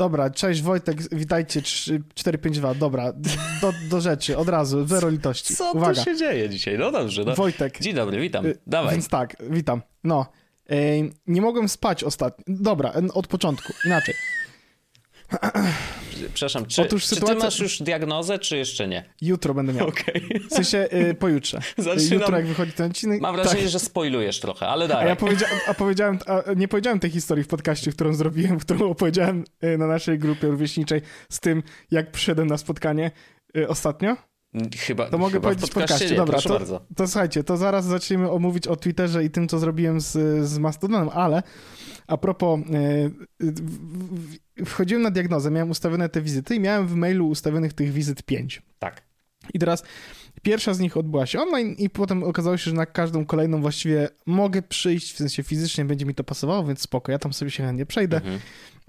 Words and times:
Dobra, 0.00 0.30
cześć 0.30 0.62
Wojtek, 0.62 1.14
witajcie 1.14 1.62
3, 1.62 2.02
452. 2.14 2.74
Dobra, 2.74 3.12
do, 3.62 3.72
do 3.90 4.00
rzeczy, 4.00 4.36
od 4.36 4.48
razu, 4.48 4.86
zero 4.86 5.08
litości. 5.08 5.56
Co 5.56 5.72
Uwaga. 5.72 5.94
tu 5.94 6.04
się 6.04 6.16
dzieje 6.16 6.48
dzisiaj? 6.48 6.78
No 6.78 6.90
dobrze, 6.92 7.24
no. 7.24 7.34
Wojtek. 7.34 7.80
Dzień 7.80 7.94
dobry, 7.94 8.20
witam. 8.20 8.46
y, 8.46 8.58
Dawaj. 8.66 8.92
Więc 8.92 9.08
tak, 9.08 9.36
witam. 9.50 9.82
No, 10.04 10.26
ej, 10.68 11.12
nie 11.26 11.40
mogłem 11.40 11.68
spać 11.68 12.04
ostatnio. 12.04 12.44
Dobra, 12.48 12.92
od 13.14 13.26
początku, 13.26 13.72
inaczej. 13.86 14.14
Przepraszam, 16.34 16.66
czy, 16.66 16.82
Otóż 16.82 17.02
czy 17.02 17.08
sytuacja- 17.14 17.34
ty 17.36 17.42
masz 17.44 17.58
już 17.58 17.82
diagnozę, 17.82 18.38
czy 18.38 18.56
jeszcze 18.56 18.88
nie? 18.88 19.04
Jutro 19.20 19.54
będę 19.54 19.72
miał. 19.72 19.88
Okej. 19.88 20.40
W 20.50 20.54
sensie 20.54 20.88
y, 20.92 21.14
pojutrze. 21.14 21.60
Zaczynam- 21.78 22.12
Jutro 22.20 22.36
jak 22.36 22.46
wychodzi 22.46 22.72
ten 22.72 22.90
odcinek. 22.90 23.20
Mam 23.20 23.36
tak. 23.36 23.44
wrażenie, 23.44 23.68
że 23.68 23.78
spoilujesz 23.78 24.40
trochę, 24.40 24.66
ale 24.68 24.84
A 24.84 24.88
dawaj. 24.88 25.06
ja 25.06 25.16
powiedzia 25.16 25.46
a 25.66 25.74
powiedziałem, 25.74 26.18
a 26.26 26.52
nie 26.56 26.68
powiedziałem 26.68 27.00
tej 27.00 27.10
historii 27.10 27.44
w 27.44 27.48
podcaście, 27.48 27.92
którą 27.92 28.14
zrobiłem, 28.14 28.58
którą 28.64 28.90
opowiedziałem 28.90 29.44
y, 29.64 29.78
na 29.78 29.86
naszej 29.86 30.18
grupie 30.18 30.46
rówieśniczej 30.48 31.00
z 31.30 31.40
tym, 31.40 31.62
jak 31.90 32.10
przyszedłem 32.12 32.48
na 32.48 32.58
spotkanie 32.58 33.10
y, 33.56 33.68
ostatnio. 33.68 34.16
Chyba, 34.78 35.10
To 35.10 35.18
mogę 35.18 35.32
chyba 35.32 35.42
powiedzieć 35.48 35.70
w 35.70 35.74
podcaście. 35.74 36.10
nie, 36.10 36.16
Dobra, 36.16 36.32
proszę 36.32 36.48
to, 36.48 36.54
bardzo. 36.54 36.80
to 36.96 37.06
słuchajcie, 37.08 37.44
to 37.44 37.56
zaraz 37.56 37.84
zaczniemy 37.84 38.30
omówić 38.30 38.66
o 38.66 38.76
Twitterze 38.76 39.24
i 39.24 39.30
tym, 39.30 39.48
co 39.48 39.58
zrobiłem 39.58 40.00
z, 40.00 40.12
z 40.48 40.58
Mastodonem, 40.58 41.08
ale 41.08 41.42
a 42.10 42.16
propos, 42.16 42.60
w- 43.40 44.36
wchodziłem 44.66 45.02
na 45.02 45.10
diagnozę, 45.10 45.50
miałem 45.50 45.70
ustawione 45.70 46.08
te 46.08 46.20
wizyty 46.22 46.54
i 46.54 46.60
miałem 46.60 46.86
w 46.86 46.94
mailu 46.94 47.28
ustawionych 47.28 47.72
tych 47.72 47.92
wizyt 47.92 48.22
pięć. 48.22 48.62
Tak. 48.78 49.02
I 49.54 49.58
teraz 49.58 49.82
pierwsza 50.42 50.74
z 50.74 50.80
nich 50.80 50.96
odbyła 50.96 51.26
się 51.26 51.40
online 51.40 51.74
i 51.78 51.90
potem 51.90 52.22
okazało 52.22 52.56
się, 52.56 52.70
że 52.70 52.76
na 52.76 52.86
każdą 52.86 53.26
kolejną 53.26 53.60
właściwie 53.60 54.08
mogę 54.26 54.62
przyjść, 54.62 55.12
w 55.12 55.16
sensie 55.16 55.42
fizycznie 55.42 55.84
będzie 55.84 56.06
mi 56.06 56.14
to 56.14 56.24
pasowało, 56.24 56.64
więc 56.64 56.80
spoko, 56.80 57.12
ja 57.12 57.18
tam 57.18 57.32
sobie 57.32 57.50
się 57.50 57.62
chętnie 57.62 57.86
przejdę. 57.86 58.16
Mhm. 58.16 58.40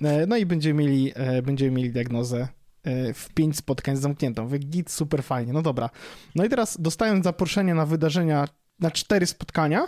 E, 0.04 0.26
No 0.28 0.38
i 0.38 0.46
będziemy 0.46 0.84
mieli, 0.84 1.12
e, 1.16 1.42
będziemy 1.42 1.72
mieli 1.72 1.92
diagnozę 1.92 2.48
e, 2.84 3.14
w 3.14 3.30
pięć 3.34 3.58
spotkań 3.58 3.98
zamkniętą. 3.98 4.48
Wy 4.48 4.60
git, 4.60 4.92
super 4.92 5.24
fajnie, 5.24 5.54
no 5.54 5.62
dobra. 5.62 5.90
No 6.36 6.46
i 6.46 6.50
teraz 6.50 6.82
dostałem 6.82 7.24
zaproszenie 7.24 7.74
na 7.76 7.86
wydarzenia, 7.86 8.48
na 8.80 8.92
cztery 8.92 9.26
spotkania. 9.26 9.88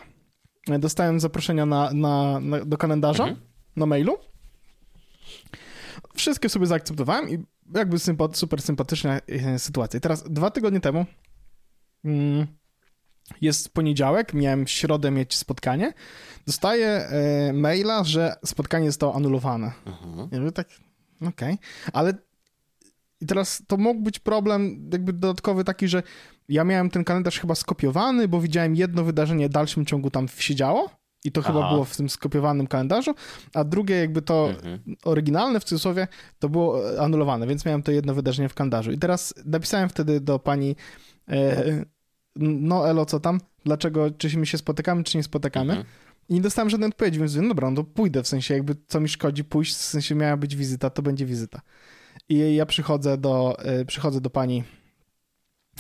Dostałem 0.80 1.20
zaproszenia 1.20 1.66
na, 1.66 1.92
na, 1.94 2.40
na, 2.40 2.66
do 2.66 2.78
kalendarza, 2.78 3.24
Mhm. 3.24 3.42
na 3.76 3.86
mailu. 3.86 4.18
Wszystkie 6.16 6.50
sobie 6.50 6.66
zaakceptowałem 6.66 7.30
i 7.30 7.46
jakby 7.76 8.00
sympa, 8.00 8.28
super 8.34 8.62
sympatyczna 8.62 9.20
e, 9.28 9.60
sytuacja. 9.60 9.98
I 9.98 10.02
teraz 10.02 10.24
dwa 10.30 10.52
tygodnie 10.52 10.80
temu 10.80 11.06
mm, 12.06 12.48
jest 13.42 13.74
poniedziałek, 13.74 14.34
miałem 14.34 14.66
w 14.66 14.70
środę 14.70 15.12
mieć 15.12 15.36
spotkanie. 15.36 15.94
Dostaję 16.48 16.88
e, 16.88 17.54
maila, 17.54 18.04
że 18.04 18.36
spotkanie 18.46 18.88
zostało 18.92 19.16
anulowane. 19.16 19.72
Mhm. 19.86 20.30
Ja 20.32 20.40
mówię 20.40 20.52
tak, 20.52 20.68
okej, 21.28 21.58
ale 21.94 22.14
i 23.24 23.26
teraz 23.26 23.64
to 23.68 23.78
mógł 23.78 24.02
być 24.02 24.20
problem 24.20 24.90
jakby 24.92 25.14
dodatkowy 25.14 25.64
taki, 25.64 25.88
że 25.88 26.04
ja 26.50 26.64
miałem 26.64 26.90
ten 26.90 27.04
kalendarz 27.04 27.40
chyba 27.40 27.56
skopiowany, 27.56 28.28
bo 28.28 28.42
widziałem 28.42 28.76
jedno 28.76 29.04
wydarzenie 29.04 29.50
w 29.50 29.52
dalszym 29.52 29.86
ciągu 29.86 30.10
tam 30.10 30.28
siedziało 30.38 30.90
i 31.26 31.32
to 31.32 31.42
chyba 31.42 31.60
Aha. 31.60 31.70
było 31.70 31.86
w 31.86 31.98
tym 31.98 32.10
skopiowanym 32.10 32.68
kalendarzu, 32.68 33.16
a 33.54 33.64
drugie 33.64 33.96
jakby 33.96 34.22
to 34.22 34.50
Mhm. 34.50 34.80
oryginalne 35.04 35.60
w 35.60 35.64
cudzysłowie 35.64 36.08
to 36.40 36.50
było 36.50 36.94
e, 36.96 37.02
anulowane, 37.02 37.48
więc 37.48 37.66
miałem 37.66 37.84
to 37.84 37.92
jedno 37.92 38.14
wydarzenie 38.14 38.50
w 38.50 38.54
kalendarzu. 38.54 38.92
I 38.92 38.98
teraz 38.98 39.34
napisałem 39.46 39.90
wtedy 39.90 40.20
do 40.20 40.40
pani 40.40 40.76
e, 41.30 41.86
no 42.36 42.90
Elo, 42.90 43.06
co 43.06 43.20
tam? 43.20 43.40
Dlaczego, 43.66 44.12
czy 44.12 44.38
my 44.38 44.46
się 44.46 44.58
spotykamy, 44.58 45.04
czy 45.04 45.18
nie 45.18 45.24
spotykamy? 45.24 45.74
Mhm. 45.74 45.88
I 46.30 46.34
nie 46.34 46.42
dostałem 46.42 46.70
żadnej 46.70 46.90
odpowiedzi, 46.90 47.20
więc 47.20 47.32
mówię, 47.36 47.42
no 47.48 47.50
dobra, 47.50 47.70
no 47.70 47.76
to 47.76 47.84
pójdę, 47.84 48.24
w 48.24 48.28
sensie 48.28 48.54
jakby 48.54 48.76
co 48.88 49.00
mi 49.00 49.10
szkodzi 49.10 49.44
pójść, 49.44 49.74
w 49.74 49.78
sensie 49.78 50.16
miała 50.16 50.38
być 50.38 50.56
wizyta, 50.56 50.90
to 50.90 51.02
będzie 51.02 51.26
wizyta. 51.26 51.62
I 52.30 52.56
ja 52.56 52.66
przychodzę 52.66 53.18
do, 53.18 53.60
e, 53.60 53.86
przychodzę 53.86 54.22
do 54.22 54.30
pani 54.30 54.64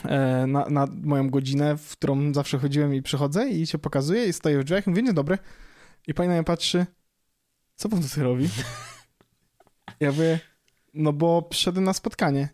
e, 0.05 0.47
na, 0.47 0.69
na 0.69 0.87
moją 1.03 1.29
godzinę, 1.29 1.77
w 1.77 1.91
którą 1.91 2.33
zawsze 2.33 2.59
chodziłem 2.59 2.95
i 2.95 3.01
przychodzę 3.01 3.49
i 3.49 3.67
się 3.67 3.77
pokazuję 3.77 4.25
i 4.25 4.33
stoję 4.33 4.59
w 4.59 4.63
drzwiach 4.63 4.87
i 4.87 4.89
mówię, 4.89 5.03
dzień 5.03 5.13
dobry. 5.13 5.37
I 6.07 6.13
pani 6.13 6.29
na 6.29 6.35
mnie 6.35 6.43
patrzy, 6.43 6.85
co 7.75 7.89
pan 7.89 8.03
tutaj 8.03 8.23
robi? 8.23 8.49
Ja 9.99 10.11
mówię, 10.11 10.39
no 10.93 11.13
bo 11.13 11.41
przyszedłem 11.41 11.85
na 11.85 11.93
spotkanie, 11.93 12.49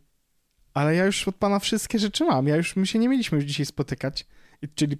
ale 0.73 0.95
ja 0.95 1.05
już 1.05 1.27
od 1.27 1.35
pana 1.35 1.59
wszystkie 1.59 1.99
rzeczy 1.99 2.25
mam, 2.25 2.47
ja 2.47 2.55
już, 2.55 2.75
my 2.75 2.87
się 2.87 2.99
nie 2.99 3.09
mieliśmy 3.09 3.35
już 3.35 3.45
dzisiaj 3.45 3.65
spotykać, 3.65 4.25
I, 4.61 4.67
czyli 4.69 4.97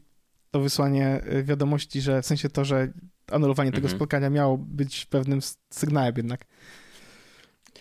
to 0.52 0.60
wysłanie 0.60 1.22
y, 1.34 1.44
wiadomości, 1.44 2.02
że 2.02 2.22
w 2.22 2.26
sensie 2.26 2.50
to, 2.50 2.66
że 2.66 2.94
anulowanie 3.32 3.72
tego 3.72 3.86
Mhm. 3.86 3.98
spotkania 3.98 4.30
miało 4.30 4.58
być 4.58 5.06
pewnym 5.06 5.40
sygnałem 5.70 6.14
jednak. 6.18 6.46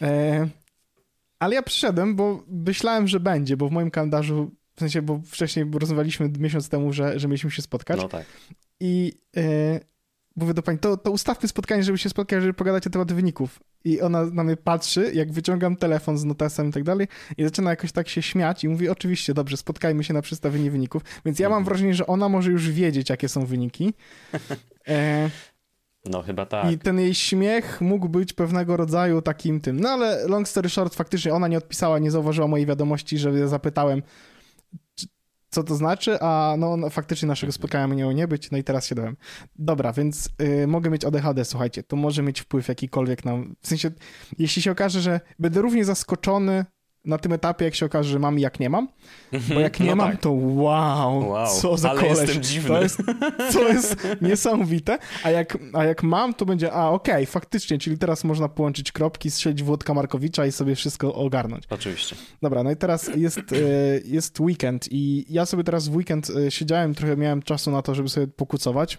E, 0.02 0.48
ale 1.38 1.54
ja 1.54 1.62
przyszedłem, 1.62 2.16
bo 2.16 2.44
myślałem, 2.49 3.09
że 3.09 3.21
będzie, 3.21 3.56
bo 3.56 3.69
w 3.69 3.72
moim 3.72 3.91
kalendarzu, 3.91 4.50
w 4.75 4.81
sensie, 4.81 5.03
bo 5.03 5.21
wcześniej 5.26 5.66
rozmawialiśmy 5.72 6.31
miesiąc 6.38 6.69
temu, 6.69 6.93
że, 6.93 7.19
że 7.19 7.28
mieliśmy 7.28 7.50
się 7.50 7.62
spotkać 7.62 8.00
No 8.00 8.09
tak. 8.09 8.26
i 8.81 9.12
e, 9.37 9.81
mówię 10.37 10.54
do 10.54 10.62
pani, 10.62 10.78
to, 10.78 10.97
to 10.97 11.10
ustawmy 11.10 11.48
spotkanie, 11.48 11.82
żeby 11.82 11.98
się 11.98 12.09
spotkać, 12.09 12.41
żeby 12.43 12.54
pogadać 12.54 12.84
na 12.84 12.91
temat 12.91 13.12
wyników. 13.12 13.60
I 13.84 14.00
ona 14.00 14.25
na 14.25 14.44
mnie 14.44 14.56
patrzy, 14.56 15.10
jak 15.15 15.32
wyciągam 15.32 15.77
telefon 15.77 16.19
z 16.19 16.25
notesem 16.25 16.69
i 16.69 16.72
tak 16.72 16.84
dalej 16.84 17.09
i 17.37 17.44
zaczyna 17.44 17.71
jakoś 17.71 17.93
tak 17.93 18.09
się 18.09 18.22
śmiać 18.22 18.65
i 18.65 18.69
mówi, 18.69 18.88
oczywiście, 18.88 19.34
dobrze, 19.34 19.56
spotkajmy 19.56 20.04
się 20.04 20.15
na 20.15 20.22
przedstawienie 20.22 20.71
wyników. 20.71 21.03
Więc 21.25 21.38
ja 21.38 21.48
mam 21.48 21.65
wrażenie, 21.65 21.94
że 21.94 22.06
ona 22.06 22.28
może 22.28 22.50
już 22.50 22.71
wiedzieć, 22.71 23.10
jakie 23.10 23.28
są 23.28 23.47
wyniki. 23.47 23.94
E, 24.88 25.31
No 26.04 26.22
chyba 26.22 26.47
tak. 26.47 26.72
I 26.72 26.78
ten 26.78 27.00
jej 27.00 27.14
śmiech 27.14 27.81
mógł 27.81 28.09
być 28.09 28.32
pewnego 28.32 28.76
rodzaju 28.76 29.22
takim 29.22 29.60
tym. 29.60 29.81
No 29.81 29.88
ale 29.88 30.28
long 30.28 30.48
story 30.48 30.69
short, 30.69 30.94
faktycznie 30.94 31.34
ona 31.34 31.48
nie 31.48 31.59
odpisała, 31.59 31.98
nie 31.98 32.10
zauważyła 32.10 32.48
mojej 32.48 32.66
wiadomości, 32.66 33.19
że 33.19 33.31
ja 33.31 33.48
zapytałem, 33.48 34.03
co 35.50 35.62
to 35.62 35.75
znaczy, 35.75 36.20
a 36.20 36.54
no, 36.59 36.76
no 36.76 36.91
faktycznie 36.91 37.28
naszego 37.28 37.53
spotkania 37.53 37.86
miało 37.86 38.12
nie 38.12 38.28
być, 38.28 38.50
no 38.50 38.59
i 38.59 38.64
teraz 38.64 38.86
się 38.86 38.94
dałem. 38.94 39.16
Dobra, 39.56 39.92
więc 39.92 40.28
y, 40.42 40.66
mogę 40.66 40.91
mieć 40.91 41.04
ADHD, 41.04 41.44
słuchajcie, 41.44 41.82
to 41.82 41.97
może 41.97 42.22
mieć 42.22 42.41
wpływ 42.41 42.69
jakikolwiek 42.69 43.25
na... 43.25 43.36
W 43.60 43.69
sensie, 43.69 43.91
jeśli 44.38 44.62
się 44.62 44.70
okaże, 44.70 45.00
że 45.00 45.20
będę 45.38 45.62
równie 45.62 45.84
zaskoczony 45.84 46.65
na 47.08 47.19
tym 47.19 47.32
etapie, 47.32 47.64
jak 47.64 47.74
się 47.74 47.86
okaże, 47.86 48.10
że 48.10 48.19
mam 48.19 48.38
i 48.38 48.42
jak 48.42 48.60
nie 48.60 48.70
mam, 48.70 48.88
bo 49.54 49.60
jak 49.60 49.80
nie 49.80 49.91
No 49.91 49.96
mam, 49.96 50.10
tak. 50.10 50.20
to 50.20 50.32
wow, 50.32 51.28
Wow, 51.28 51.46
co 51.60 51.76
za 51.76 51.91
ale 51.91 52.00
koleś. 52.00 52.19
jestem 52.19 52.42
dziwny. 52.42 52.69
To 52.69 52.82
jest, 52.82 53.00
to 53.52 53.69
jest 53.69 54.06
niesamowite, 54.22 54.98
a 55.22 55.30
jak, 55.30 55.58
a 55.72 55.84
jak 55.84 56.02
mam, 56.02 56.34
to 56.34 56.47
będzie, 56.47 56.72
a 56.72 56.88
okej, 56.91 57.26
faktycznie, 57.26 57.78
czyli 57.78 57.98
teraz 57.98 58.24
można 58.24 58.48
połączyć 58.48 58.92
kropki, 58.92 59.30
strzelić 59.30 59.62
Włodka 59.62 59.94
Markowicza 59.94 60.47
i 60.47 60.53
sobie 60.53 60.74
wszystko 60.74 61.15
ogarnąć. 61.15 61.65
Oczywiście. 61.71 62.16
Dobra, 62.42 62.62
no 62.62 62.71
i 62.71 62.77
teraz 62.77 63.10
jest, 63.16 63.38
e, 63.38 63.44
jest 64.04 64.41
weekend 64.41 64.88
i 64.91 65.24
ja 65.28 65.47
sobie 65.47 65.65
teraz 65.65 65.88
w 65.88 65.97
weekend 65.97 66.30
e, 66.30 66.50
siedziałem, 66.50 66.94
trochę 66.94 67.16
miałem 67.16 67.42
czasu 67.42 67.71
na 67.71 67.83
to, 67.83 67.94
żeby 67.94 68.09
sobie 68.09 68.27
pokucować. 68.27 68.98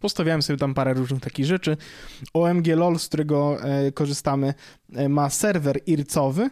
Postawiałem 0.00 0.42
sobie 0.42 0.56
tam 0.58 0.74
parę 0.74 0.94
różnych 0.94 1.20
takich 1.22 1.46
rzeczy. 1.46 1.76
OMG 2.34 2.66
LOL, 2.76 2.98
z 2.98 3.08
którego 3.08 3.62
e, 3.62 3.92
korzystamy, 3.92 4.54
ma 5.08 5.30
serwer 5.30 5.80
ircowy, 5.86 6.50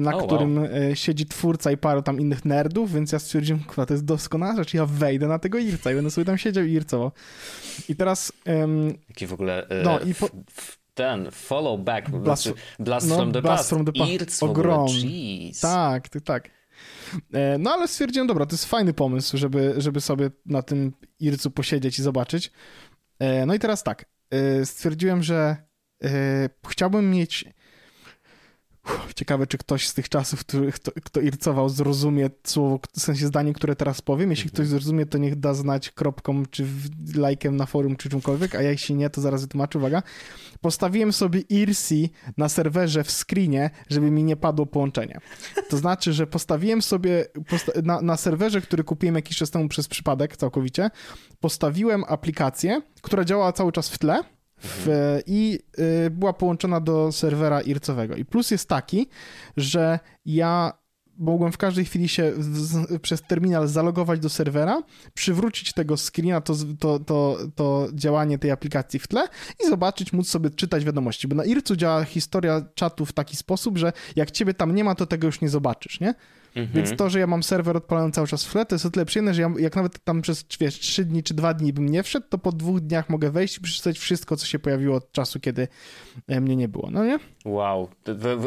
na 0.00 0.14
O, 0.14 0.16
wow. 0.16 0.26
którym 0.26 0.58
e, 0.64 0.96
siedzi 0.96 1.26
twórca 1.26 1.70
i 1.72 1.76
paru 1.76 2.02
tam 2.02 2.20
innych 2.20 2.44
nerdów, 2.44 2.92
więc 2.92 3.12
ja 3.12 3.18
stwierdziłem, 3.18 3.64
kurwa, 3.64 3.86
to 3.86 3.94
jest 3.94 4.04
doskonała 4.04 4.56
rzecz, 4.56 4.74
ja 4.74 4.86
wejdę 4.86 5.28
na 5.28 5.38
tego 5.38 5.58
irca 5.58 5.92
i 5.92 5.94
będę 5.94 6.10
sobie 6.10 6.24
tam 6.24 6.38
siedział 6.38 6.64
i 6.64 6.72
ircował. 6.72 7.12
I 7.88 7.96
teraz 7.96 8.32
em, 8.44 8.88
Jaki 9.08 9.26
w 9.26 9.32
ogóle 9.32 9.68
e, 9.68 9.82
No 9.82 10.00
i 10.00 10.14
po- 10.14 10.28
ten 10.94 11.28
follow 11.30 11.80
back, 11.80 12.08
Blast- 12.10 12.22
blast, 12.22 12.52
blast 12.78 13.08
no, 13.08 13.16
from 13.16 13.32
the 13.32 13.42
blast 13.42 13.58
past. 13.58 13.68
from 13.70 13.84
the 13.84 13.92
past. 13.92 14.10
Irc 14.12 14.42
Ogrom. 14.42 14.88
Tak, 15.60 16.08
tak, 16.08 16.22
tak. 16.22 16.50
E, 17.34 17.58
No 17.58 17.70
ale 17.72 17.88
stwierdziłem, 17.88 18.26
dobra, 18.26 18.46
to 18.46 18.54
jest 18.54 18.64
fajny 18.66 18.94
pomysł, 18.94 19.36
żeby, 19.36 19.74
żeby 19.78 20.00
sobie 20.00 20.30
na 20.46 20.62
tym 20.62 20.92
ircu 21.20 21.50
posiedzieć 21.50 21.98
i 21.98 22.02
zobaczyć. 22.02 22.52
E, 23.18 23.46
No 23.46 23.54
i 23.54 23.58
teraz 23.58 23.82
tak, 23.82 24.04
e, 24.30 24.66
stwierdziłem, 24.66 25.22
że 25.22 25.56
e, 26.04 26.48
chciałbym 26.68 27.10
mieć... 27.10 27.44
Ciekawe, 29.14 29.46
czy 29.46 29.58
ktoś 29.58 29.88
z 29.88 29.94
tych 29.94 30.08
czasów, 30.08 30.40
który, 30.40 30.72
kto, 30.72 30.92
kto 31.04 31.20
ircował, 31.20 31.68
zrozumie 31.68 32.30
słowo, 32.44 32.80
w 32.96 33.00
sensie 33.00 33.26
zdanie, 33.26 33.52
które 33.52 33.76
teraz 33.76 34.02
powiem. 34.02 34.30
Jeśli 34.30 34.50
ktoś 34.50 34.66
zrozumie, 34.66 35.06
to 35.06 35.18
niech 35.18 35.36
da 35.36 35.54
znać 35.54 35.90
kropką, 35.90 36.46
czy 36.46 36.66
lajkiem 37.14 37.56
na 37.56 37.66
forum, 37.66 37.96
czy 37.96 38.08
czymkolwiek, 38.08 38.54
a 38.54 38.62
jeśli 38.62 38.94
nie, 38.94 39.10
to 39.10 39.20
zaraz 39.20 39.42
wytłumaczę, 39.42 39.78
uwaga. 39.78 40.02
Postawiłem 40.60 41.12
sobie 41.12 41.40
IRC 41.40 41.90
na 42.36 42.48
serwerze 42.48 43.04
w 43.04 43.10
screenie, 43.10 43.70
żeby 43.88 44.10
mi 44.10 44.24
nie 44.24 44.36
padło 44.36 44.66
połączenie. 44.66 45.18
To 45.68 45.76
znaczy, 45.76 46.12
że 46.12 46.26
postawiłem 46.26 46.82
sobie 46.82 47.26
posta- 47.48 47.82
na, 47.82 48.00
na 48.00 48.16
serwerze, 48.16 48.60
który 48.60 48.84
kupiłem 48.84 49.14
jakiś 49.14 49.36
czas 49.36 49.50
temu 49.50 49.68
przez 49.68 49.88
przypadek 49.88 50.36
całkowicie, 50.36 50.90
postawiłem 51.40 52.04
aplikację, 52.08 52.82
która 53.02 53.24
działała 53.24 53.52
cały 53.52 53.72
czas 53.72 53.88
w 53.88 53.98
tle 53.98 54.22
w, 54.62 55.18
i 55.26 55.58
y, 56.06 56.10
była 56.10 56.32
połączona 56.32 56.80
do 56.80 57.12
serwera 57.12 57.60
ircowego. 57.60 58.16
I 58.16 58.24
plus 58.24 58.50
jest 58.50 58.68
taki, 58.68 59.08
że 59.56 59.98
ja 60.26 60.72
mogłem 61.18 61.52
w 61.52 61.56
każdej 61.56 61.84
chwili 61.84 62.08
się 62.08 62.32
z, 62.38 63.00
przez 63.02 63.22
terminal 63.22 63.68
zalogować 63.68 64.20
do 64.20 64.28
serwera, 64.28 64.82
przywrócić 65.14 65.72
tego 65.72 65.96
screena, 65.96 66.40
to, 66.40 66.54
to, 66.78 66.98
to, 66.98 67.38
to 67.54 67.88
działanie 67.92 68.38
tej 68.38 68.50
aplikacji 68.50 69.00
w 69.00 69.08
tle 69.08 69.24
i 69.64 69.68
zobaczyć, 69.68 70.12
móc 70.12 70.28
sobie 70.28 70.50
czytać 70.50 70.84
wiadomości, 70.84 71.28
bo 71.28 71.36
na 71.36 71.44
IRC-u 71.44 71.76
działa 71.76 72.04
historia 72.04 72.62
czatu 72.74 73.06
w 73.06 73.12
taki 73.12 73.36
sposób, 73.36 73.78
że 73.78 73.92
jak 74.16 74.30
ciebie 74.30 74.54
tam 74.54 74.74
nie 74.74 74.84
ma, 74.84 74.94
to 74.94 75.06
tego 75.06 75.26
już 75.26 75.40
nie 75.40 75.48
zobaczysz, 75.48 76.00
nie? 76.00 76.14
Mhm. 76.54 76.76
Więc 76.76 76.96
to, 76.96 77.10
że 77.10 77.18
ja 77.18 77.26
mam 77.26 77.42
serwer 77.42 77.76
odpalony 77.76 78.12
cały 78.12 78.26
czas 78.26 78.44
w 78.44 78.52
tle, 78.52 78.66
to 78.66 78.74
jest 78.74 78.86
o 78.86 78.90
tyle 78.90 79.04
przyjemne, 79.04 79.34
że 79.34 79.42
ja, 79.42 79.50
jak 79.58 79.76
nawet 79.76 80.04
tam 80.04 80.22
przez 80.22 80.44
wiesz, 80.60 80.78
3 80.78 81.04
dni 81.04 81.22
czy 81.22 81.34
2 81.34 81.54
dni 81.54 81.72
bym 81.72 81.88
nie 81.88 82.02
wszedł, 82.02 82.26
to 82.28 82.38
po 82.38 82.52
dwóch 82.52 82.80
dniach 82.80 83.10
mogę 83.10 83.30
wejść 83.30 83.58
i 83.58 83.60
przeczytać 83.60 83.98
wszystko, 83.98 84.36
co 84.36 84.46
się 84.46 84.58
pojawiło 84.58 84.96
od 84.96 85.12
czasu, 85.12 85.40
kiedy 85.40 85.68
e, 86.28 86.40
mnie 86.40 86.56
nie 86.56 86.68
było, 86.68 86.88
no 86.90 87.04
nie? 87.04 87.18
Wow. 87.44 87.88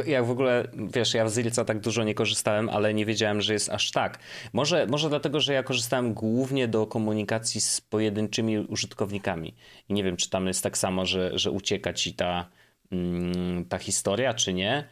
Jak 0.05 0.25
w 0.25 0.31
ogóle, 0.31 0.67
wiesz, 0.93 1.13
ja 1.13 1.29
z 1.29 1.37
Ilca 1.37 1.65
tak 1.65 1.79
dużo 1.79 2.03
nie 2.03 2.15
korzystałem, 2.15 2.69
ale 2.69 2.93
nie 2.93 3.05
wiedziałem, 3.05 3.41
że 3.41 3.53
jest 3.53 3.69
aż 3.69 3.91
tak. 3.91 4.19
Może, 4.53 4.87
może 4.89 5.09
dlatego, 5.09 5.39
że 5.39 5.53
ja 5.53 5.63
korzystałem 5.63 6.13
głównie 6.13 6.67
do 6.67 6.87
komunikacji 6.87 7.61
z 7.61 7.81
pojedynczymi 7.81 8.59
użytkownikami. 8.59 9.55
I 9.89 9.93
nie 9.93 10.03
wiem, 10.03 10.17
czy 10.17 10.29
tam 10.29 10.47
jest 10.47 10.63
tak 10.63 10.77
samo, 10.77 11.05
że, 11.05 11.39
że 11.39 11.51
ucieka 11.51 11.93
ci 11.93 12.13
ta, 12.13 12.49
mm, 12.91 13.65
ta 13.65 13.77
historia, 13.77 14.33
czy 14.33 14.53
nie. 14.53 14.87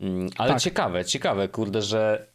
Mm, 0.00 0.30
ale 0.38 0.52
tak. 0.52 0.60
ciekawe, 0.62 1.04
ciekawe, 1.04 1.48
kurde, 1.48 1.82
że 1.82 2.31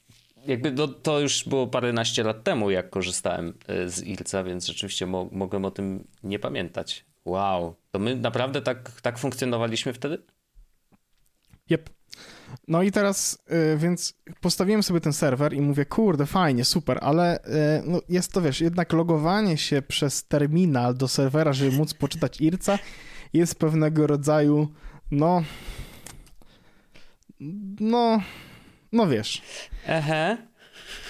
jakby 0.47 0.71
to, 0.71 0.87
to 0.87 1.19
już 1.19 1.43
było 1.43 1.67
paręnaście 1.67 2.23
lat 2.23 2.43
temu, 2.43 2.71
jak 2.71 2.89
korzystałem 2.89 3.53
e, 3.67 3.89
z 3.89 4.03
Ilca, 4.03 4.43
więc 4.43 4.65
rzeczywiście 4.65 5.05
mo 5.05 5.29
mogłem 5.31 5.65
o 5.65 5.71
tym 5.71 6.07
nie 6.23 6.39
pamiętać. 6.39 7.05
Wow, 7.25 7.75
to 7.91 7.99
my 7.99 8.15
naprawdę 8.15 8.61
tak, 8.61 9.01
tak 9.01 9.17
funkcjonowaliśmy 9.17 9.93
wtedy? 9.93 10.23
Yep. 11.71 11.89
No 12.67 12.83
i 12.83 12.91
teraz, 12.91 13.43
y, 13.73 13.77
więc 13.77 14.13
postawiłem 14.41 14.83
sobie 14.83 15.01
ten 15.01 15.13
serwer 15.13 15.53
i 15.53 15.61
mówię, 15.61 15.85
kurde, 15.85 16.25
fajnie, 16.25 16.65
super, 16.65 16.97
ale 17.01 17.39
y, 17.39 17.41
no 17.85 18.01
jest 18.09 18.33
to, 18.33 18.41
wiesz, 18.41 18.61
jednak 18.61 18.93
logowanie 18.93 19.57
się 19.57 19.81
przez 19.81 20.27
terminal 20.27 20.95
do 20.95 21.07
serwera, 21.07 21.53
żeby 21.53 21.77
móc 21.77 21.93
poczytać 21.93 22.41
IRCA 22.41 22.79
jest 23.33 23.59
pewnego 23.59 24.07
rodzaju, 24.07 24.67
no, 25.11 25.43
no, 27.79 28.21
no 28.91 29.07
wiesz. 29.07 29.41
Aha. 29.87 30.37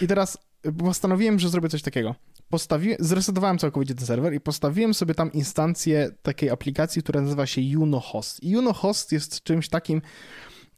I 0.02 0.08
teraz 0.08 0.38
postanowiłem, 0.80 1.40
że 1.40 1.50
zrobię 1.50 1.70
coś 1.70 1.82
takiego. 1.82 2.16
Postawiłem, 2.50 2.98
zresetowałem 3.00 3.58
całkowicie 3.58 3.96
ten 3.96 4.06
serwer 4.06 4.34
i 4.34 4.40
postawiłem 4.40 4.94
sobie 4.94 5.14
tam 5.14 5.32
instancję 5.34 6.10
takiej 6.22 6.50
aplikacji, 6.50 7.04
która 7.04 7.22
nazywa 7.22 7.46
się 7.46 7.62
UnoHost. 7.80 8.44
I 8.44 8.58
UnoHost 8.58 9.12
jest 9.12 9.44
czymś 9.44 9.70
takim, 9.70 10.02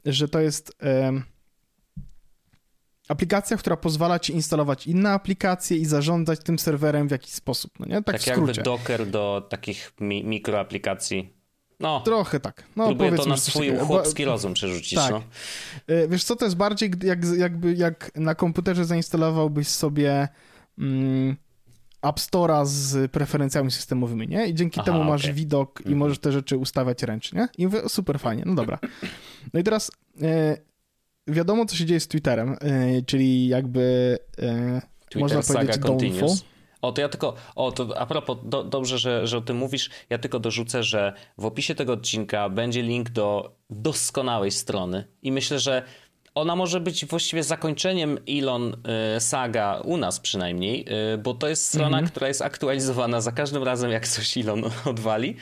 że 0.05 0.27
to 0.27 0.39
jest 0.39 0.75
e, 0.83 1.21
aplikacja, 3.07 3.57
która 3.57 3.77
pozwala 3.77 4.19
ci 4.19 4.33
instalować 4.33 4.87
inne 4.87 5.11
aplikacje 5.11 5.77
i 5.77 5.85
zarządzać 5.85 6.39
tym 6.43 6.59
serwerem 6.59 7.07
w 7.07 7.11
jakiś 7.11 7.33
sposób. 7.33 7.79
No 7.79 7.85
nie? 7.85 8.03
Tak, 8.03 8.17
tak 8.17 8.27
jakby 8.27 8.53
Docker 8.53 9.07
do 9.07 9.47
takich 9.49 9.93
mi 9.99 10.23
mikroaplikacji. 10.23 11.38
No, 11.79 12.01
Trochę 12.01 12.39
tak. 12.39 12.63
No, 12.75 12.85
próbuję 12.85 13.11
to 13.11 13.25
na 13.25 13.37
swój 13.37 13.77
chłopski 13.77 14.25
rozum 14.25 14.53
przerzucić. 14.53 14.95
Tak. 14.95 15.11
No. 15.11 15.23
E, 15.87 16.07
wiesz 16.07 16.23
co, 16.23 16.35
to 16.35 16.45
jest 16.45 16.57
bardziej 16.57 16.91
jak, 17.03 17.19
jakby 17.37 17.73
jak 17.73 18.11
na 18.15 18.35
komputerze 18.35 18.85
zainstalowałbyś 18.85 19.67
sobie 19.67 20.27
mm, 20.79 21.35
App 22.01 22.19
Store'a 22.19 22.65
z 22.65 23.11
preferencjami 23.11 23.71
systemowymi, 23.71 24.27
nie? 24.27 24.47
I 24.47 24.53
dzięki 24.53 24.79
Aha, 24.79 24.91
temu 24.91 25.03
masz 25.03 25.21
okay. 25.21 25.33
widok 25.33 25.79
i 25.79 25.83
mhm. 25.83 25.97
możesz 25.97 26.19
te 26.19 26.31
rzeczy 26.31 26.57
ustawiać 26.57 27.03
ręcznie. 27.03 27.47
I 27.57 27.65
mówię, 27.65 27.81
super 27.87 28.19
fajnie, 28.19 28.43
no 28.45 28.55
dobra. 28.55 28.79
No 29.53 29.59
i 29.59 29.63
teraz 29.63 29.91
e, 30.21 30.57
wiadomo, 31.27 31.65
co 31.65 31.75
się 31.75 31.85
dzieje 31.85 31.99
z 31.99 32.07
Twitterem, 32.07 32.55
e, 32.61 33.01
czyli 33.01 33.47
jakby 33.47 34.17
e, 34.41 34.81
można 35.15 35.41
powiedzieć 35.41 35.77
downfall. 35.77 36.29
O, 36.81 36.91
to 36.91 37.01
ja 37.01 37.09
tylko, 37.09 37.33
o, 37.55 37.71
to 37.71 37.97
a 37.97 38.05
propos, 38.05 38.37
do, 38.43 38.63
dobrze, 38.63 38.97
że, 38.97 39.27
że 39.27 39.37
o 39.37 39.41
tym 39.41 39.57
mówisz. 39.57 39.89
Ja 40.09 40.17
tylko 40.17 40.39
dorzucę, 40.39 40.83
że 40.83 41.13
w 41.37 41.45
opisie 41.45 41.75
tego 41.75 41.93
odcinka 41.93 42.49
będzie 42.49 42.81
link 42.81 43.09
do 43.09 43.51
doskonałej 43.69 44.51
strony 44.51 45.07
i 45.21 45.31
myślę, 45.31 45.59
że 45.59 45.83
ona 46.35 46.55
może 46.55 46.79
być 46.79 47.05
właściwie 47.05 47.43
zakończeniem 47.43 48.17
Elon 48.29 48.75
y, 49.17 49.19
saga 49.19 49.81
u 49.83 49.97
nas 49.97 50.19
przynajmniej, 50.19 50.85
y, 51.13 51.17
bo 51.17 51.33
to 51.33 51.47
jest 51.47 51.65
strona, 51.65 51.97
mm 51.97 52.05
-hmm. 52.05 52.11
która 52.11 52.27
jest 52.27 52.41
aktualizowana 52.41 53.21
za 53.21 53.31
każdym 53.31 53.63
razem, 53.63 53.91
jak 53.91 54.07
coś 54.07 54.37
Elon 54.37 54.63
odwali. 54.85 55.35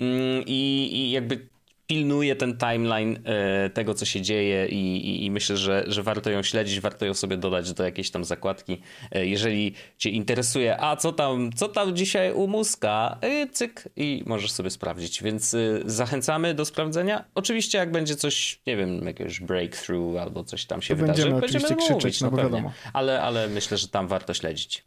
Mm, 0.00 0.42
I, 0.46 0.90
i 0.92 1.10
jakby 1.10 1.53
pilnuje 1.86 2.36
ten 2.36 2.56
timeline 2.56 3.18
e, 3.24 3.70
tego, 3.70 3.94
co 3.94 4.04
się 4.04 4.20
dzieje 4.20 4.66
i, 4.66 4.96
i, 4.96 5.24
i, 5.24 5.30
myślę, 5.30 5.56
że, 5.56 5.84
że 5.86 6.02
warto 6.02 6.30
ją 6.30 6.42
śledzić, 6.42 6.80
warto 6.80 7.06
ją 7.06 7.14
sobie 7.14 7.36
dodać 7.36 7.72
do 7.72 7.84
jakiejś 7.84 8.10
tam 8.10 8.24
zakładki. 8.24 8.80
E, 9.12 9.26
jeżeli 9.26 9.74
cię 9.98 10.10
interesuje, 10.10 10.80
a 10.80 10.96
co 10.96 11.12
tam, 11.12 11.50
co 11.52 11.68
tam 11.68 11.96
dzisiaj 11.96 12.32
u 12.32 12.48
Muska, 12.48 13.18
e, 13.20 13.46
cyk 13.46 13.88
i 13.96 14.22
możesz 14.26 14.52
sobie 14.52 14.70
sprawdzić, 14.70 15.22
więc 15.22 15.56
zachęcamy 15.84 16.54
do 16.54 16.64
sprawdzenia. 16.64 17.24
Oczywiście 17.34 17.78
jak 17.78 17.92
będzie 17.92 18.16
coś, 18.16 18.60
nie 18.66 18.76
wiem, 18.76 19.06
jakiegoś 19.06 19.40
breakthrough 19.40 20.18
albo 20.18 20.44
coś 20.44 20.66
tam 20.66 20.82
się 20.82 20.94
to 20.94 21.00
wydarzy, 21.00 21.22
będziemy, 21.22 21.40
będziemy 21.40 21.76
krzyczeć, 21.76 21.90
mówić, 21.90 22.20
no, 22.20 22.30
no 22.30 22.36
wiadomo. 22.36 22.72
Ale, 22.92 23.22
ale 23.22 23.48
myślę, 23.48 23.78
że 23.78 23.88
tam 23.88 24.08
warto 24.08 24.34
śledzić 24.34 24.84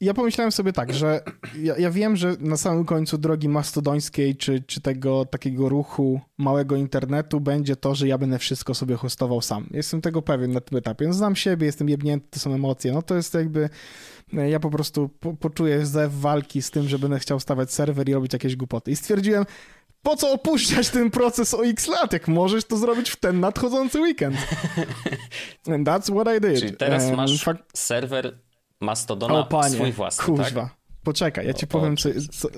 ja 0.00 0.14
pomyślałem 0.14 0.52
sobie 0.52 0.72
tak, 0.72 0.94
że 0.94 1.20
ja, 1.58 1.76
ja, 1.76 1.90
wiem, 1.90 2.16
że 2.16 2.36
na 2.40 2.56
samym 2.56 2.84
końcu 2.84 3.18
drogi 3.18 3.48
mastodońskiej, 3.48 4.36
czy, 4.36 4.62
czy 4.66 4.80
tego 4.80 5.24
takiego 5.24 5.68
ruchu 5.68 6.20
małego 6.38 6.76
internetu 6.76 7.40
będzie 7.40 7.76
to, 7.76 7.94
że 7.94 8.08
ja 8.08 8.18
będę 8.18 8.38
wszystko 8.38 8.74
sobie 8.74 8.96
hostował 8.96 9.40
sam. 9.40 9.66
Jestem 9.70 10.00
tego 10.00 10.22
pewien 10.22 10.52
na 10.52 10.60
tym 10.60 10.78
etapie. 10.78 11.06
No, 11.06 11.12
znam 11.12 11.36
siebie, 11.36 11.66
jestem 11.66 11.88
jebnięty, 11.88 12.26
to 12.30 12.40
są 12.40 12.54
emocje. 12.54 12.92
No 12.92 13.02
to 13.02 13.14
jest 13.14 13.34
jakby, 13.34 13.68
ja 14.32 14.60
po 14.60 14.70
prostu 14.70 15.08
po, 15.08 15.34
poczuję 15.34 15.86
zew 15.86 16.12
walki 16.14 16.62
z 16.62 16.70
tym, 16.70 16.88
że 16.88 16.98
będę 16.98 17.18
chciał 17.18 17.40
stawiać 17.40 17.72
serwer 17.72 18.08
i 18.08 18.14
robić 18.14 18.32
jakieś 18.32 18.56
głupoty. 18.56 18.90
I 18.90 18.96
stwierdziłem, 18.96 19.44
po 20.02 20.16
co 20.16 20.32
opuszczać 20.32 20.90
ten 20.90 21.10
proces 21.10 21.54
o 21.54 21.66
x 21.66 21.88
lat, 21.88 22.12
jak 22.12 22.28
możesz 22.28 22.64
to 22.64 22.76
zrobić 22.76 23.10
w 23.10 23.16
ten 23.16 23.40
nadchodzący 23.40 24.00
weekend. 24.00 24.36
And 25.72 25.88
that's 25.88 26.12
what 26.12 26.36
I 26.36 26.40
did. 26.40 26.60
Czyli 26.60 26.76
teraz 26.76 27.10
masz 27.12 27.44
serwer 27.74 28.45
Mastodona 28.80 29.38
o, 29.38 29.44
panie, 29.44 29.74
swój 29.74 29.92
własny, 29.92 30.24
kuźwa. 30.24 30.62
Tak? 30.62 30.76
Poczekaj, 31.02 31.46
ja 31.46 31.54
ci 31.54 31.64
o, 31.64 31.68
powiem, 31.68 31.96
co, 31.96 32.08
co, 32.32 32.48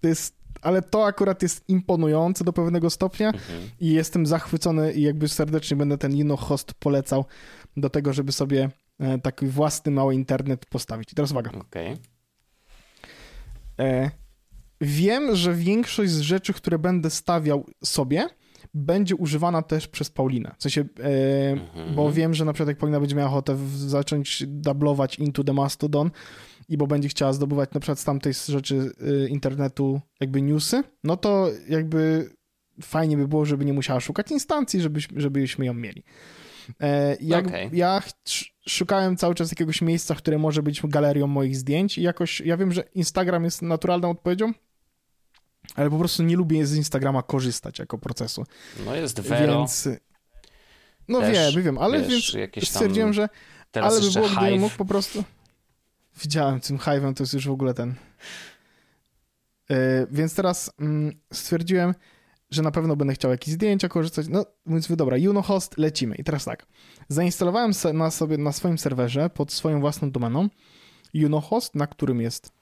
to 0.00 0.08
jest, 0.08 0.36
ale 0.62 0.82
to 0.82 1.06
akurat 1.06 1.42
jest 1.42 1.68
imponujące 1.68 2.44
do 2.44 2.52
pewnego 2.52 2.90
stopnia 2.90 3.26
mhm. 3.26 3.70
i 3.80 3.90
jestem 3.90 4.26
zachwycony 4.26 4.92
i 4.92 5.02
jakby 5.02 5.28
serdecznie 5.28 5.76
będę 5.76 5.98
ten 5.98 6.16
Juno 6.16 6.36
Host 6.36 6.74
polecał 6.74 7.24
do 7.76 7.90
tego, 7.90 8.12
żeby 8.12 8.32
sobie 8.32 8.70
e, 8.98 9.18
taki 9.18 9.46
własny 9.46 9.92
mały 9.92 10.14
internet 10.14 10.66
postawić. 10.66 11.12
I 11.12 11.14
teraz 11.14 11.30
uwaga. 11.30 11.50
Okay. 11.50 11.96
E, 13.80 14.10
wiem, 14.80 15.36
że 15.36 15.54
większość 15.54 16.12
z 16.12 16.20
rzeczy, 16.20 16.52
które 16.52 16.78
będę 16.78 17.10
stawiał 17.10 17.66
sobie, 17.84 18.28
będzie 18.74 19.16
używana 19.16 19.62
też 19.62 19.88
przez 19.88 20.10
Paulinę. 20.10 20.54
W 20.58 20.62
sensie, 20.62 20.84
e, 21.00 21.52
mhm. 21.52 21.94
bo 21.94 22.12
wiem, 22.12 22.34
że 22.34 22.44
na 22.44 22.52
przykład 22.52 22.68
jak 22.68 22.78
Paulina 22.78 23.00
będzie 23.00 23.16
miała 23.16 23.28
ochotę 23.28 23.56
zacząć 23.76 24.44
dublować 24.46 25.18
into 25.18 25.44
the 25.44 25.52
Mastodon 25.52 26.10
i 26.68 26.76
bo 26.76 26.86
będzie 26.86 27.08
chciała 27.08 27.32
zdobywać 27.32 27.70
na 27.74 27.80
przykład 27.80 27.98
z 27.98 28.04
tamtej 28.04 28.32
rzeczy 28.48 28.92
e, 29.00 29.28
internetu 29.28 30.00
jakby 30.20 30.42
newsy, 30.42 30.82
no 31.04 31.16
to 31.16 31.48
jakby 31.68 32.30
fajnie 32.82 33.16
by 33.16 33.28
było, 33.28 33.44
żeby 33.44 33.64
nie 33.64 33.72
musiała 33.72 34.00
szukać 34.00 34.30
instancji, 34.30 34.80
żebyśmy, 34.80 35.20
żebyśmy 35.20 35.66
ją 35.66 35.74
mieli. 35.74 36.02
E, 36.80 37.16
jak, 37.20 37.46
okay. 37.46 37.70
Ja 37.72 38.02
szukałem 38.68 39.16
cały 39.16 39.34
czas 39.34 39.50
jakiegoś 39.50 39.82
miejsca, 39.82 40.14
które 40.14 40.38
może 40.38 40.62
być 40.62 40.82
galerią 40.84 41.26
moich 41.26 41.56
zdjęć 41.56 41.98
i 41.98 42.02
jakoś, 42.02 42.40
ja 42.40 42.56
wiem, 42.56 42.72
że 42.72 42.84
Instagram 42.94 43.44
jest 43.44 43.62
naturalną 43.62 44.10
odpowiedzią, 44.10 44.52
ale 45.76 45.90
po 45.90 45.98
prostu 45.98 46.22
nie 46.22 46.36
lubię 46.36 46.66
z 46.66 46.76
Instagrama 46.76 47.22
korzystać 47.22 47.78
jako 47.78 47.98
procesu. 47.98 48.44
No 48.86 48.94
jest 48.94 49.20
Vero. 49.20 49.58
Więc... 49.58 49.88
No 51.08 51.20
Też, 51.20 51.54
wiem, 51.54 51.64
wiem, 51.64 51.78
ale 51.78 52.02
wiesz, 52.02 52.36
więc 52.54 52.68
stwierdziłem, 52.68 53.12
że 53.12 53.28
ale 53.74 54.00
by 54.00 54.10
było, 54.10 54.28
gdybym 54.28 54.60
mógł 54.60 54.76
po 54.76 54.84
prostu... 54.84 55.24
Widziałem 56.22 56.60
tym 56.60 56.78
Hive'em, 56.78 57.14
to 57.14 57.22
jest 57.22 57.34
już 57.34 57.48
w 57.48 57.50
ogóle 57.50 57.74
ten... 57.74 57.94
Yy, 59.68 59.76
więc 60.10 60.34
teraz 60.34 60.72
mm, 60.80 61.20
stwierdziłem, 61.32 61.94
że 62.50 62.62
na 62.62 62.70
pewno 62.70 62.96
będę 62.96 63.14
chciał 63.14 63.30
jakieś 63.30 63.54
zdjęcia 63.54 63.88
korzystać. 63.88 64.26
No, 64.28 64.46
więc 64.66 64.96
dobra, 64.96 65.16
Unohost, 65.30 65.78
lecimy. 65.78 66.14
I 66.14 66.24
teraz 66.24 66.44
tak, 66.44 66.66
zainstalowałem 67.08 67.72
na 67.94 68.10
sobie, 68.10 68.38
na 68.38 68.52
swoim 68.52 68.78
serwerze 68.78 69.30
pod 69.30 69.52
swoją 69.52 69.80
własną 69.80 70.10
domeną 70.10 70.48
Unohost, 71.24 71.74
na 71.74 71.86
którym 71.86 72.20
jest 72.20 72.55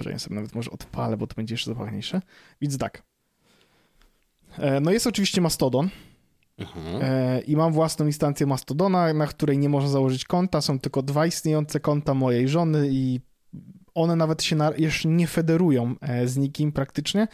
Poczekaj, 0.00 0.20
sobie 0.20 0.36
nawet 0.36 0.54
może 0.54 0.70
odpalę, 0.70 1.16
bo 1.16 1.26
to 1.26 1.34
będzie 1.34 1.54
jeszcze 1.54 1.70
zabawniejsze. 1.70 2.22
Więc 2.60 2.78
tak. 2.78 3.02
E, 4.58 4.80
no 4.80 4.90
jest 4.90 5.06
oczywiście 5.06 5.40
Mastodon. 5.40 5.88
Mhm. 6.58 7.02
E, 7.02 7.40
I 7.40 7.56
mam 7.56 7.72
własną 7.72 8.06
instancję 8.06 8.46
Mastodona, 8.46 9.12
na 9.12 9.26
której 9.26 9.58
nie 9.58 9.68
można 9.68 9.88
założyć 9.88 10.24
konta. 10.24 10.60
Są 10.60 10.78
tylko 10.78 11.02
dwa 11.02 11.26
istniejące 11.26 11.80
konta 11.80 12.14
mojej 12.14 12.48
żony 12.48 12.88
i 12.90 13.20
one 13.94 14.16
nawet 14.16 14.42
się 14.42 14.56
na, 14.56 14.72
jeszcze 14.76 15.08
nie 15.08 15.26
federują 15.26 15.94
e, 16.00 16.28
z 16.28 16.36
nikim 16.36 16.72
praktycznie, 16.72 17.28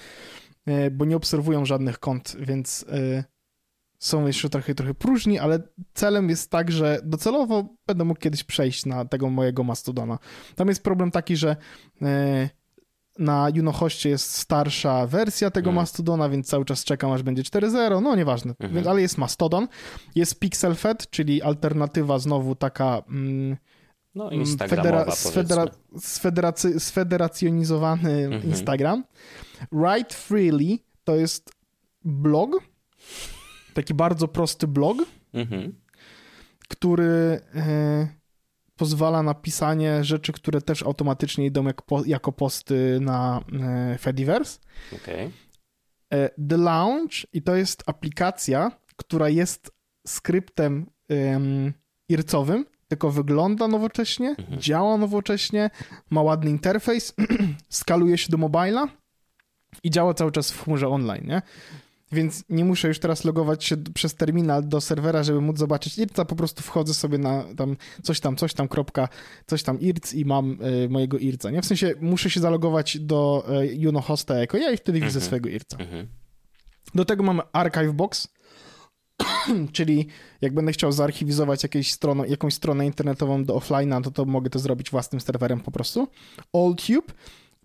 bo 0.92 1.04
nie 1.04 1.16
obserwują 1.16 1.64
żadnych 1.64 1.98
kont, 1.98 2.36
więc 2.40 2.86
są 3.98 4.26
jeszcze 4.26 4.48
trochę, 4.48 4.74
trochę 4.74 4.94
próżni, 4.94 5.38
ale 5.38 5.58
celem 5.94 6.28
jest 6.28 6.50
tak, 6.50 6.72
że 6.72 7.00
docelowo 7.04 7.64
będę 7.86 8.04
mógł 8.04 8.20
kiedyś 8.20 8.44
przejść 8.44 8.86
na 8.86 9.04
tego 9.04 9.30
mojego 9.30 9.64
Mastodona. 9.64 10.18
Tam 10.54 10.68
jest 10.68 10.82
problem 10.82 11.10
taki, 11.10 11.36
że 11.36 11.56
e, 12.02 12.48
na 13.18 13.48
Junohoście 13.54 14.08
jest 14.08 14.32
starsza 14.32 15.06
wersja 15.06 15.50
tego 15.50 15.70
mm. 15.70 15.82
Mastodona, 15.82 16.28
więc 16.28 16.46
cały 16.46 16.64
czas 16.64 16.84
czekam, 16.84 17.12
aż 17.12 17.22
będzie 17.22 17.42
4.0, 17.42 18.02
no 18.02 18.16
nieważne, 18.16 18.54
mm 18.58 18.74
-hmm. 18.74 18.88
ale 18.88 19.02
jest 19.02 19.18
Mastodon. 19.18 19.68
Jest 20.14 20.40
PixelFed, 20.40 21.10
czyli 21.10 21.42
alternatywa 21.42 22.18
znowu 22.18 22.54
taka... 22.54 23.02
Mm, 23.08 23.56
no, 24.14 24.26
mm, 24.26 24.40
Instagramowa, 24.40 25.14
federa, 25.14 25.66
sfederacy, 25.98 26.80
sfederacjonizowany 26.80 28.28
-hmm. 28.28 28.44
Instagram. 28.44 29.04
Write 29.72 30.14
Freely 30.14 30.78
to 31.04 31.16
jest 31.16 31.52
blog, 32.04 32.50
taki 33.76 33.94
bardzo 33.94 34.28
prosty 34.28 34.66
blog, 34.66 34.96
-hmm. 35.34 35.72
który 36.68 37.40
e, 37.54 38.08
pozwala 38.76 39.22
na 39.22 39.34
pisanie 39.34 40.04
rzeczy, 40.04 40.32
które 40.32 40.60
też 40.60 40.82
automatycznie 40.82 41.46
idą 41.46 41.64
jak 41.64 41.82
po, 41.82 42.04
jako 42.04 42.32
posty 42.32 42.98
na 43.00 43.40
e, 43.60 43.98
Fediverse. 43.98 44.58
Okay. 44.92 45.30
E, 46.12 46.30
The 46.48 46.56
Lounge 46.56 47.16
i 47.32 47.42
to 47.42 47.56
jest 47.56 47.82
aplikacja, 47.86 48.70
która 48.96 49.28
jest 49.28 49.70
skryptem 50.06 50.86
ircowym, 52.08 52.66
tylko 52.88 53.10
wygląda 53.10 53.68
nowocześnie, 53.68 54.28
mhm. 54.38 54.60
działa 54.60 54.96
nowocześnie, 54.96 55.70
ma 56.10 56.22
ładny 56.22 56.50
interfejs, 56.50 57.14
skaluje 57.68 58.18
się 58.18 58.28
do 58.30 58.38
mobila 58.38 58.88
i 59.82 59.90
działa 59.90 60.14
cały 60.14 60.32
czas 60.32 60.50
w 60.50 60.64
chmurze 60.64 60.88
online, 60.88 61.26
nie? 61.26 61.42
Więc 62.12 62.44
nie 62.48 62.64
muszę 62.64 62.88
już 62.88 62.98
teraz 62.98 63.24
logować 63.24 63.64
się 63.64 63.76
przez 63.76 64.14
terminal 64.14 64.68
do 64.68 64.80
serwera, 64.80 65.22
żeby 65.22 65.40
móc 65.40 65.58
zobaczyć 65.58 65.98
IRCA, 65.98 66.24
po 66.24 66.36
prostu 66.36 66.62
wchodzę 66.62 66.94
sobie 66.94 67.18
na 67.18 67.44
tam 67.56 67.76
coś 68.02 68.20
tam, 68.20 68.36
coś 68.36 68.54
tam, 68.54 68.68
kropka, 68.68 69.08
coś 69.46 69.62
tam 69.62 69.80
IRC 69.80 70.14
i 70.14 70.24
mam 70.24 70.58
y, 70.84 70.88
mojego 70.88 71.18
IRCA, 71.18 71.50
nie? 71.50 71.62
W 71.62 71.66
sensie 71.66 71.94
muszę 72.00 72.30
się 72.30 72.40
zalogować 72.40 72.98
do 72.98 73.46
y, 73.62 73.74
Juno 73.74 74.00
Hosta 74.00 74.38
jako 74.38 74.56
ja 74.56 74.70
i 74.70 74.76
wtedy 74.76 75.00
widzę 75.00 75.06
mhm. 75.06 75.24
swojego 75.24 75.48
IRCA. 75.48 75.76
Mhm. 75.76 76.06
Do 76.94 77.04
tego 77.04 77.22
mamy 77.22 77.42
Archive 77.52 77.92
Box, 77.92 78.28
czyli 79.72 80.06
jak 80.40 80.54
będę 80.54 80.72
chciał 80.72 80.92
zarchiwizować 80.92 81.62
jakąś 81.62 81.92
stronę, 81.92 82.28
jakąś 82.28 82.54
stronę 82.54 82.86
internetową 82.86 83.44
do 83.44 83.54
offline'a, 83.54 84.02
to, 84.02 84.10
to 84.10 84.24
mogę 84.24 84.50
to 84.50 84.58
zrobić 84.58 84.90
własnym 84.90 85.20
serwerem 85.20 85.60
po 85.60 85.70
prostu. 85.70 86.08
AllTube 86.52 87.12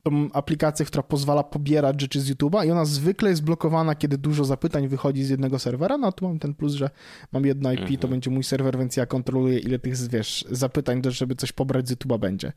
tą 0.04 0.32
aplikację, 0.34 0.86
która 0.86 1.04
pozwala 1.04 1.44
pobierać 1.44 2.02
rzeczy 2.02 2.22
z 2.22 2.32
YouTube'a 2.32 2.68
i 2.68 2.72
ona 2.72 2.86
zwykle 2.86 3.30
jest 3.30 3.44
blokowana, 3.44 3.96
kiedy 3.96 4.18
dużo 4.18 4.46
zapytań 4.46 4.88
wychodzi 4.88 5.24
z 5.24 5.30
jednego 5.30 5.60
serwera, 5.60 5.98
no 5.98 6.08
a 6.08 6.12
tu 6.12 6.28
mam 6.28 6.40
ten 6.40 6.54
plus, 6.54 6.74
że 6.74 6.90
mam 7.32 7.46
jedno 7.46 7.72
IP, 7.72 7.80
mhm. 7.80 7.98
to 7.98 8.08
będzie 8.08 8.32
mój 8.32 8.44
serwer, 8.44 8.78
więc 8.78 8.98
ja 8.98 9.06
kontroluję 9.06 9.60
ile 9.60 9.80
tych, 9.80 9.98
wiesz, 9.98 10.46
zapytań, 10.52 11.02
żeby 11.10 11.36
coś 11.36 11.52
pobrać 11.52 11.88
z 11.88 11.92
YouTube'a 11.92 12.20
będzie. 12.20 12.54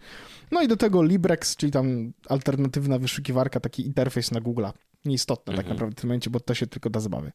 No 0.51 0.63
i 0.63 0.69
do 0.69 0.77
tego 0.77 1.03
Librex, 1.03 1.57
czyli 1.57 1.73
tam 1.73 2.13
alternatywna 2.29 2.99
wyszukiwarka, 2.99 3.61
taki 3.61 3.87
interfejs 3.87 4.31
na 4.31 4.41
Google'a. 4.41 4.73
Nieistotne 5.05 5.45
tak 5.45 5.53
mhm. 5.53 5.65
tak 5.65 5.75
naprawdę 5.75 5.97
w 5.97 6.01
tym 6.01 6.09
momencie, 6.09 6.31
bo 6.31 6.41
to 6.41 6.55
się 6.55 6.67
tylko 6.67 6.91
da 6.91 7.01
zabawy. 7.01 7.33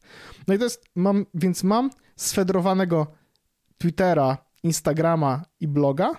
No 0.48 0.54
i 0.54 0.58
to 0.58 0.64
jest, 0.64 0.84
mam, 0.94 1.26
więc 1.34 1.64
mam 1.64 1.90
sfederowanego 2.16 3.06
Twittera, 3.78 4.38
Instagrama 4.62 5.44
i 5.60 5.68
bloga, 5.68 6.10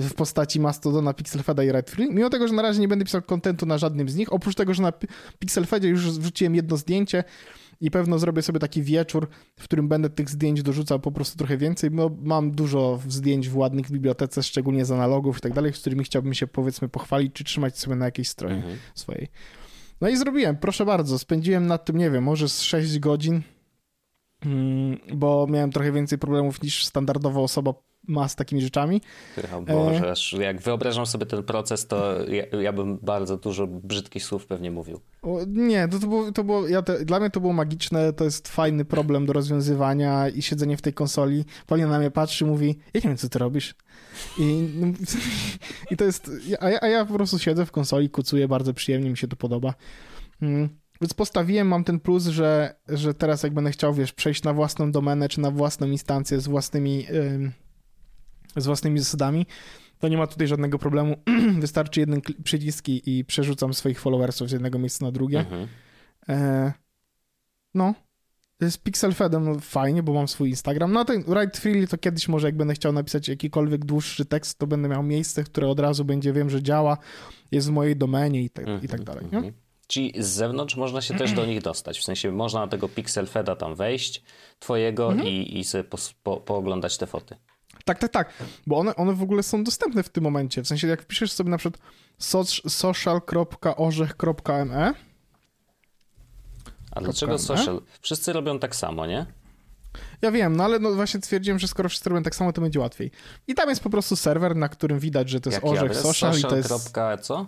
w 0.00 0.14
postaci 0.14 0.60
Mastodona, 0.60 1.14
Pixelfeda 1.14 1.64
i 1.64 1.72
Redfree, 1.72 2.08
mimo 2.10 2.30
tego, 2.30 2.48
że 2.48 2.54
na 2.54 2.62
razie 2.62 2.80
nie 2.80 2.88
będę 2.88 3.04
pisał 3.04 3.22
kontentu 3.22 3.66
na 3.66 3.78
żadnym 3.78 4.08
z 4.08 4.16
nich, 4.16 4.32
oprócz 4.32 4.54
tego, 4.54 4.74
że 4.74 4.82
na 4.82 4.92
Pixelfedzie 5.38 5.88
już 5.88 6.10
wrzuciłem 6.10 6.54
jedno 6.54 6.76
zdjęcie 6.76 7.24
i 7.80 7.90
pewno 7.90 8.18
zrobię 8.18 8.42
sobie 8.42 8.58
taki 8.58 8.82
wieczór, 8.82 9.28
w 9.58 9.64
którym 9.64 9.88
będę 9.88 10.10
tych 10.10 10.30
zdjęć 10.30 10.62
dorzucał 10.62 11.00
po 11.00 11.12
prostu 11.12 11.38
trochę 11.38 11.56
więcej, 11.56 11.90
bo 11.90 12.10
mam 12.22 12.50
dużo 12.50 13.00
zdjęć 13.08 13.48
w 13.48 13.56
ładnych 13.56 13.90
bibliotece, 13.90 14.42
szczególnie 14.42 14.84
z 14.84 14.90
analogów 14.90 15.38
i 15.38 15.40
tak 15.40 15.52
dalej, 15.52 15.72
z 15.72 15.78
którymi 15.78 16.04
chciałbym 16.04 16.34
się 16.34 16.46
powiedzmy 16.46 16.88
pochwalić, 16.88 17.32
czy 17.32 17.44
trzymać 17.44 17.78
sobie 17.78 17.96
na 17.96 18.04
jakiejś 18.04 18.28
stronie 18.28 18.56
mhm. 18.56 18.78
swojej. 18.94 19.28
No 20.00 20.08
i 20.08 20.16
zrobiłem, 20.16 20.56
proszę 20.56 20.86
bardzo, 20.86 21.18
spędziłem 21.18 21.66
nad 21.66 21.84
tym, 21.84 21.96
nie 21.96 22.10
wiem, 22.10 22.24
może 22.24 22.48
z 22.48 22.62
6 22.62 22.98
godzin, 22.98 23.42
bo 25.14 25.46
miałem 25.50 25.72
trochę 25.72 25.92
więcej 25.92 26.18
problemów 26.18 26.62
niż 26.62 26.84
standardowa 26.84 27.40
osoba 27.40 27.74
ma 28.08 28.28
z 28.28 28.36
takimi 28.36 28.62
rzeczami. 28.62 29.00
O 29.56 29.60
Boże, 29.60 30.12
e... 30.38 30.42
jak 30.42 30.60
wyobrażam 30.60 31.06
sobie 31.06 31.26
ten 31.26 31.42
proces, 31.42 31.86
to 31.86 32.24
ja, 32.28 32.44
ja, 32.60 32.72
bym 32.72 32.98
bardzo 33.02 33.36
dużo 33.36 33.66
brzydkich 33.66 34.24
słów 34.24 34.46
pewnie 34.46 34.70
mówił. 34.70 35.00
Nie, 35.46 35.88
to, 35.88 35.98
to 35.98 36.06
było, 36.06 36.32
to 36.32 36.44
było 36.44 36.68
ja 36.68 36.82
te, 36.82 37.04
dla 37.04 37.20
mnie 37.20 37.30
to 37.30 37.40
było 37.40 37.52
magiczne, 37.52 38.12
to 38.12 38.24
jest 38.24 38.48
fajny 38.48 38.84
problem 38.84 39.26
do 39.26 39.32
rozwiązywania 39.32 40.28
i 40.28 40.42
siedzenie 40.42 40.76
w 40.76 40.82
tej 40.82 40.92
konsoli. 40.92 41.44
Paulina 41.66 41.88
na 41.88 41.98
mnie 41.98 42.10
patrzy 42.10 42.46
mówi, 42.46 42.78
ja 42.94 43.00
nie 43.04 43.08
wiem, 43.08 43.16
co 43.16 43.28
ty 43.28 43.38
robisz. 43.38 43.74
I, 44.38 44.68
i 45.90 45.96
to 45.96 46.04
jest, 46.04 46.30
a 46.60 46.70
ja, 46.70 46.78
a 46.80 46.88
ja 46.88 47.04
po 47.04 47.14
prostu 47.14 47.38
siedzę 47.38 47.66
w 47.66 47.72
konsoli, 47.72 48.10
kucuję, 48.10 48.48
bardzo 48.48 48.74
przyjemnie 48.74 49.10
mi 49.10 49.16
się 49.16 49.28
to 49.28 49.36
podoba. 49.36 49.74
Mm. 50.42 50.79
Więc 51.00 51.14
postawiłem, 51.14 51.68
mam 51.68 51.84
ten 51.84 52.00
plus, 52.00 52.26
że, 52.26 52.74
że 52.88 53.14
teraz 53.14 53.42
jak 53.42 53.54
będę 53.54 53.70
chciał, 53.70 53.94
wiesz, 53.94 54.12
przejść 54.12 54.42
na 54.42 54.52
własną 54.52 54.92
domenę, 54.92 55.28
czy 55.28 55.40
na 55.40 55.50
własną 55.50 55.86
instancję 55.86 56.40
z 56.40 56.48
własnymi 56.48 57.06
z 58.56 58.66
własnymi 58.66 58.98
zasadami, 58.98 59.46
to 59.98 60.08
nie 60.08 60.16
ma 60.16 60.26
tutaj 60.26 60.46
żadnego 60.46 60.78
problemu. 60.78 61.16
Wystarczy 61.60 62.00
jeden 62.00 62.20
przycisk 62.44 62.88
i 62.88 63.24
przerzucam 63.24 63.74
swoich 63.74 64.00
followersów 64.00 64.48
z 64.48 64.52
jednego 64.52 64.78
miejsca 64.78 65.04
na 65.04 65.12
drugie. 65.12 65.38
Mhm. 65.38 65.68
E, 66.28 66.72
no. 67.74 67.94
Z 68.62 68.76
Pixelfedem 68.76 69.44
no, 69.44 69.60
fajnie, 69.60 70.02
bo 70.02 70.12
mam 70.12 70.28
swój 70.28 70.48
Instagram. 70.50 70.92
No 70.92 71.04
ten 71.04 71.22
Write 71.22 71.60
Freely 71.60 71.86
to 71.86 71.98
kiedyś 71.98 72.28
może 72.28 72.48
jak 72.48 72.56
będę 72.56 72.74
chciał 72.74 72.92
napisać 72.92 73.28
jakikolwiek 73.28 73.84
dłuższy 73.84 74.24
tekst, 74.24 74.58
to 74.58 74.66
będę 74.66 74.88
miał 74.88 75.02
miejsce, 75.02 75.44
które 75.44 75.68
od 75.68 75.80
razu 75.80 76.04
będzie, 76.04 76.32
wiem, 76.32 76.50
że 76.50 76.62
działa, 76.62 76.98
jest 77.52 77.68
w 77.68 77.70
mojej 77.70 77.96
domenie 77.96 78.42
i, 78.42 78.50
te, 78.50 78.80
i 78.82 78.88
tak 78.88 79.04
dalej. 79.04 79.26
Nie? 79.32 79.52
Czyli 79.90 80.12
z 80.18 80.26
zewnątrz 80.26 80.76
można 80.76 81.00
się 81.00 81.14
też 81.14 81.32
do 81.32 81.46
nich 81.46 81.62
dostać. 81.62 81.98
W 81.98 82.04
sensie 82.04 82.32
można 82.32 82.60
na 82.60 82.68
tego 82.68 82.88
Pixelfeda 82.88 83.56
tam 83.56 83.74
wejść, 83.74 84.22
twojego 84.58 85.12
mhm. 85.12 85.28
i, 85.28 85.58
i 85.58 85.64
sobie 85.64 85.84
po, 85.84 85.98
po, 86.22 86.36
pooglądać 86.36 86.98
te 86.98 87.06
foty. 87.06 87.36
Tak, 87.84 87.98
tak, 87.98 88.12
tak, 88.12 88.32
bo 88.66 88.78
one, 88.78 88.96
one 88.96 89.14
w 89.14 89.22
ogóle 89.22 89.42
są 89.42 89.64
dostępne 89.64 90.02
w 90.02 90.08
tym 90.08 90.24
momencie. 90.24 90.62
W 90.62 90.68
sensie, 90.68 90.88
jak 90.88 91.02
wpiszesz 91.02 91.32
sobie 91.32 91.50
na 91.50 91.58
przykład 91.58 91.82
social.orzech.me. 92.68 94.94
A 96.90 97.00
dlaczego 97.00 97.38
social? 97.38 97.80
Wszyscy 98.00 98.32
robią 98.32 98.58
tak 98.58 98.76
samo, 98.76 99.06
nie? 99.06 99.26
Ja 100.22 100.30
wiem, 100.30 100.56
no 100.56 100.64
ale 100.64 100.78
no 100.78 100.94
właśnie 100.94 101.20
stwierdziłem, 101.20 101.58
że 101.58 101.68
skoro 101.68 101.88
wszyscy 101.88 102.10
robią 102.10 102.22
tak 102.22 102.34
samo, 102.34 102.52
to 102.52 102.60
będzie 102.60 102.80
łatwiej. 102.80 103.10
I 103.48 103.54
tam 103.54 103.68
jest 103.68 103.82
po 103.82 103.90
prostu 103.90 104.16
serwer, 104.16 104.56
na 104.56 104.68
którym 104.68 104.98
widać, 104.98 105.30
że 105.30 105.40
to 105.40 105.50
jest 105.50 105.62
Jaki 105.62 105.78
Orzech 105.78 105.96
Social, 105.96 106.34
social 106.34 106.38
i 106.38 106.42
to 106.42 106.56
jest... 106.56 106.68
co? 107.22 107.46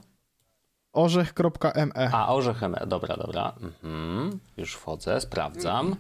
Orzech.me. 0.93 2.11
A, 2.13 2.35
orzech.me, 2.35 2.87
dobra, 2.87 3.17
dobra. 3.17 3.53
Mhm. 3.61 4.41
Już 4.57 4.75
wchodzę, 4.75 5.21
sprawdzam. 5.21 5.97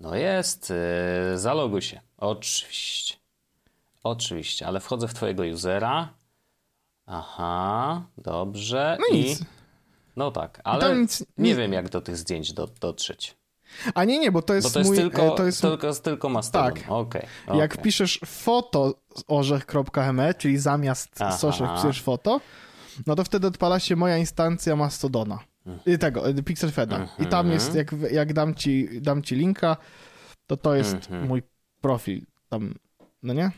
No 0.00 0.14
jest, 0.14 0.72
yy, 1.30 1.38
zaloguj 1.38 1.82
się. 1.82 2.00
Oczywiście. 2.16 3.16
Oczywiście, 4.04 4.66
ale 4.66 4.80
wchodzę 4.80 5.08
w 5.08 5.14
twojego 5.14 5.42
usera. 5.42 6.08
Aha, 7.06 8.02
dobrze. 8.18 8.96
No 9.00 9.16
I... 9.16 9.24
nic. 9.24 9.44
No 10.16 10.30
tak, 10.30 10.60
ale 10.64 10.96
nic, 10.96 11.20
nie 11.20 11.48
nic... 11.48 11.56
wiem 11.58 11.72
jak 11.72 11.88
do 11.88 12.00
tych 12.00 12.16
zdjęć 12.16 12.52
do, 12.52 12.66
dotrzeć. 12.80 13.36
A 13.94 14.04
nie, 14.04 14.18
nie, 14.18 14.32
bo 14.32 14.42
to 14.42 14.54
jest, 14.54 14.66
bo 14.66 14.72
to 14.72 14.78
jest 14.78 14.90
mój... 14.90 14.98
Tylko, 14.98 15.30
to 15.30 15.44
jest 15.44 15.60
tylko, 15.60 15.94
tylko 15.94 16.28
Mastodon. 16.28 16.74
Tak. 16.74 16.90
Okay, 16.90 17.26
okay. 17.46 17.58
Jak 17.58 17.82
piszesz 17.82 18.20
foto 18.26 18.94
z 19.16 19.24
orzech.me, 19.26 20.34
czyli 20.34 20.58
zamiast 20.58 21.18
soszek 21.38 21.68
piszesz 21.76 22.02
foto, 22.02 22.40
no 23.06 23.14
to 23.14 23.24
wtedy 23.24 23.46
odpala 23.46 23.80
się 23.80 23.96
moja 23.96 24.18
instancja 24.18 24.76
Mastodona. 24.76 25.38
Hmm. 25.64 25.98
Tego, 25.98 26.28
y, 26.28 26.42
Pixelfeda. 26.42 26.96
Mm 26.96 27.08
-hmm. 27.08 27.22
I 27.22 27.26
tam 27.26 27.50
jest, 27.50 27.74
jak, 27.74 27.92
jak 28.10 28.32
dam, 28.32 28.54
ci, 28.54 29.00
dam 29.00 29.22
ci 29.22 29.36
linka, 29.36 29.76
to 30.46 30.56
to 30.56 30.74
jest 30.74 31.10
mm 31.10 31.24
-hmm. 31.24 31.28
mój 31.28 31.42
profil. 31.80 32.22
Tam, 32.48 32.74
no 33.22 33.32
nie? 33.32 33.50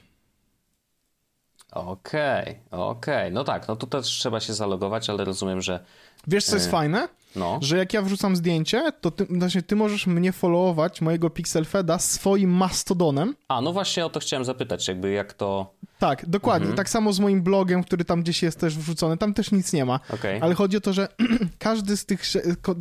Okej, 1.72 2.42
okay, 2.42 2.58
okej. 2.70 3.14
Okay. 3.14 3.30
No 3.30 3.44
tak, 3.44 3.68
no 3.68 3.76
tu 3.76 3.86
też 3.86 4.06
trzeba 4.06 4.40
się 4.40 4.54
zalogować, 4.54 5.10
ale 5.10 5.24
rozumiem, 5.24 5.60
że... 5.60 5.84
Wiesz, 6.26 6.44
co 6.44 6.56
jest 6.56 6.68
e, 6.68 6.70
fajne? 6.70 7.08
No. 7.36 7.58
Że 7.62 7.76
jak 7.76 7.92
ja 7.92 8.02
wrzucam 8.02 8.36
zdjęcie, 8.36 8.92
to 9.00 9.10
ty, 9.10 9.26
znaczy 9.30 9.62
ty 9.62 9.76
możesz 9.76 10.06
mnie 10.06 10.32
followować, 10.32 11.00
mojego 11.00 11.30
Pixelfeda, 11.30 11.98
swoim 11.98 12.50
mastodonem. 12.50 13.34
A, 13.48 13.60
no 13.60 13.72
właśnie 13.72 14.06
o 14.06 14.10
to 14.10 14.20
chciałem 14.20 14.44
zapytać, 14.44 14.88
jakby 14.88 15.10
jak 15.10 15.32
to... 15.32 15.74
Tak, 15.98 16.28
dokładnie. 16.28 16.66
Mhm. 16.66 16.76
Tak 16.76 16.88
samo 16.88 17.12
z 17.12 17.20
moim 17.20 17.42
blogiem, 17.42 17.84
który 17.84 18.04
tam 18.04 18.22
gdzieś 18.22 18.42
jest 18.42 18.60
też 18.60 18.78
wrzucony, 18.78 19.16
tam 19.16 19.34
też 19.34 19.52
nic 19.52 19.72
nie 19.72 19.84
ma. 19.84 20.00
Okay. 20.14 20.42
Ale 20.42 20.54
chodzi 20.54 20.76
o 20.76 20.80
to, 20.80 20.92
że 20.92 21.08
każdy 21.58 21.96
z 21.96 22.06
tych, 22.06 22.22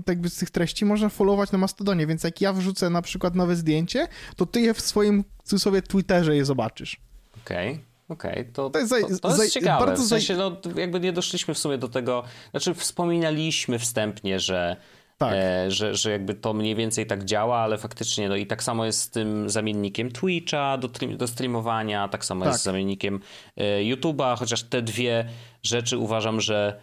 jakby 0.07 0.29
z 0.29 0.37
tych 0.37 0.51
treści 0.51 0.85
można 0.85 1.09
followować 1.09 1.51
na 1.51 1.57
mastodonie, 1.57 2.07
więc 2.07 2.23
jak 2.23 2.41
ja 2.41 2.53
wrzucę 2.53 2.89
na 2.89 3.01
przykład 3.01 3.35
nowe 3.35 3.55
zdjęcie, 3.55 4.07
to 4.35 4.45
ty 4.45 4.61
je 4.61 4.73
w 4.73 4.81
swoim, 4.81 5.23
w 5.43 5.49
cudzysłowie, 5.49 5.81
Twitterze 5.81 6.35
je 6.35 6.45
zobaczysz. 6.45 7.01
Okej. 7.45 7.71
Okay. 7.71 7.94
Okej, 8.09 8.31
okay, 8.31 8.45
to, 8.45 8.69
to, 8.69 8.79
jest, 8.79 8.93
to, 9.21 9.29
to 9.29 9.43
jest 9.43 9.53
ciekawe. 9.53 9.85
Bardzo 9.85 10.03
w 10.03 10.07
sensie, 10.07 10.35
no, 10.35 10.57
jakby 10.75 10.99
nie 10.99 11.13
doszliśmy 11.13 11.53
w 11.53 11.57
sumie 11.57 11.77
do 11.77 11.87
tego, 11.87 12.23
znaczy 12.51 12.73
wspominaliśmy 12.73 13.79
wstępnie, 13.79 14.39
że 14.39 14.77
Tak. 15.17 15.33
E, 15.35 15.71
że, 15.71 15.95
że 15.95 16.11
jakby 16.11 16.33
to 16.33 16.53
mniej 16.53 16.75
więcej 16.75 17.05
tak 17.05 17.23
działa, 17.23 17.57
ale 17.57 17.77
faktycznie 17.77 18.29
no 18.29 18.35
i 18.35 18.47
tak 18.47 18.63
samo 18.63 18.85
jest 18.85 19.01
z 19.01 19.09
tym 19.09 19.49
zamiennikiem 19.49 20.11
Twitcha 20.11 20.77
do, 20.77 20.89
do 21.17 21.27
streamowania, 21.27 22.07
tak 22.07 22.25
samo 22.25 22.45
tak. 22.45 22.51
jest 22.51 22.61
z 22.61 22.65
zamiennikiem 22.65 23.19
e, 23.57 23.61
YouTube'a, 23.81 24.37
chociaż 24.37 24.63
te 24.63 24.81
dwie 24.81 25.29
rzeczy 25.63 25.97
uważam, 25.97 26.41
że 26.41 26.79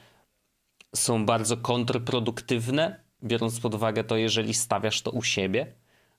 są 0.96 1.26
bardzo 1.26 1.56
kontrproduktywne, 1.56 3.00
biorąc 3.24 3.60
pod 3.60 3.74
uwagę 3.74 4.04
to, 4.04 4.16
jeżeli 4.16 4.54
stawiasz 4.54 5.02
to 5.02 5.10
u 5.10 5.22
siebie, 5.22 5.74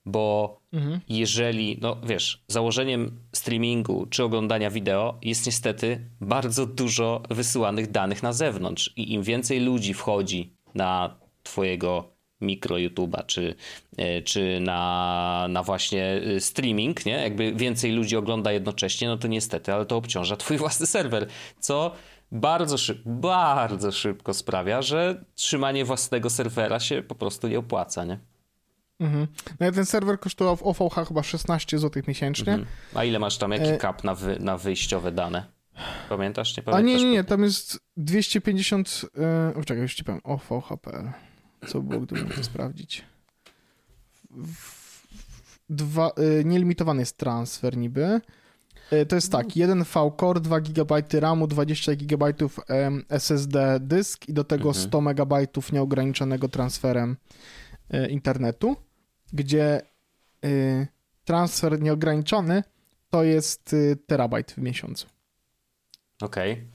bo 0.06 0.58
mhm. 0.74 1.00
jeżeli, 1.10 1.78
no 1.82 1.98
wiesz, 2.04 2.44
założeniem 2.48 3.20
streamingu 3.32 4.06
czy 4.10 4.24
oglądania 4.24 4.70
wideo 4.70 5.18
jest 5.22 5.46
niestety 5.46 6.10
bardzo 6.22 6.66
dużo 6.66 7.22
wysyłanych 7.30 7.92
danych 7.92 8.24
na 8.24 8.34
zewnątrz 8.34 8.94
i 8.96 9.14
im 9.14 9.24
więcej 9.24 9.60
ludzi 9.60 9.94
wchodzi 9.94 10.54
na 10.76 11.16
twojego 11.44 12.14
mikro 12.42 12.76
YouTube'a, 12.76 13.26
czy, 13.26 13.56
e, 13.98 14.22
czy 14.22 14.60
na, 14.60 15.48
na 15.50 15.64
właśnie 15.64 16.06
e, 16.06 16.40
streaming, 16.40 17.06
nie? 17.06 17.14
Jakby 17.14 17.54
więcej 17.54 17.92
ludzi 17.92 18.18
ogląda 18.18 18.52
jednocześnie, 18.52 19.08
no 19.08 19.18
to 19.18 19.28
niestety, 19.28 19.74
ale 19.74 19.86
to 19.86 19.98
obciąża 19.98 20.36
twój 20.36 20.58
własny 20.64 20.86
serwer, 20.86 21.28
co 21.60 21.92
bardzo, 22.32 22.78
szyb, 22.78 22.98
bardzo 23.06 23.92
szybko 23.92 24.34
sprawia, 24.34 24.82
że 24.82 25.24
trzymanie 25.36 25.86
własnego 25.86 26.30
serwera 26.30 26.80
się 26.80 27.02
po 27.02 27.16
prostu 27.16 27.48
nie 27.48 27.60
opłaca, 27.60 28.06
nie? 28.06 28.20
Mhm. 29.04 29.28
No 29.60 29.72
ten 29.72 29.86
serwer 29.86 30.20
kosztował 30.20 30.56
w 30.56 30.64
OVH 30.64 31.08
chyba 31.08 31.24
16 31.24 31.80
zł 31.80 32.04
miesięcznie. 32.08 32.54
Mhm. 32.54 32.70
A 32.96 33.04
ile 33.04 33.20
masz 33.20 33.38
tam, 33.38 33.52
jaki 33.52 33.70
e... 33.70 33.78
kap 33.78 34.04
na, 34.04 34.16
wy, 34.16 34.38
na 34.40 34.58
wyjściowe 34.58 35.12
dane? 35.12 35.46
Pamiętasz? 36.10 36.58
Nie 36.58 36.64
pamiętasz? 36.64 36.84
A 36.84 36.98
nie, 36.98 37.06
nie, 37.06 37.12
nie, 37.12 37.24
tam 37.24 37.44
jest 37.44 37.80
250, 37.98 39.06
e... 39.18 39.56
o, 39.56 39.64
czekaj, 39.64 39.82
już 39.82 39.96
ci 39.96 40.04
powiem, 40.04 40.22
OVH.pl. 40.24 41.12
Co 41.68 41.82
było, 41.82 42.02
gdybym 42.02 42.30
to 42.30 42.44
sprawdzić? 42.44 43.04
Dwa, 45.70 46.10
e, 46.10 46.44
nielimitowany 46.44 47.02
jest 47.02 47.18
transfer 47.18 47.78
niby. 47.78 48.22
E, 48.92 49.06
to 49.06 49.16
jest 49.16 49.32
tak, 49.32 49.58
jeden 49.58 49.84
V-Core, 49.84 50.40
2 50.40 50.62
GB 50.62 51.04
RAMu, 51.14 51.48
20 51.48 51.96
GB 51.96 52.34
SSD 53.10 53.80
dysk 53.80 54.30
i 54.30 54.34
do 54.34 54.44
tego 54.44 54.70
mhm. 54.70 54.88
100 54.88 55.02
MB 55.02 55.34
nieograniczonego 55.74 56.50
transferem 56.50 57.18
internetu, 58.10 58.76
gdzie 59.34 59.82
e, 60.44 60.88
transfer 61.26 61.82
nieograniczony 61.82 62.64
to 63.10 63.24
jest 63.24 63.76
terabajt 64.08 64.52
w 64.52 64.58
miesiącu. 64.58 65.08
Okej. 66.22 66.54
Okay. 66.54 66.73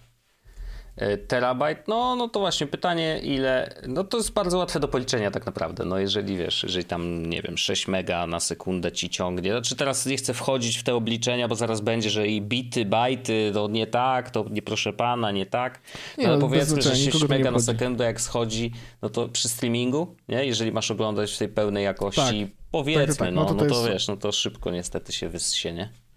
E, 0.98 1.18
terabajt, 1.18 1.88
no, 1.88 2.16
no 2.16 2.28
to 2.28 2.40
właśnie 2.40 2.66
pytanie, 2.66 3.20
ile. 3.22 3.74
No 3.88 4.04
to 4.04 4.16
jest 4.16 4.32
bardzo 4.32 4.58
łatwe 4.58 4.80
do 4.80 4.88
policzenia, 4.88 5.30
tak 5.30 5.46
naprawdę. 5.46 5.84
No, 5.84 5.98
jeżeli 5.98 6.36
wiesz, 6.36 6.62
jeżeli 6.62 6.84
tam, 6.84 7.26
nie 7.26 7.42
wiem, 7.42 7.58
6 7.58 7.88
mega 7.88 8.26
na 8.26 8.40
sekundę 8.40 8.92
ci 8.92 9.10
ciągnie. 9.10 9.50
Znaczy, 9.50 9.76
teraz 9.76 10.06
nie 10.06 10.16
chcę 10.16 10.34
wchodzić 10.34 10.78
w 10.78 10.82
te 10.82 10.94
obliczenia, 10.94 11.48
bo 11.48 11.54
zaraz 11.54 11.80
będzie, 11.80 12.10
że 12.10 12.28
i 12.28 12.42
bity, 12.42 12.84
bajty, 12.84 13.50
to 13.54 13.68
nie 13.68 13.86
tak, 13.86 14.30
to 14.30 14.44
nie 14.50 14.62
proszę 14.62 14.92
pana, 14.92 15.30
nie 15.30 15.46
tak. 15.46 15.80
No, 16.16 16.22
nie, 16.22 16.28
ale 16.28 16.38
powiedzmy, 16.38 16.82
że 16.82 16.96
6 16.96 17.28
mega 17.28 17.50
na 17.50 17.58
sekundę, 17.58 18.04
jak 18.04 18.20
schodzi, 18.20 18.72
no 19.02 19.08
to 19.08 19.28
przy 19.28 19.48
streamingu, 19.48 20.16
nie? 20.28 20.44
Jeżeli 20.44 20.72
masz 20.72 20.90
oglądać 20.90 21.32
w 21.32 21.38
tej 21.38 21.48
pełnej 21.48 21.84
jakości, 21.84 22.46
tak. 22.46 22.56
powiedzmy, 22.70 23.06
tak, 23.06 23.16
tak, 23.16 23.34
no, 23.34 23.40
no, 23.40 23.48
to, 23.48 23.54
no 23.54 23.60
to, 23.60 23.66
jest... 23.66 23.88
wiesz, 23.88 24.08
no 24.08 24.16
to 24.16 24.32
szybko 24.32 24.70
niestety 24.70 25.12
się 25.12 25.28
wyssie, 25.28 25.72
nie? 25.72 26.07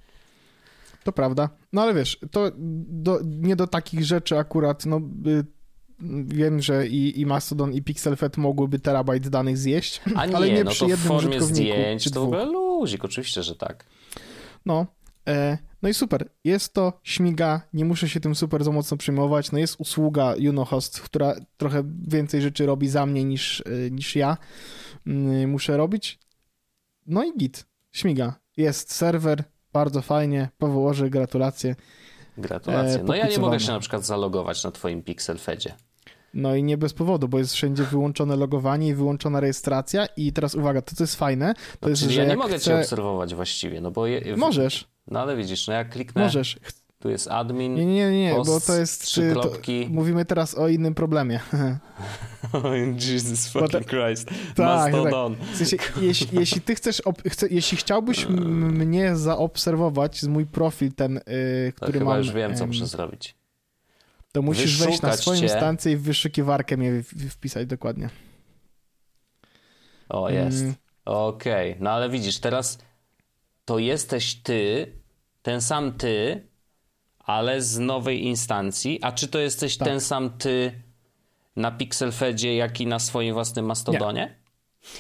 To 1.04 1.12
prawda. 1.12 1.50
No 1.74 1.82
ale 1.82 1.94
wiesz, 1.94 2.20
to 2.32 2.52
do, 2.88 3.20
nie 3.26 3.56
do 3.56 3.68
takich 3.68 4.06
rzeczy 4.06 4.38
akurat, 4.38 4.86
no 4.86 5.02
y, 5.28 5.46
wiem, 6.26 6.62
że 6.62 6.88
i, 6.88 7.22
i 7.22 7.26
Mastodon 7.26 7.74
i 7.74 7.82
PixelFed 7.82 8.38
mogłyby 8.38 8.80
terabajt 8.80 9.30
danych 9.30 9.58
zjeść, 9.58 10.02
A 10.16 10.26
nie, 10.26 10.36
ale 10.38 10.50
nie 10.50 10.64
no 10.64 10.72
przy 10.72 10.80
to 10.80 10.88
jednym 10.88 11.06
w 11.06 11.22
formie 11.22 11.42
zdjęć 11.42 12.12
to 12.12 12.22
w 12.22 12.24
ogóle 12.24 12.46
luzik, 12.46 13.06
oczywiście, 13.06 13.44
że 13.44 13.56
tak. 13.56 13.86
No, 14.66 14.86
e, 15.28 15.58
no 15.82 15.90
i 15.90 15.94
super. 15.94 16.30
Jest 16.44 16.74
to 16.74 17.00
śmiga, 17.04 17.62
nie 17.74 17.86
muszę 17.86 18.10
się 18.10 18.20
tym 18.20 18.36
super 18.36 18.64
za 18.64 18.72
mocno 18.72 18.98
przejmować. 18.98 19.52
No 19.52 19.60
jest 19.60 19.76
usługa 19.80 20.34
Unohost, 20.50 21.02
która 21.02 21.36
trochę 21.58 21.84
więcej 22.08 22.42
rzeczy 22.42 22.66
robi 22.66 22.88
za 22.88 23.06
mnie 23.06 23.24
niż, 23.24 23.64
e, 23.66 23.92
niż 23.92 24.16
ja 24.16 24.38
y, 25.08 25.48
muszę 25.48 25.78
robić. 25.78 26.20
No 27.08 27.24
i 27.24 27.38
git, 27.38 27.66
śmiga. 27.92 28.36
Jest 28.58 28.94
serwer, 28.94 29.44
bardzo 29.74 30.02
fajnie, 30.02 30.50
powołoży, 30.58 31.10
gratulacje. 31.10 31.76
Gratulacje. 32.38 33.00
E, 33.00 33.04
no 33.04 33.16
ja 33.16 33.28
nie 33.28 33.38
mogę 33.38 33.60
się 33.60 33.72
na 33.72 33.80
przykład 33.80 34.06
zalogować 34.06 34.64
na 34.64 34.72
twoim 34.72 35.04
Pixel 35.04 35.38
Fedzie. 35.38 35.74
No 36.34 36.56
i 36.56 36.64
nie 36.64 36.78
bez 36.78 36.94
powodu, 36.94 37.28
bo 37.28 37.38
jest 37.38 37.54
wszędzie 37.54 37.84
wyłączone 37.84 38.36
logowanie 38.36 38.88
i 38.88 38.94
wyłączona 38.94 39.40
rejestracja 39.40 40.06
i 40.06 40.34
teraz 40.34 40.56
uwaga, 40.56 40.82
to 40.82 40.96
co 40.96 41.04
jest 41.04 41.16
fajne, 41.16 41.54
to 41.54 41.80
no, 41.82 41.90
jest, 41.90 42.02
że 42.02 42.22
ja 42.22 42.28
nie 42.28 42.36
mogę 42.36 42.58
chcę... 42.58 42.66
cię 42.66 42.80
obserwować 42.80 43.36
właściwie, 43.36 43.82
no 43.82 43.92
bo... 43.92 44.08
Je... 44.08 44.38
Możesz. 44.38 44.88
No 45.08 45.20
ale 45.20 45.36
widzisz, 45.36 45.68
no 45.68 45.74
jak 45.74 45.90
kliknę... 45.90 46.24
Możesz. 46.24 46.60
Tu 47.02 47.10
jest 47.10 47.28
admin. 47.28 47.76
Nie, 47.76 47.86
nie, 47.86 48.12
nie, 48.12 48.36
post, 48.36 48.50
bo 48.50 48.62
to 48.62 48.80
jest. 48.80 49.16
To, 49.34 49.52
mówimy 49.90 50.26
teraz 50.26 50.58
o 50.58 50.68
innym 50.68 50.96
problemie. 50.96 51.40
Jesus 53.10 53.48
fucking 53.48 53.86
Christ. 53.86 54.30
Tak, 54.56 54.94
tak. 54.94 55.14
W 55.54 55.58
sensie, 55.58 55.78
jeśli, 56.02 56.40
jeśli 56.40 56.62
ty 56.62 56.76
chcesz, 56.76 57.02
chce, 57.28 57.48
jeśli 57.50 57.78
chciałbyś 57.78 58.26
mnie 58.80 59.16
zaobserwować 59.16 60.22
z 60.22 60.28
mój 60.28 60.46
profil 60.46 60.94
ten, 60.94 61.14
yy, 61.14 61.74
który 61.76 62.00
to 62.00 62.06
mam. 62.06 62.18
już 62.18 62.32
wiem, 62.32 62.56
co 62.56 62.68
muszę 62.68 62.86
zrobić. 62.86 63.36
To 64.32 64.42
musisz 64.42 64.78
Wyszukać 64.78 64.88
wejść 64.88 65.02
na 65.02 65.18
swoją 65.18 65.42
instancję 65.42 65.92
i 65.92 65.98
w 65.98 66.02
wyszukiwarkę 66.02 66.78
mnie 66.78 67.04
wpisać 67.30 67.68
dokładnie. 67.68 68.10
O, 70.10 70.30
jest. 70.30 70.62
Mm. 70.62 70.74
Okej, 71.06 71.72
okay. 71.72 71.84
no 71.84 71.90
ale 71.90 72.10
widzisz, 72.10 72.40
teraz 72.40 72.78
to 73.66 73.80
jesteś 73.80 74.36
ty, 74.36 74.92
ten 75.42 75.62
sam 75.62 75.92
ty, 75.94 76.51
ale 77.24 77.62
z 77.62 77.80
nowej 77.80 78.24
instancji. 78.24 79.00
A 79.02 79.12
czy 79.12 79.28
to 79.28 79.40
jesteś 79.40 79.78
tak. 79.78 79.88
ten 79.88 80.02
sam 80.02 80.30
ty 80.30 80.72
na 81.56 81.72
Pixelfedzie, 81.72 82.56
jak 82.56 82.82
i 82.82 82.88
na 82.88 83.00
swoim 83.00 83.34
własnym 83.34 83.66
Mastodonie? 83.66 84.36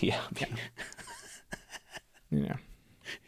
Nie. 0.01 0.07
Ja 0.09 0.15
nie. 0.41 0.47
nie. 2.39 2.57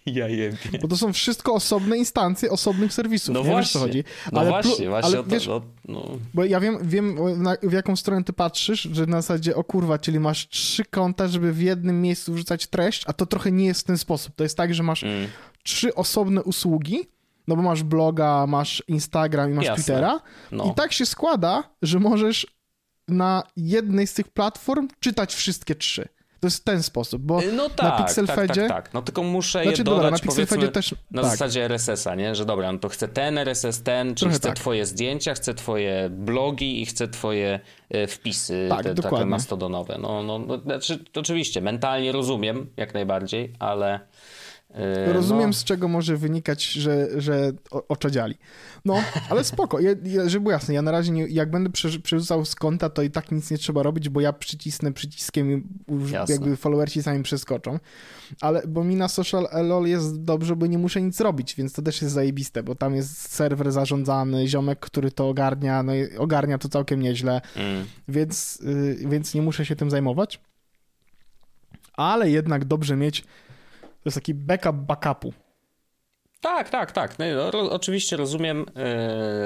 Ja 0.06 0.27
jebie. 0.27 0.58
Bo 0.82 0.88
to 0.88 0.97
są 0.97 1.13
wszystko 1.13 1.53
osobne 1.53 1.97
instancje 1.97 2.51
osobnych 2.51 2.93
serwisów. 2.93 3.34
No 3.34 3.43
nie 3.43 3.49
właśnie. 3.49 3.62
Wiesz, 3.62 3.71
co 3.71 3.79
chodzi. 3.79 4.03
No 4.32 4.41
ale 4.41 4.49
właśnie, 4.49 4.89
właśnie 4.89 5.17
ale, 5.17 5.27
wiesz, 5.27 5.45
to, 5.45 5.62
no. 5.88 6.06
Bo 6.34 6.43
ja 6.43 6.60
wiem, 6.60 6.77
wiem 6.82 7.17
na, 7.43 7.56
w 7.63 7.71
jaką 7.71 7.95
stronę 7.95 8.23
ty 8.23 8.34
patrzysz, 8.34 8.82
że 8.91 9.06
na 9.06 9.21
zasadzie, 9.21 9.56
o 9.56 9.63
kurwa, 9.63 9.99
czyli 9.99 10.19
masz 10.19 10.47
trzy 10.47 10.86
konta, 10.86 11.27
żeby 11.27 11.53
w 11.53 11.62
jednym 11.62 12.01
miejscu 12.01 12.34
wrzucać 12.34 12.67
treść, 12.67 13.03
a 13.08 13.13
to 13.13 13.25
trochę 13.25 13.51
nie 13.51 13.65
jest 13.65 13.82
w 13.82 13.84
ten 13.84 13.97
sposób. 13.97 14.36
To 14.36 14.43
jest 14.43 14.58
tak, 14.58 14.73
że 14.73 14.84
masz 14.84 15.03
mm. 15.03 15.29
trzy 15.63 15.95
osobne 15.95 16.43
usługi, 16.43 16.99
no 17.47 17.56
bo 17.56 17.62
masz 17.62 17.84
bloga, 17.84 18.47
masz 18.47 18.84
Instagram 18.88 19.51
i 19.51 19.53
masz 19.53 19.65
Jasne. 19.65 19.84
Twittera. 19.84 20.19
No. 20.51 20.65
I 20.65 20.75
tak 20.75 20.93
się 20.93 21.06
składa, 21.06 21.63
że 21.82 21.99
możesz 21.99 22.47
na 23.08 23.43
jednej 23.56 24.08
z 24.08 24.13
tych 24.13 24.27
platform 24.27 24.88
czytać 24.99 25.36
wszystkie 25.36 25.75
trzy. 25.75 26.08
To 26.43 26.47
jest 26.47 26.58
w 26.58 26.63
ten 26.63 26.84
sposób, 26.84 27.21
bo 27.21 27.43
y, 27.43 27.51
no 27.51 27.69
tak, 27.69 27.84
na 27.86 27.97
Pixelfedzie... 27.97 28.62
Tak, 28.62 28.69
tak, 28.69 28.84
tak. 28.84 28.93
No 28.93 29.01
tylko 29.01 29.23
muszę 29.23 29.63
znaczy, 29.63 29.77
je 29.77 29.84
dodać, 29.84 30.01
dobra, 30.01 30.12
na 30.12 30.34
powiedzmy, 30.34 30.67
też, 30.67 30.95
na 31.12 31.21
tak. 31.21 31.32
zasadzie 31.32 31.65
RSS-a, 31.65 32.15
nie? 32.15 32.36
Że 32.36 32.45
dobra, 32.45 32.71
no 32.71 32.79
to 32.79 32.89
chcę 32.89 33.08
ten 33.08 33.38
RSS, 33.38 33.84
ten, 33.84 34.15
czyli 34.15 34.32
chcę 34.32 34.39
tak. 34.39 34.56
twoje 34.56 34.86
zdjęcia, 34.86 35.34
chcę 35.34 35.53
twoje 35.53 36.10
blogi 36.10 36.82
i 36.82 36.86
chcę 36.86 37.08
twoje 37.08 37.60
y, 37.95 38.08
wpisy 38.08 38.65
tak, 38.69 38.84
te, 38.84 38.95
takie 38.95 39.25
mastodonowe. 39.25 39.97
No, 40.01 40.23
no, 40.23 40.39
no 40.39 40.58
znaczy, 40.58 41.03
oczywiście, 41.15 41.62
mentalnie 41.62 42.12
rozumiem 42.12 42.69
jak 42.77 42.93
najbardziej, 42.93 43.53
ale... 43.60 43.99
Yy, 44.73 45.13
Rozumiem, 45.13 45.49
no. 45.49 45.53
z 45.53 45.63
czego 45.63 45.88
może 45.88 46.17
wynikać, 46.17 46.63
że, 46.63 47.21
że 47.21 47.51
oczadziali. 47.88 48.36
No, 48.86 49.03
ale 49.29 49.43
spoko. 49.43 49.79
Ja, 49.79 49.91
ja, 50.03 50.29
żeby 50.29 50.43
było 50.43 50.51
jasne, 50.51 50.73
ja 50.73 50.81
na 50.81 50.91
razie, 50.91 51.12
nie, 51.12 51.27
jak 51.27 51.51
będę 51.51 51.69
przerzucał 52.03 52.45
z 52.45 52.55
konta, 52.55 52.89
to 52.89 53.01
i 53.01 53.12
tak 53.12 53.31
nic 53.31 53.51
nie 53.51 53.57
trzeba 53.57 53.83
robić, 53.83 54.09
bo 54.09 54.21
ja 54.21 54.33
przycisnę 54.33 54.93
przyciskiem 54.93 55.67
Jasne. 56.12 56.36
jakby 56.36 56.57
followersi 56.57 57.03
sami 57.03 57.23
przeskoczą. 57.23 57.79
Ale, 58.41 58.62
bo 58.67 58.83
mi 58.83 58.95
na 58.95 59.07
social 59.07 59.47
LOL 59.67 59.88
jest 59.88 60.23
dobrze, 60.23 60.55
bo 60.55 60.65
nie 60.65 60.77
muszę 60.77 61.01
nic 61.01 61.19
robić, 61.19 61.55
więc 61.55 61.73
to 61.73 61.81
też 61.81 62.01
jest 62.01 62.13
zajebiste, 62.13 62.63
bo 62.63 62.75
tam 62.75 62.95
jest 62.95 63.31
serwer 63.31 63.71
zarządzany, 63.71 64.47
ziomek, 64.47 64.79
który 64.79 65.12
to 65.12 65.29
ogarnia, 65.29 65.83
no 65.83 65.95
i 65.95 66.17
ogarnia 66.17 66.57
to 66.57 66.69
całkiem 66.69 67.01
nieźle, 67.01 67.41
mm. 67.55 67.86
więc, 68.07 68.62
y, 68.62 68.97
więc 69.09 69.33
nie 69.33 69.41
muszę 69.41 69.65
się 69.65 69.75
tym 69.75 69.89
zajmować. 69.89 70.39
Ale 71.93 72.29
jednak 72.29 72.65
dobrze 72.65 72.95
mieć 72.95 73.23
to 74.03 74.09
jest 74.09 74.17
taki 74.17 74.33
backup 74.33 74.75
backupu. 74.75 75.33
Tak, 76.41 76.69
tak, 76.69 76.91
tak. 76.91 77.19
No, 77.19 77.25
no, 77.53 77.71
oczywiście 77.71 78.17
rozumiem. 78.17 78.65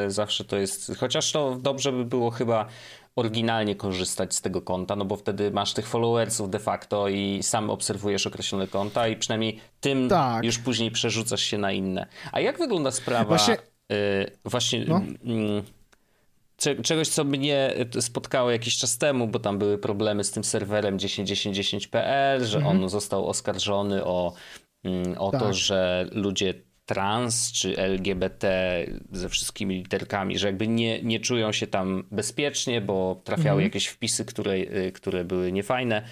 Yy, 0.04 0.12
zawsze 0.12 0.46
to 0.46 0.58
jest. 0.58 0.92
Chociaż 1.00 1.32
to 1.32 1.56
dobrze 1.62 1.92
by 1.92 2.06
było 2.06 2.32
chyba 2.32 2.66
oryginalnie 3.16 3.76
korzystać 3.76 4.36
z 4.36 4.42
tego 4.42 4.62
konta, 4.62 4.96
no 4.96 5.06
bo 5.06 5.16
wtedy 5.16 5.52
masz 5.52 5.74
tych 5.74 5.88
followersów 5.88 6.50
de 6.50 6.60
facto 6.60 7.08
i 7.08 7.40
sam 7.44 7.70
obserwujesz 7.70 8.28
określone 8.28 8.68
konta 8.68 9.08
i 9.08 9.16
przynajmniej 9.16 9.60
tym 9.80 10.10
tak. 10.10 10.46
już 10.46 10.60
później 10.60 10.92
przerzucasz 10.92 11.42
się 11.42 11.58
na 11.58 11.72
inne. 11.72 12.08
A 12.32 12.40
jak 12.40 12.58
wygląda 12.58 12.92
sprawa 12.92 13.26
właśnie, 13.26 13.58
yy, 13.90 13.98
właśnie 14.46 14.86
no. 14.88 15.02
yy, 15.24 15.64
czegoś, 16.84 17.08
co 17.08 17.24
mnie 17.24 17.74
spotkało 18.00 18.52
jakiś 18.52 18.78
czas 18.78 18.98
temu, 18.98 19.28
bo 19.28 19.40
tam 19.40 19.60
były 19.60 19.78
problemy 19.78 20.24
z 20.24 20.32
tym 20.32 20.44
serwerem 20.44 20.98
10.10.10.pl, 20.98 22.46
że 22.46 22.58
mhm. 22.58 22.78
on 22.78 22.90
został 22.90 23.28
oskarżony 23.28 24.06
o, 24.06 24.34
mm, 24.84 25.18
o 25.18 25.32
tak. 25.32 25.42
to, 25.42 25.54
że 25.54 26.08
ludzie 26.12 26.54
trans 26.88 27.52
czy 27.52 27.78
LGBT 27.78 28.50
ze 29.12 29.30
wszystkimi 29.30 29.76
literkami, 29.76 30.38
że 30.38 30.48
jakby 30.48 30.68
nie, 30.68 31.04
nie 31.04 31.20
czują 31.20 31.52
się 31.52 31.68
tam 31.68 32.04
bezpiecznie, 32.12 32.82
bo 32.82 33.22
trafiały 33.24 33.50
mhm. 33.50 33.64
jakieś 33.64 33.88
wpisy, 33.88 34.26
które, 34.26 34.54
y, 34.54 34.92
które 34.92 35.26
były 35.26 35.52
niefajne. 35.52 36.04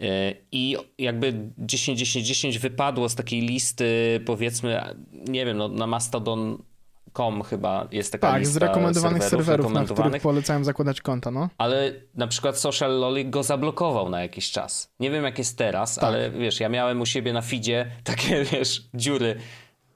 Y, 0.00 0.04
I 0.52 0.76
jakby 0.98 1.32
10-10-10 1.58 2.58
wypadło 2.58 3.08
z 3.08 3.14
takiej 3.14 3.40
listy, 3.40 4.20
powiedzmy, 4.26 4.80
nie 5.12 5.46
wiem, 5.46 5.56
no, 5.56 5.68
na 5.68 5.86
Mastodon 5.86 6.62
Com 7.12 7.42
chyba 7.42 7.88
jest 7.92 8.12
taka 8.12 8.32
tak, 8.32 8.46
z 8.46 8.56
rekomendowanych 8.56 9.22
serwerów, 9.24 9.46
serwerów 9.46 9.72
na 9.72 9.84
których 9.84 10.22
polecałem 10.22 10.64
zakładać 10.64 11.00
konta, 11.00 11.30
no. 11.30 11.48
Ale 11.58 11.92
na 12.14 12.26
przykład 12.26 12.58
Social 12.58 12.98
Lolly 13.00 13.24
go 13.24 13.42
zablokował 13.42 14.10
na 14.10 14.22
jakiś 14.22 14.50
czas. 14.50 14.92
Nie 15.00 15.10
wiem 15.10 15.24
jak 15.24 15.38
jest 15.38 15.58
teraz, 15.58 15.94
tak. 15.94 16.04
ale 16.04 16.30
wiesz, 16.30 16.60
ja 16.60 16.68
miałem 16.68 17.00
u 17.00 17.06
siebie 17.06 17.32
na 17.32 17.42
feedzie 17.42 17.90
takie, 18.04 18.44
wiesz, 18.52 18.88
dziury 18.94 19.36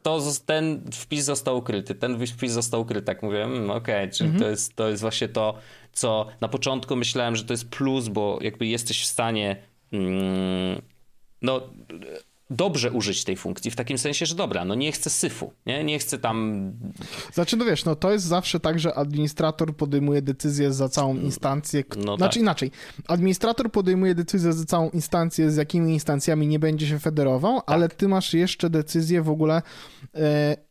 to 0.07 0.21
ten 0.47 0.91
wpis 0.93 1.25
został 1.25 1.59
ukryty, 1.59 1.95
ten 1.95 2.27
wpis 2.27 2.53
został 2.53 2.81
ukryty. 2.81 3.07
Tak 3.07 3.23
mówię, 3.23 3.45
mm, 3.45 3.71
okej, 3.71 4.05
okay, 4.05 4.09
czyli 4.09 4.31
mhm. 4.31 4.45
to, 4.45 4.51
jest, 4.51 4.77
to 4.77 4.89
jest 4.89 5.01
właśnie 5.03 5.29
to, 5.29 5.55
co 5.93 6.27
na 6.41 6.49
początku 6.49 6.97
myślałem, 6.97 7.37
że 7.37 7.45
to 7.45 7.53
jest 7.53 7.69
plus, 7.69 8.09
bo 8.09 8.39
jakby 8.41 8.67
jesteś 8.67 9.03
w 9.03 9.07
stanie 9.07 9.57
mm, 9.93 10.83
no 11.43 11.61
dobrze 12.51 12.93
użyć 12.93 13.25
tej 13.25 13.37
funkcji, 13.37 13.71
w 13.71 13.77
takim 13.77 13.99
sensie, 13.99 14.27
że 14.27 14.35
dobra, 14.35 14.65
no 14.65 14.75
nie 14.75 14.93
chcę 14.93 15.11
syfu, 15.11 15.53
nie, 15.67 15.85
nie 15.85 15.99
chcę 15.99 16.19
tam... 16.19 16.73
Znaczy, 17.33 17.57
no 17.57 17.65
wiesz, 17.65 17.85
no 17.85 17.97
to 17.97 18.13
jest 18.13 18.25
zawsze 18.25 18.61
tak, 18.61 18.79
że 18.79 18.95
administrator 18.95 19.77
podejmuje 19.77 20.23
decyzję 20.23 20.73
za 20.73 20.89
całą 20.89 21.17
instancję, 21.17 21.85
no 21.97 22.17
znaczy 22.17 22.35
tak. 22.35 22.43
inaczej, 22.43 22.71
administrator 23.09 23.73
podejmuje 23.73 24.15
decyzję 24.15 24.53
za 24.53 24.65
całą 24.65 24.91
instancję, 24.91 25.51
z 25.51 25.57
jakimi 25.57 25.93
instancjami 25.93 26.47
nie 26.47 26.59
będzie 26.59 26.87
się 26.87 26.99
federował, 26.99 27.57
tak. 27.57 27.65
ale 27.67 27.89
ty 27.89 28.09
masz 28.09 28.35
jeszcze 28.35 28.71
decyzję 28.71 29.23
w 29.23 29.31
ogóle, 29.31 29.63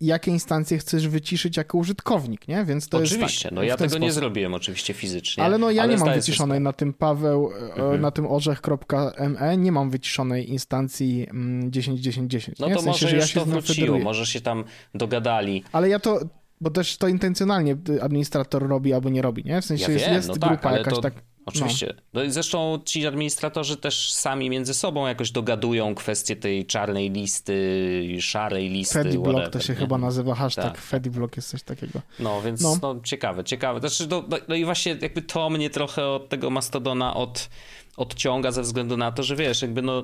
jakie 0.01 0.31
instancje 0.31 0.77
chcesz 0.77 1.07
wyciszyć 1.07 1.57
jako 1.57 1.77
użytkownik, 1.77 2.47
nie, 2.47 2.65
więc 2.65 2.89
to 2.89 2.97
oczywiście, 2.97 3.23
jest 3.23 3.43
tak, 3.43 3.51
no 3.51 3.63
ja 3.63 3.77
tego 3.77 3.89
sposób. 3.89 4.01
nie 4.01 4.11
zrobiłem 4.11 4.53
oczywiście 4.53 4.93
fizycznie. 4.93 5.43
Ale 5.43 5.57
no 5.57 5.71
ja 5.71 5.83
ale 5.83 5.93
nie 5.93 5.99
mam 5.99 6.13
wyciszonej 6.13 6.61
na 6.61 6.73
tym 6.73 6.93
Paweł, 6.93 7.51
e, 7.51 7.73
mhm. 7.73 8.01
na 8.01 8.11
tym 8.11 8.27
orzech.me, 8.27 9.57
nie 9.57 9.71
mam 9.71 9.89
wyciszonej 9.89 10.51
instancji 10.51 11.27
mm, 11.29 11.71
10, 11.71 11.99
10, 11.99 12.31
10. 12.31 12.59
No 12.59 12.69
to 12.69 12.73
w 12.73 12.75
sensie, 12.75 12.89
może 12.89 13.09
że 13.09 13.17
ja 13.17 13.27
się 13.27 13.39
to 13.39 13.45
wróciło, 13.45 13.99
może 13.99 14.25
się 14.25 14.41
tam 14.41 14.63
dogadali. 14.93 15.63
Ale 15.71 15.89
ja 15.89 15.99
to, 15.99 16.19
bo 16.61 16.69
też 16.69 16.97
to 16.97 17.07
intencjonalnie 17.07 17.77
administrator 18.01 18.67
robi 18.67 18.93
albo 18.93 19.09
nie 19.09 19.21
robi, 19.21 19.43
nie? 19.43 19.61
W 19.61 19.65
sensie 19.65 19.83
ja 19.83 19.91
jest, 19.91 20.05
wiem, 20.05 20.13
jest 20.13 20.27
no 20.27 20.35
grupa 20.35 20.69
tak, 20.69 20.77
jakaś 20.77 20.93
to... 20.93 21.01
tak... 21.01 21.13
Oczywiście. 21.45 21.93
No. 21.95 22.01
no. 22.13 22.23
i 22.23 22.31
zresztą 22.31 22.79
ci 22.85 23.07
administratorzy 23.07 23.77
też 23.77 24.13
sami 24.13 24.49
między 24.49 24.73
sobą 24.73 25.07
jakoś 25.07 25.31
dogadują 25.31 25.95
kwestię 25.95 26.35
tej 26.35 26.65
czarnej 26.65 27.11
listy, 27.11 28.17
szarej 28.21 28.69
listy. 28.69 28.93
Fediblock 28.93 29.49
to 29.49 29.59
się 29.59 29.73
nie? 29.73 29.79
chyba 29.79 29.97
nazywa, 29.97 30.35
hashtag 30.35 30.65
tak. 30.65 30.77
Fediblock 30.77 31.35
jest 31.35 31.49
coś 31.49 31.63
takiego. 31.63 32.01
No 32.19 32.41
więc 32.41 32.61
no. 32.61 32.77
no 32.81 32.95
ciekawe, 33.03 33.43
ciekawe. 33.43 33.79
Znaczy, 33.79 34.07
no, 34.09 34.23
no, 34.29 34.37
no, 34.47 34.55
i 34.55 34.65
właśnie 34.65 34.97
jakby 35.01 35.21
to 35.21 35.49
mnie 35.49 35.69
trochę 35.69 36.07
od 36.07 36.29
tego 36.29 36.49
Mastodona 36.49 37.13
od, 37.13 37.49
odciąga 37.97 38.51
ze 38.51 38.61
względu 38.61 38.97
na 38.97 39.11
to, 39.11 39.23
że 39.23 39.35
wiesz, 39.35 39.61
jakby 39.61 39.81
no 39.81 40.03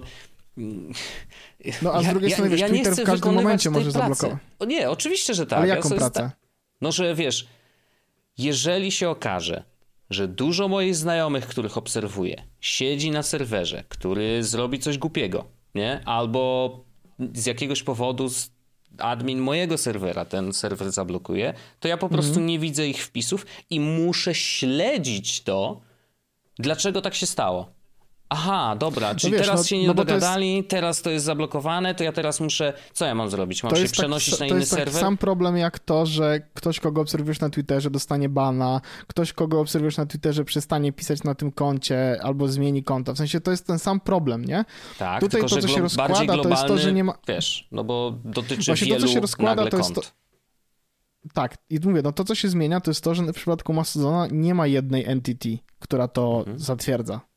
no 1.82 1.94
a 1.94 2.04
z 2.04 2.08
drugiej 2.08 2.30
ja, 2.30 2.36
strony, 2.36 2.52
wiesz, 2.52 2.60
ja 2.60 2.70
Twitter 2.70 2.94
w 2.94 3.04
każdym 3.04 3.34
momencie 3.34 3.70
może 3.70 3.92
zablokować. 3.92 4.38
O 4.60 4.66
nie, 4.66 4.90
oczywiście, 4.90 5.34
że 5.34 5.46
tak. 5.46 5.60
Ale 5.60 5.68
jaką 5.68 5.90
ja 5.90 5.96
pracę? 5.96 6.32
No, 6.82 6.92
że 6.92 7.16
wiesz, 7.16 7.48
jeżeli 8.38 8.92
się 8.92 9.10
okaże, 9.10 9.64
że 10.12 10.28
dużo 10.28 10.68
moich 10.68 10.96
znajomych, 10.96 11.48
których 11.48 11.78
obserwuję, 11.78 12.44
siedzi 12.60 13.12
na 13.12 13.24
serwerze, 13.24 13.84
który 13.90 14.44
zrobi 14.44 14.80
coś 14.80 14.98
głupiego, 14.98 15.46
nie? 15.76 16.02
Albo 16.06 16.80
z 17.34 17.46
jakiegoś 17.46 17.84
powodu 17.84 18.30
admin 18.98 19.40
mojego 19.40 19.78
serwera 19.78 20.26
ten 20.26 20.54
serwer 20.54 20.92
zablokuje, 20.92 21.54
to 21.80 21.88
ja 21.88 21.98
po 21.98 22.10
prostu 22.10 22.34
mm. 22.34 22.46
nie 22.46 22.60
widzę 22.60 22.88
ich 22.88 23.04
wpisów 23.04 23.46
i 23.70 23.80
muszę 23.80 24.36
śledzić 24.36 25.42
to, 25.42 25.82
dlaczego 26.60 27.02
tak 27.02 27.16
się 27.16 27.26
stało. 27.26 27.81
Aha, 28.34 28.76
dobra, 28.80 29.14
no 29.14 29.20
czyli 29.20 29.32
no 29.32 29.38
wiesz, 29.38 29.48
teraz 29.48 29.60
no, 29.60 29.68
się 29.68 29.78
nie 29.78 29.88
no 29.88 29.94
dogadali, 29.94 30.56
jest... 30.58 30.70
teraz 30.70 31.02
to 31.02 31.10
jest 31.10 31.26
zablokowane, 31.26 31.96
to 31.96 32.04
ja 32.04 32.12
teraz 32.12 32.40
muszę, 32.40 32.74
co 32.94 33.06
ja 33.06 33.16
mam 33.16 33.30
zrobić? 33.30 33.64
Mam 33.64 33.76
się 33.76 33.84
tak 33.84 33.92
przenosić 33.92 34.32
tak, 34.32 34.40
na 34.40 34.46
inny 34.46 34.56
to 34.56 34.60
jest 34.60 34.72
serwer? 34.72 34.94
To 34.94 35.00
sam 35.00 35.18
problem 35.18 35.58
jak 35.58 35.80
to, 35.80 36.06
że 36.06 36.42
ktoś, 36.54 36.80
kogo 36.80 37.02
obserwujesz 37.02 37.40
na 37.40 37.50
Twitterze 37.50 37.90
dostanie 37.90 38.30
bana, 38.30 38.82
ktoś, 39.08 39.34
kogo 39.34 39.60
obserwujesz 39.60 39.98
na 39.98 40.06
Twitterze 40.06 40.46
przestanie 40.46 40.94
pisać 40.94 41.24
na 41.24 41.36
tym 41.36 41.52
koncie 41.52 42.20
albo 42.24 42.48
zmieni 42.48 42.84
konto. 42.84 43.14
W 43.14 43.18
sensie 43.18 43.42
to 43.42 43.52
jest 43.52 43.68
ten 43.68 43.80
sam 43.80 44.00
problem, 44.00 44.46
nie? 44.46 44.66
Tak, 44.98 45.20
Tutaj 45.22 45.42
tylko, 45.42 45.56
to, 45.56 45.62
co 45.62 45.68
się 45.68 45.82
rozkłada, 45.82 46.38
to 46.38 46.50
jest 46.50 46.66
to, 46.66 46.78
że 46.78 46.94
nie 46.94 47.04
ma... 47.04 47.14
Wiesz, 47.28 47.68
no 47.72 47.84
bo 47.84 48.14
dotyczy 48.26 48.64
Właśnie 48.66 48.88
wielu 48.88 49.02
to, 49.02 49.08
co 49.08 49.14
się 49.14 49.20
rozkłada, 49.20 49.70
to 49.70 49.78
jest 49.78 49.96
to... 49.96 50.02
Tak, 51.34 51.58
i 51.70 51.80
mówię, 51.84 52.02
no 52.04 52.12
to, 52.12 52.24
co 52.24 52.36
się 52.36 52.50
zmienia, 52.50 52.82
to 52.82 52.92
jest 52.92 53.04
to, 53.04 53.16
że 53.16 53.24
w 53.24 53.34
przypadku 53.34 53.74
Mastodona 53.74 54.28
nie 54.32 54.56
ma 54.56 54.68
jednej 54.68 55.06
entity, 55.06 55.58
która 55.80 56.08
to 56.08 56.40
mhm. 56.40 56.60
zatwierdza. 56.60 57.31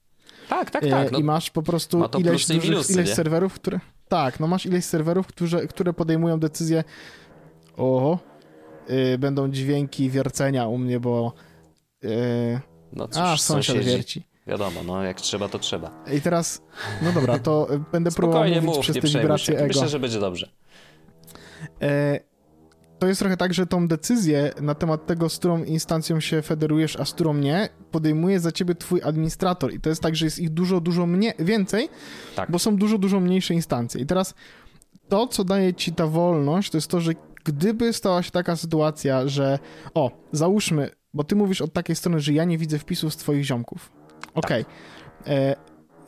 Tak, 0.49 0.71
tak, 0.71 0.87
tak. 0.91 1.13
No, 1.13 1.19
I 1.19 1.25
masz 1.25 1.51
po 1.51 1.63
prostu 1.63 2.05
ileś, 2.19 2.47
dużych, 2.47 2.65
minusy, 2.65 2.93
ileś 2.93 3.15
serwerów, 3.15 3.55
które... 3.55 3.81
Tak, 4.09 4.41
no 4.41 4.47
masz 4.47 4.67
ileś 4.67 4.85
serwerów, 4.85 5.27
które, 5.27 5.67
które 5.67 5.93
podejmują 5.93 6.41
decyzję 6.41 6.85
oho, 7.77 8.19
yy, 8.89 9.19
będą 9.19 9.51
dźwięki 9.51 10.11
wiercenia 10.11 10.67
u 10.67 10.79
mnie, 10.79 11.01
bo 11.01 11.33
yy, 12.03 12.11
no 12.93 13.09
cóż, 13.09 13.23
a, 13.23 13.37
sąsiad 13.37 13.77
wierci. 13.77 14.27
Wiadomo, 14.47 14.83
no 14.83 15.03
jak 15.03 15.21
trzeba, 15.21 15.49
to 15.49 15.59
trzeba. 15.59 15.91
I 16.13 16.21
teraz, 16.21 16.63
no 17.03 17.13
dobra, 17.13 17.39
to 17.39 17.69
będę 17.93 18.11
próbował 18.17 18.45
mówić 18.45 18.63
mów, 18.63 18.79
przez 18.79 18.97
te 18.97 19.09
wibracje 19.21 19.57
ego. 19.57 19.67
Myślę, 19.67 19.89
że 19.89 20.01
będzie 20.01 20.21
dobrze. 20.21 20.49
Yy, 21.81 21.89
to 23.05 23.09
jest 23.09 23.21
trochę 23.21 23.37
tak, 23.37 23.55
że 23.55 23.67
tą 23.67 23.89
decyzję 23.89 24.53
na 24.61 24.75
temat 24.75 25.07
tego, 25.07 25.29
z 25.29 25.39
którą 25.39 25.65
instancją 25.65 26.21
się 26.21 26.43
federujesz, 26.43 26.97
a 26.97 27.05
z 27.05 27.13
którą 27.13 27.35
nie, 27.35 27.69
podejmuje 27.91 28.41
za 28.41 28.53
ciebie 28.53 28.75
twój 28.75 29.03
administrator. 29.03 29.75
I 29.75 29.81
to 29.81 29.89
jest 29.89 30.03
tak, 30.03 30.17
że 30.17 30.25
jest 30.25 30.39
ich 30.39 30.51
dużo, 30.51 30.81
dużo 30.81 31.07
mnie 31.07 31.35
więcej, 31.39 31.89
tak. 32.37 32.51
bo 32.51 32.59
są 32.59 32.77
dużo, 32.77 32.99
dużo 32.99 33.21
mniejsze 33.21 33.55
instancje. 33.55 34.01
I 34.01 34.07
teraz 34.07 34.35
to, 35.09 35.27
co 35.27 35.45
daje 35.45 35.75
ci 35.75 35.93
ta 35.93 36.07
wolność, 36.07 36.71
to 36.71 36.77
jest 36.77 36.89
to, 36.89 37.01
że 37.01 37.13
gdyby 37.45 37.93
stała 37.93 38.23
się 38.23 38.31
taka 38.31 38.57
sytuacja, 38.57 39.29
że 39.29 39.59
o, 39.95 40.11
załóżmy, 40.33 40.91
bo 41.15 41.25
ty 41.25 41.37
mówisz 41.37 41.63
od 41.63 41.73
takiej 41.73 41.97
strony, 41.97 42.21
że 42.21 42.33
ja 42.33 42.45
nie 42.45 42.59
widzę 42.59 42.79
wpisów 42.79 43.15
z 43.15 43.17
twoich 43.17 43.45
ziomków. 43.45 43.93
Okej. 44.35 44.63
Okay. 44.63 45.55
Tak. 45.55 45.59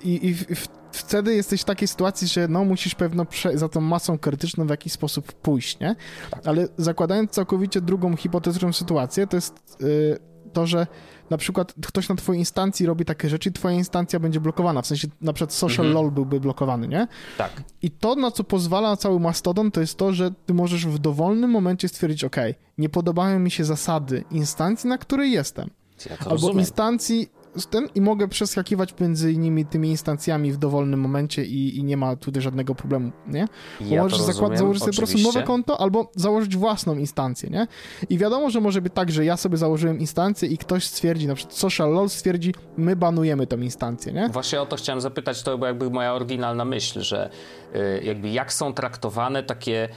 I, 0.04 0.26
I 0.26 0.34
w, 0.34 0.68
wtedy 0.98 1.34
jesteś 1.34 1.60
w 1.60 1.64
takiej 1.64 1.88
sytuacji, 1.88 2.28
że 2.28 2.48
no 2.48 2.64
musisz 2.64 2.94
pewno 2.94 3.26
za 3.54 3.68
tą 3.68 3.80
masą 3.80 4.18
krytyczną 4.18 4.66
w 4.66 4.70
jakiś 4.70 4.92
sposób 4.92 5.32
pójść, 5.32 5.78
nie? 5.80 5.96
Ale 6.44 6.68
zakładając 6.76 7.30
całkowicie 7.30 7.80
drugą 7.80 8.16
hipotetyczną 8.16 8.72
sytuację, 8.72 9.26
to 9.26 9.36
jest 9.36 9.76
yy, 9.80 10.18
to, 10.52 10.66
że 10.66 10.86
na 11.30 11.36
przykład 11.36 11.74
ktoś 11.86 12.08
na 12.08 12.14
twojej 12.14 12.40
instancji 12.40 12.86
robi 12.86 13.04
takie 13.04 13.28
rzeczy 13.28 13.48
i 13.48 13.52
twoja 13.52 13.76
instancja 13.76 14.20
będzie 14.20 14.40
blokowana, 14.40 14.82
w 14.82 14.86
sensie 14.86 15.08
na 15.20 15.32
przykład 15.32 15.52
social 15.52 15.86
mhm. 15.86 16.04
lol 16.04 16.12
byłby 16.12 16.40
blokowany, 16.40 16.88
nie? 16.88 17.08
Tak. 17.38 17.50
I 17.82 17.90
to, 17.90 18.14
na 18.14 18.30
co 18.30 18.44
pozwala 18.44 18.96
cały 18.96 19.20
Mastodon, 19.20 19.70
to 19.70 19.80
jest 19.80 19.98
to, 19.98 20.12
że 20.12 20.30
ty 20.46 20.54
możesz 20.54 20.86
w 20.86 20.98
dowolnym 20.98 21.50
momencie 21.50 21.88
stwierdzić, 21.88 22.24
ok, 22.24 22.36
nie 22.78 22.88
podobają 22.88 23.38
mi 23.38 23.50
się 23.50 23.64
zasady 23.64 24.24
instancji, 24.30 24.88
na 24.88 24.98
której 24.98 25.32
jestem. 25.32 25.70
Ja 26.10 26.16
Albo 26.18 26.30
rozumiem. 26.30 26.58
instancji, 26.58 27.28
ten 27.70 27.88
i 27.94 28.00
mogę 28.00 28.28
przeskakiwać 28.28 28.94
między 29.00 29.36
nimi 29.36 29.66
tymi 29.66 29.88
instancjami 29.88 30.52
w 30.52 30.56
dowolnym 30.56 31.00
momencie 31.00 31.44
i, 31.44 31.78
i 31.78 31.84
nie 31.84 31.96
ma 31.96 32.16
tutaj 32.16 32.42
żadnego 32.42 32.74
problemu, 32.74 33.12
nie? 33.26 33.48
Bo 33.80 33.94
ja 33.94 34.02
możesz 34.02 34.20
zakład, 34.20 34.58
założyć 34.58 34.82
sobie 34.82 34.90
oczywiście. 34.90 35.16
po 35.16 35.22
prostu 35.22 35.38
nowe 35.38 35.46
konto 35.46 35.80
albo 35.80 36.10
założyć 36.14 36.56
własną 36.56 36.96
instancję, 36.96 37.50
nie? 37.50 37.66
I 38.08 38.18
wiadomo, 38.18 38.50
że 38.50 38.60
może 38.60 38.82
być 38.82 38.92
tak, 38.94 39.10
że 39.10 39.24
ja 39.24 39.36
sobie 39.36 39.56
założyłem 39.56 39.98
instancję 39.98 40.48
i 40.48 40.58
ktoś 40.58 40.84
stwierdzi, 40.84 41.26
na 41.26 41.34
przykład 41.34 41.58
Social 41.58 41.92
LOL 41.92 42.08
stwierdzi, 42.08 42.54
my 42.76 42.96
banujemy 42.96 43.46
tą 43.46 43.60
instancję, 43.60 44.12
nie? 44.12 44.28
Właśnie 44.28 44.60
o 44.60 44.66
to 44.66 44.76
chciałem 44.76 45.00
zapytać, 45.00 45.42
to 45.42 45.58
była 45.58 45.68
jakby 45.68 45.90
moja 45.90 46.14
oryginalna 46.14 46.64
myśl, 46.64 47.00
że 47.00 47.30
y, 47.74 48.04
jakby 48.04 48.30
jak 48.30 48.52
są 48.52 48.72
traktowane 48.72 49.42
takie 49.42 49.88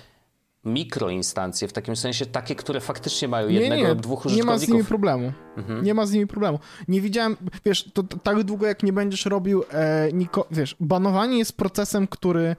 mikroinstancje, 0.65 1.67
w 1.67 1.73
takim 1.73 1.95
sensie 1.95 2.25
takie, 2.25 2.55
które 2.55 2.79
faktycznie 2.81 3.27
mają 3.27 3.47
jednego 3.49 3.75
nie, 3.75 3.81
nie, 3.81 3.89
lub 3.89 4.01
dwóch 4.01 4.25
użytkowników. 4.25 4.45
Nie 4.47 4.53
ma 4.53 4.59
z 4.65 4.67
nimi 4.67 4.83
problemu. 4.83 5.31
Mhm. 5.57 5.83
Nie 5.83 5.93
ma 5.93 6.05
z 6.05 6.11
nimi 6.11 6.27
problemu. 6.27 6.59
Nie 6.87 7.01
widziałem, 7.01 7.37
wiesz, 7.65 7.89
to, 7.93 8.03
to 8.03 8.17
tak 8.17 8.43
długo 8.43 8.65
jak 8.67 8.83
nie 8.83 8.93
będziesz 8.93 9.25
robił, 9.25 9.63
e, 9.71 10.09
niko, 10.13 10.47
wiesz, 10.51 10.75
banowanie 10.79 11.37
jest 11.37 11.57
procesem, 11.57 12.07
który 12.07 12.55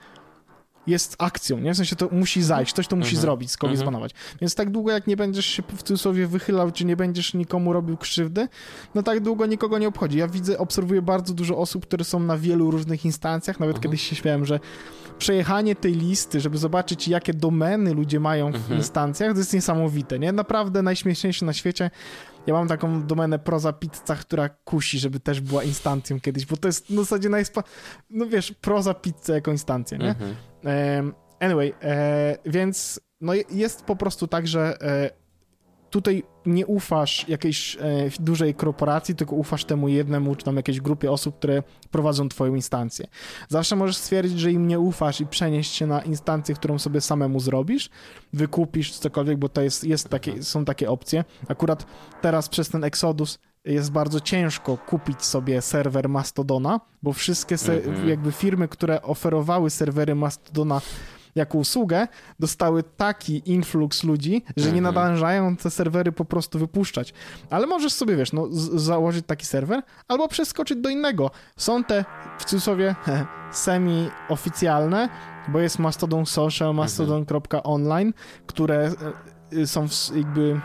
jest 0.87 1.17
akcją, 1.19 1.59
nie? 1.59 1.75
W 1.75 1.77
sensie 1.77 1.97
to 1.97 2.09
musi 2.13 2.43
zajść, 2.43 2.73
ktoś 2.73 2.87
to 2.89 2.97
musi 2.97 3.09
Mhm. 3.09 3.23
zrobić, 3.23 3.51
skogoś 3.51 3.73
Mhm. 3.75 3.87
zbanować. 3.87 4.13
Więc 4.41 4.55
tak 4.55 4.71
długo, 4.71 4.91
jak 4.93 5.07
nie 5.07 5.17
będziesz 5.17 5.47
się 5.47 5.63
w 5.77 5.83
cudzysłowie 5.83 6.27
wychylał, 6.27 6.71
czy 6.71 6.85
nie 6.85 6.97
będziesz 6.97 7.35
nikomu 7.35 7.73
robił 7.73 7.97
krzywdy, 7.97 8.49
no 8.95 9.03
tak 9.03 9.21
długo 9.21 9.47
nikogo 9.47 9.79
nie 9.79 9.89
obchodzi. 9.89 10.19
Ja 10.19 10.29
widzę, 10.29 10.59
obserwuję 10.59 11.03
bardzo 11.03 11.35
dużo 11.35 11.59
osób, 11.59 11.87
które 11.87 12.05
są 12.05 12.21
na 12.21 12.37
wielu 12.39 12.71
różnych 12.71 13.05
instancjach, 13.05 13.61
nawet 13.61 13.77
Mhm. 13.77 13.83
kiedyś 13.83 14.09
się 14.09 14.17
śmiałem, 14.17 14.45
że 14.45 14.61
przejechanie 15.21 15.77
tej 15.77 15.93
listy, 15.95 16.41
żeby 16.41 16.59
zobaczyć, 16.59 17.09
jakie 17.09 17.35
domeny 17.35 17.95
ludzie 17.95 18.21
mają 18.21 18.53
w 18.53 18.55
Mhm. 18.55 18.77
instancjach, 18.77 19.33
to 19.33 19.39
jest 19.39 19.55
niesamowite, 19.55 20.19
nie? 20.19 20.33
Naprawdę 20.33 20.83
najśmieszniejsze 20.83 21.47
na 21.47 21.53
świecie. 21.53 21.91
Ja 22.47 22.55
mam 22.55 22.69
taką 22.69 23.07
domenę 23.07 23.39
Proza 23.39 23.73
Pizza, 23.73 24.17
która 24.17 24.49
kusi, 24.49 24.99
żeby 24.99 25.21
też 25.21 25.41
była 25.41 25.65
instancją 25.65 26.21
kiedyś, 26.21 26.47
bo 26.47 26.57
to 26.57 26.69
jest 26.69 26.87
w 26.87 26.95
zasadzie 26.97 27.29
najspa... 27.29 27.63
No 28.11 28.27
wiesz, 28.27 28.53
Proza 28.61 28.95
Pizza 28.95 29.35
jako 29.35 29.51
instancja, 29.51 29.99
nie? 29.99 30.09
Mhm. 30.09 31.13
Anyway, 31.41 31.73
e, 31.83 32.37
więc 32.47 33.01
no 33.21 33.35
je- 33.35 33.45
jest 33.51 33.85
po 33.85 33.97
prostu 33.97 34.27
tak, 34.27 34.49
że 34.49 34.79
e, 34.83 35.11
tutaj 35.91 36.23
nie 36.47 36.67
ufasz 36.67 37.29
jakiejś 37.29 37.77
e, 37.77 37.81
dużej 38.21 38.55
korporacji, 38.55 39.15
tylko 39.15 39.37
ufasz 39.37 39.65
temu 39.65 39.89
jednemu, 39.89 40.35
czy 40.35 40.45
tam 40.45 40.57
jakiejś 40.57 40.81
grupie 40.81 41.11
osób, 41.13 41.39
które 41.39 41.63
prowadzą 41.91 42.29
twoją 42.29 42.55
instancję. 42.55 43.07
Zawsze 43.49 43.77
możesz 43.77 43.97
stwierdzić, 43.97 44.41
że 44.41 44.53
im 44.53 44.67
nie 44.69 44.81
ufasz 44.81 45.21
i 45.21 45.27
przenieść 45.27 45.73
się 45.75 45.87
na 45.87 46.03
instancję, 46.03 46.55
którą 46.55 46.79
sobie 46.79 47.01
samemu 47.01 47.41
zrobisz, 47.41 47.91
wykupisz 48.33 48.93
cokolwiek, 48.93 49.39
bo 49.39 49.49
to 49.49 49.63
jest, 49.63 49.85
jest 49.85 50.09
takie, 50.09 50.43
są 50.43 50.65
takie 50.65 50.91
opcje. 50.91 51.25
Akurat 51.49 51.87
teraz 52.21 52.49
przez 52.49 52.69
ten 52.69 52.85
Exodus 52.85 53.39
jest 53.65 53.93
bardzo 53.93 54.21
ciężko 54.21 54.77
kupić 54.77 55.23
sobie 55.23 55.63
serwer 55.63 56.09
Mastodona, 56.09 56.81
bo 57.03 57.13
wszystkie 57.13 57.59
se- 57.59 57.75
Mhm. 57.85 58.09
jakby 58.09 58.33
firmy, 58.33 58.69
które 58.69 59.03
oferowały 59.03 59.71
serwery 59.71 60.15
Mastodona 60.15 60.81
jako 61.35 61.59
usługę, 61.59 62.09
dostały 62.39 62.83
taki 62.83 63.43
influx 63.51 64.05
ludzi, 64.05 64.43
że 64.57 64.73
nie 64.73 64.79
Mhm. 64.79 64.95
nadążają 64.95 65.57
te 65.57 65.71
serwery 65.71 66.13
po 66.13 66.25
prostu 66.25 66.59
wypuszczać. 66.59 67.15
Ale 67.51 67.67
możesz 67.67 67.93
sobie, 67.93 68.17
wiesz, 68.17 68.33
no, 68.33 68.47
założyć 68.75 69.27
taki 69.27 69.47
serwer 69.47 69.83
albo 70.09 70.29
przeskoczyć 70.29 70.79
do 70.79 70.89
innego. 70.89 71.31
Są 71.57 71.85
te, 71.85 72.05
w 72.39 72.45
cudzysłowie, 72.45 72.95
semi-oficjalne, 73.53 75.09
bo 75.49 75.59
jest 75.59 75.79
Mastodon 75.79 76.27
Social, 76.27 76.75
mastodon.online, 76.75 78.13
które 78.47 78.91
e, 79.53 79.67
są 79.67 79.89
w, 79.89 79.93
jakby 80.17 80.61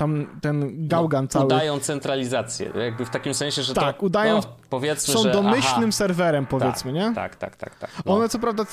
tam 0.00 0.26
ten 0.40 0.88
gałgan 0.88 1.28
cały. 1.28 1.44
Udają 1.44 1.78
centralizację, 1.80 2.70
jakby 2.84 3.06
w 3.06 3.10
takim 3.10 3.34
sensie, 3.34 3.62
że 3.62 3.74
Tak, 3.74 3.96
to, 3.98 4.06
udają- 4.06 4.36
no, 4.36 4.42
powiedzmy, 4.70 5.14
są 5.14 5.22
że, 5.22 5.32
domyślnym 5.32 5.88
aha, 5.90 5.92
serwerem, 5.92 6.46
powiedzmy, 6.46 6.92
nie? 6.92 7.12
Tak, 7.14 7.36
tak, 7.36 7.56
tak, 7.56 7.74
tak. 7.78 7.90
No. 8.06 8.14
One 8.14 8.28
co 8.28 8.38
prawda 8.38 8.64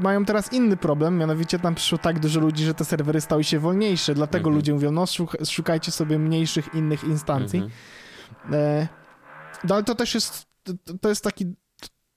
mają 0.00 0.24
teraz 0.24 0.52
inny 0.52 0.76
problem, 0.76 1.18
mianowicie 1.18 1.58
tam 1.58 1.74
przyszło 1.74 1.98
tak 1.98 2.18
dużo 2.20 2.40
ludzi, 2.40 2.64
że 2.64 2.74
te 2.74 2.84
serwery 2.84 3.20
stały 3.20 3.44
się 3.44 3.58
wolniejsze, 3.58 4.14
dlatego 4.14 4.38
Mhm. 4.48 4.54
ludzie 4.56 4.74
mówią, 4.74 4.90
no 4.92 5.04
szuk- 5.04 5.50
szukajcie 5.50 5.90
sobie 5.92 6.18
mniejszych 6.18 6.74
innych 6.74 7.04
instancji. 7.04 7.58
Mhm. 7.58 8.54
E, 8.54 8.88
no 9.64 9.74
ale 9.74 9.84
to 9.84 9.94
też 9.94 10.14
jest, 10.14 10.46
to 11.00 11.08
jest 11.08 11.24
taki, 11.24 11.54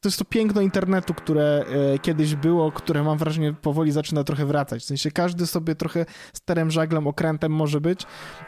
to 0.01 0.09
jest 0.09 0.19
to 0.19 0.25
piękno 0.25 0.61
internetu, 0.61 1.13
które 1.13 1.65
e, 1.93 1.99
kiedyś 1.99 2.35
było, 2.35 2.71
które 2.71 3.03
mam 3.03 3.17
wrażenie 3.17 3.53
powoli 3.53 3.91
zaczyna 3.91 4.23
trochę 4.23 4.45
wracać. 4.45 4.81
W 4.83 4.85
sensie 4.85 5.11
każdy 5.11 5.47
sobie 5.47 5.75
trochę 5.75 6.05
starym 6.33 6.71
żaglem, 6.71 7.07
okrętem 7.07 7.51
może 7.51 7.81
być 7.81 8.01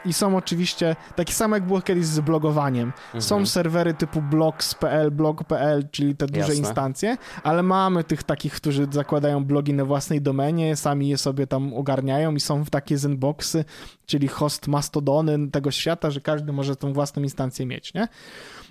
i 0.04 0.12
są 0.12 0.36
oczywiście, 0.36 0.96
takie 1.16 1.32
same 1.32 1.56
jak 1.56 1.66
było 1.66 1.80
kiedyś 1.80 2.04
z 2.06 2.20
blogowaniem. 2.20 2.92
Są 3.18 3.34
Mhm. 3.34 3.46
serwery 3.46 3.94
typu 3.94 4.22
blogs.pl, 4.22 5.10
blog.pl, 5.10 5.88
czyli 5.90 6.16
te 6.16 6.26
duże 6.26 6.40
Jasne. 6.40 6.54
instancje, 6.54 7.16
ale 7.42 7.62
mamy 7.62 8.04
tych 8.04 8.22
takich, 8.22 8.52
którzy 8.52 8.86
zakładają 8.90 9.44
blogi 9.44 9.74
na 9.74 9.84
własnej 9.84 10.20
domenie, 10.22 10.76
sami 10.76 11.08
je 11.08 11.18
sobie 11.18 11.46
tam 11.46 11.74
ogarniają 11.74 12.34
i 12.34 12.40
są 12.40 12.64
w 12.64 12.70
takie 12.70 12.98
zenboxy, 12.98 13.64
czyli 14.06 14.28
host 14.28 14.68
mastodony 14.68 15.50
tego 15.50 15.70
świata, 15.70 16.10
że 16.10 16.20
każdy 16.20 16.52
może 16.52 16.76
tą 16.76 16.92
własną 16.92 17.22
instancję 17.22 17.66
mieć, 17.66 17.94
nie? 17.94 18.08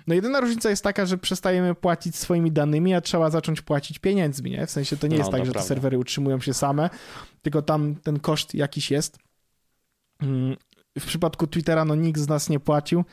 No 0.06 0.14
jedyna 0.14 0.40
różnica 0.40 0.70
jest 0.70 0.84
taka, 0.84 1.06
że 1.06 1.18
przestajemy 1.18 1.74
płacić 1.74 2.16
swoimi 2.16 2.52
danymi, 2.52 2.94
a 2.94 3.00
trzeba 3.00 3.30
zacząć 3.30 3.60
płacić 3.60 3.98
pieniędzmi, 3.98 4.50
nie? 4.50 4.66
W 4.66 4.70
sensie 4.70 4.96
to 4.96 5.06
nie 5.06 5.16
No, 5.16 5.18
jest 5.18 5.30
tak, 5.30 5.46
że 5.46 5.52
te 5.52 5.58
serwery 5.68 5.98
utrzymują 5.98 6.40
się 6.40 6.54
same, 6.54 6.90
tylko 7.42 7.62
tam 7.62 7.94
ten 7.94 8.20
koszt 8.20 8.54
jakiś 8.54 8.90
jest. 8.90 9.18
Mm, 10.22 10.56
W 10.98 11.06
przypadku 11.06 11.46
Twittera, 11.46 11.84
no 11.84 11.94
nikt 11.94 12.20
z 12.20 12.28
nas 12.28 12.48
nie 12.48 12.60
płacił. 12.60 13.04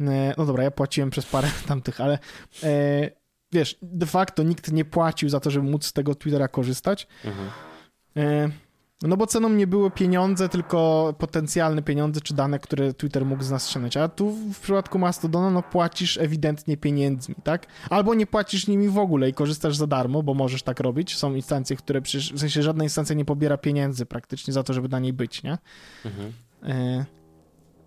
E, 0.00 0.34
No 0.38 0.46
dobra, 0.46 0.64
ja 0.64 0.70
płaciłem 0.70 1.10
przez 1.10 1.26
parę 1.26 1.48
tamtych, 1.68 2.00
ale 2.00 2.18
e, 2.62 3.10
wiesz, 3.52 3.78
de 3.82 4.06
facto 4.06 4.42
nikt 4.42 4.72
nie 4.72 4.84
płacił 4.84 5.28
za 5.28 5.40
to, 5.40 5.50
żeby 5.50 5.70
móc 5.70 5.86
z 5.86 5.92
tego 5.92 6.14
Twittera 6.14 6.48
korzystać. 6.48 7.06
Mhm. 7.24 7.50
No 9.02 9.16
bo 9.16 9.26
ceną 9.26 9.48
nie 9.48 9.66
były 9.66 9.90
pieniądze, 9.90 10.48
tylko 10.48 11.14
potencjalne 11.18 11.82
pieniądze 11.82 12.20
czy 12.20 12.34
dane, 12.34 12.58
które 12.58 12.94
Twitter 12.94 13.24
mógł 13.26 13.42
z 13.42 13.50
nas 13.50 13.68
ściągnąć. 13.70 13.96
A 13.96 14.08
tu 14.08 14.30
w 14.30 14.60
przypadku 14.60 14.98
Mastodona 14.98 15.50
no 15.50 15.62
płacisz 15.62 16.18
ewidentnie 16.18 16.76
pieniędzmi, 16.76 17.34
tak? 17.44 17.66
Albo 17.90 18.14
nie 18.14 18.26
płacisz 18.26 18.66
nimi 18.66 18.88
w 18.88 18.98
ogóle 18.98 19.28
i 19.28 19.34
korzystasz 19.34 19.76
za 19.76 19.86
darmo, 19.86 20.22
bo 20.22 20.34
możesz 20.34 20.62
tak 20.62 20.80
robić. 20.80 21.16
Są 21.16 21.34
instancje, 21.34 21.76
które 21.76 22.02
przecież, 22.02 22.32
w 22.32 22.38
sensie 22.38 22.62
żadna 22.62 22.84
instancja 22.84 23.16
nie 23.16 23.24
pobiera 23.24 23.58
pieniędzy 23.58 24.06
praktycznie 24.06 24.52
za 24.52 24.62
to, 24.62 24.72
żeby 24.72 24.88
na 24.88 24.98
niej 24.98 25.12
być, 25.12 25.42
nie? 25.42 25.58
Mhm. 26.04 26.32
E, 26.62 27.04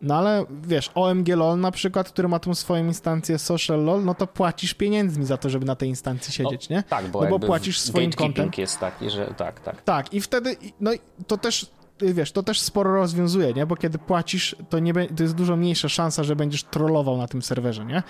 No 0.02 0.16
ale 0.16 0.46
wiesz, 0.64 0.92
OMG 0.96 1.28
LOL 1.28 1.60
na 1.60 1.72
przykład, 1.72 2.10
który 2.10 2.28
ma 2.28 2.40
tą 2.40 2.56
swoją 2.56 2.86
instancję 2.86 3.40
Social 3.40 3.84
LOL, 3.84 4.06
no 4.06 4.14
to 4.16 4.28
płacisz 4.28 4.74
pieniędzmi 4.74 5.26
za 5.26 5.38
to, 5.38 5.50
żeby 5.50 5.66
na 5.66 5.76
tej 5.76 5.90
instancji 5.90 6.34
siedzieć, 6.34 6.70
nie? 6.70 6.84
Tak, 6.84 7.08
bo, 7.08 7.24
No 7.24 7.30
bo 7.30 7.40
płacisz 7.40 7.80
swoim 7.80 8.12
kontem. 8.12 8.52
jest 8.58 8.80
taki, 8.80 9.10
że 9.10 9.34
tak, 9.38 9.60
tak. 9.60 9.82
Tak, 9.82 10.14
i 10.14 10.22
wtedy, 10.22 10.56
no 10.82 10.94
i 10.94 11.00
to 11.28 11.38
też, 11.38 11.72
y, 12.02 12.14
wiesz, 12.14 12.32
to 12.32 12.44
też 12.44 12.60
sporo 12.62 12.96
rozwiązuje, 12.96 13.54
nie? 13.54 13.66
Bo 13.66 13.76
kiedy 13.76 13.98
płacisz, 13.98 14.56
to, 14.70 14.80
nie, 14.80 14.94
to 14.94 15.24
jest 15.24 15.36
dużo 15.36 15.56
mniejsza 15.56 15.90
szansa, 15.90 16.24
że 16.24 16.36
będziesz 16.36 16.64
trollował 16.64 17.18
na 17.18 17.28
tym 17.28 17.42
serwerze, 17.42 17.86
nie? 17.86 18.04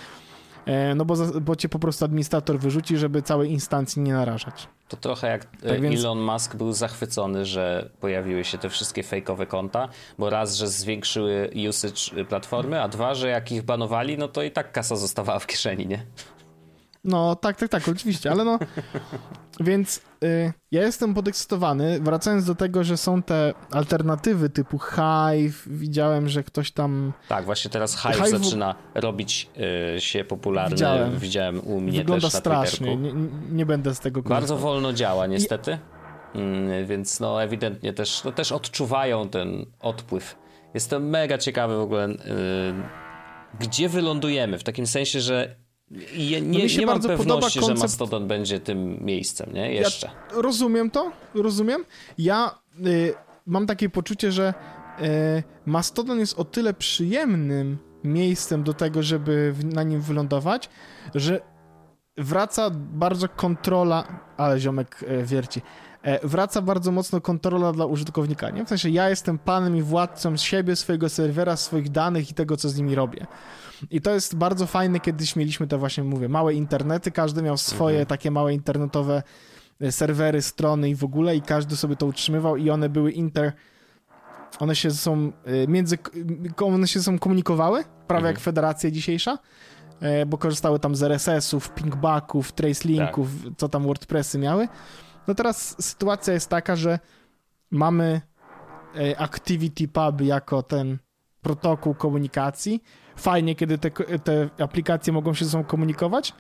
E, 0.65 0.95
No 0.95 1.05
bo, 1.05 1.15
bo 1.41 1.55
cię 1.55 1.69
po 1.69 1.79
prostu 1.79 2.05
administrator 2.05 2.59
wyrzuci, 2.59 2.97
żeby 2.97 3.21
całej 3.21 3.51
instancji 3.51 4.01
nie 4.01 4.13
narażać. 4.13 4.67
To 4.87 4.97
trochę 4.97 5.27
jak 5.27 5.45
Tak 5.45 5.71
e, 5.71 5.79
więc- 5.79 5.99
Elon 5.99 6.21
Musk 6.21 6.55
był 6.55 6.71
zachwycony, 6.73 7.45
że 7.45 7.89
pojawiły 7.99 8.43
się 8.43 8.57
te 8.57 8.69
wszystkie 8.69 9.03
fejkowe 9.03 9.45
konta, 9.45 9.89
bo 10.19 10.29
raz, 10.29 10.55
że 10.55 10.67
zwiększyły 10.67 11.51
usage 11.69 12.25
platformy, 12.29 12.81
a 12.81 12.87
dwa, 12.87 13.13
że 13.15 13.29
jak 13.29 13.51
ich 13.51 13.63
banowali, 13.63 14.17
no 14.17 14.27
to 14.27 14.43
i 14.43 14.51
tak 14.51 14.71
kasa 14.71 14.95
zostawała 14.95 15.39
w 15.39 15.47
kieszeni, 15.47 15.87
nie? 15.87 16.05
No 17.05 17.35
tak, 17.35 17.57
tak, 17.57 17.69
tak, 17.69 17.87
oczywiście, 17.87 18.31
ale 18.31 18.45
no. 18.45 18.59
Więc 19.59 20.01
y, 20.23 20.53
ja 20.71 20.81
jestem 20.81 21.13
podekscytowany. 21.13 21.99
Wracając 21.99 22.45
do 22.45 22.55
tego, 22.55 22.83
że 22.83 22.97
są 22.97 23.23
te 23.23 23.53
alternatywy 23.71 24.49
typu 24.49 24.79
Hive, 24.79 25.63
widziałem, 25.67 26.29
że 26.29 26.43
ktoś 26.43 26.71
tam. 26.71 27.13
Tak, 27.29 27.45
właśnie 27.45 27.71
teraz 27.71 28.01
Hive 28.01 28.15
Hive- 28.17 28.37
zaczyna 28.39 28.75
robić 28.95 29.49
e, 29.95 30.01
się 30.01 30.23
popularny. 30.23 30.75
Widziałem. 30.75 31.19
Widziałem 31.19 31.67
u 31.67 31.81
mnie 31.81 31.97
wygląda 31.99 32.27
też 32.27 32.33
na 32.33 32.39
strasznie. 32.39 32.97
Nie, 32.97 33.13
nie 33.51 33.65
będę 33.65 33.95
z 33.95 33.99
tego 33.99 34.23
korzystał. 34.23 34.41
Bardzo 34.41 34.57
wolno 34.57 34.93
działa 34.93 35.27
niestety, 35.27 35.77
Mm, 36.35 36.85
więc 36.87 37.19
no 37.19 37.43
ewidentnie 37.43 37.93
też, 37.93 38.23
no, 38.23 38.31
też 38.31 38.51
odczuwają 38.51 39.29
ten 39.29 39.65
odpływ. 39.79 40.35
Jestem 40.73 41.09
mega 41.09 41.37
ciekawy 41.37 41.77
w 41.77 41.79
ogóle, 41.79 42.09
y, 42.09 42.15
gdzie 43.59 43.89
wylądujemy, 43.89 44.57
w 44.59 44.63
takim 44.63 44.87
sensie, 44.87 45.21
że 45.21 45.55
je, 45.91 46.41
nie, 46.41 46.57
No 46.57 46.63
mi 46.63 46.69
się 46.69 46.79
nie 46.79 46.85
mam 46.85 46.95
bardzo 46.95 47.09
podoba 47.09 47.23
pewności, 47.35 47.59
że 47.59 47.65
koncept- 47.65 47.79
Mastodon 47.81 48.27
będzie 48.27 48.59
tym 48.59 49.05
miejscem, 49.05 49.53
nie? 49.53 49.73
Jeszcze. 49.73 50.07
Ja 50.07 50.41
rozumiem 50.41 50.91
to, 50.91 51.11
rozumiem. 51.35 51.85
Ja 52.17 52.55
y, 52.87 53.13
mam 53.45 53.67
takie 53.67 53.89
poczucie, 53.89 54.31
że 54.31 54.53
y, 55.01 55.43
Mastodon 55.65 56.19
jest 56.19 56.39
o 56.39 56.45
tyle 56.45 56.73
przyjemnym 56.73 57.77
miejscem 58.03 58.63
do 58.63 58.73
tego, 58.73 59.03
żeby 59.03 59.53
w, 59.53 59.65
na 59.65 59.83
nim 59.83 60.01
wylądować, 60.01 60.69
że 61.15 61.41
wraca 62.17 62.69
bardzo 62.73 63.29
kontrola, 63.29 64.07
ale 64.37 64.59
ziomek 64.59 65.05
e, 65.07 65.23
wierci, 65.23 65.61
e, 66.03 66.27
wraca 66.27 66.61
bardzo 66.61 66.91
mocno 66.91 67.21
kontrola 67.21 67.71
dla 67.71 67.85
użytkownika, 67.85 68.49
nie? 68.49 68.65
W 68.65 68.69
sensie 68.69 68.89
ja 68.89 69.09
jestem 69.09 69.39
panem 69.39 69.77
i 69.77 69.81
władcą 69.81 70.37
z 70.37 70.41
siebie, 70.41 70.75
swojego 70.75 71.09
serwera, 71.09 71.57
swoich 71.57 71.89
danych 71.89 72.31
i 72.31 72.33
tego, 72.33 72.57
co 72.57 72.69
z 72.69 72.77
nimi 72.77 72.95
robię. 72.95 73.25
I 73.91 74.01
to 74.01 74.11
jest 74.11 74.35
bardzo 74.35 74.65
fajne, 74.67 74.99
kiedyś 74.99 75.35
mieliśmy 75.35 75.67
te 75.67 75.77
właśnie, 75.77 76.03
mówię, 76.03 76.29
małe 76.29 76.53
internety, 76.53 77.11
każdy 77.11 77.41
miał 77.41 77.57
swoje 77.57 77.95
Mhm. 77.95 78.05
takie 78.07 78.31
małe 78.31 78.53
internetowe 78.53 79.23
e, 79.81 79.91
serwery, 79.91 80.41
strony 80.41 80.89
i 80.89 80.95
w 80.95 81.03
ogóle 81.03 81.35
i 81.35 81.41
każdy 81.41 81.75
sobie 81.75 81.95
to 81.95 82.05
utrzymywał 82.05 82.57
i 82.57 82.69
one 82.69 82.89
były 82.89 83.11
inter... 83.11 83.53
One 84.59 84.75
się 84.75 84.91
są 84.91 85.31
e, 85.45 85.67
między... 85.67 85.97
One 86.57 86.87
się 86.87 87.01
są 87.03 87.19
komunikowały, 87.19 87.83
prawie 87.83 88.19
Mhm. 88.19 88.35
jak 88.35 88.39
federacja 88.43 88.91
dzisiejsza, 88.91 89.37
e, 89.99 90.25
bo 90.25 90.37
korzystały 90.37 90.79
tam 90.79 90.95
z 90.95 91.03
RSS-ów, 91.03 91.69
pingbacków, 91.69 92.51
tracelinków, 92.51 93.27
co 93.57 93.69
tam 93.69 93.83
WordPressy 93.83 94.37
miały. 94.39 94.67
No 95.27 95.35
teraz 95.35 95.75
sytuacja 95.85 96.33
jest 96.33 96.49
taka, 96.49 96.75
że 96.75 96.99
mamy 97.71 98.21
e, 98.95 99.19
ActivityPub 99.19 100.21
jako 100.21 100.63
ten 100.63 100.97
protokół 101.41 101.95
komunikacji. 101.95 102.83
Fajnie, 103.15 103.55
kiedy 103.55 103.77
te, 103.77 103.91
te 104.19 104.49
aplikacje 104.59 105.13
mogą 105.13 105.33
się 105.33 105.45
ze 105.45 105.51
sobą 105.51 105.63
komunikować, 105.63 106.33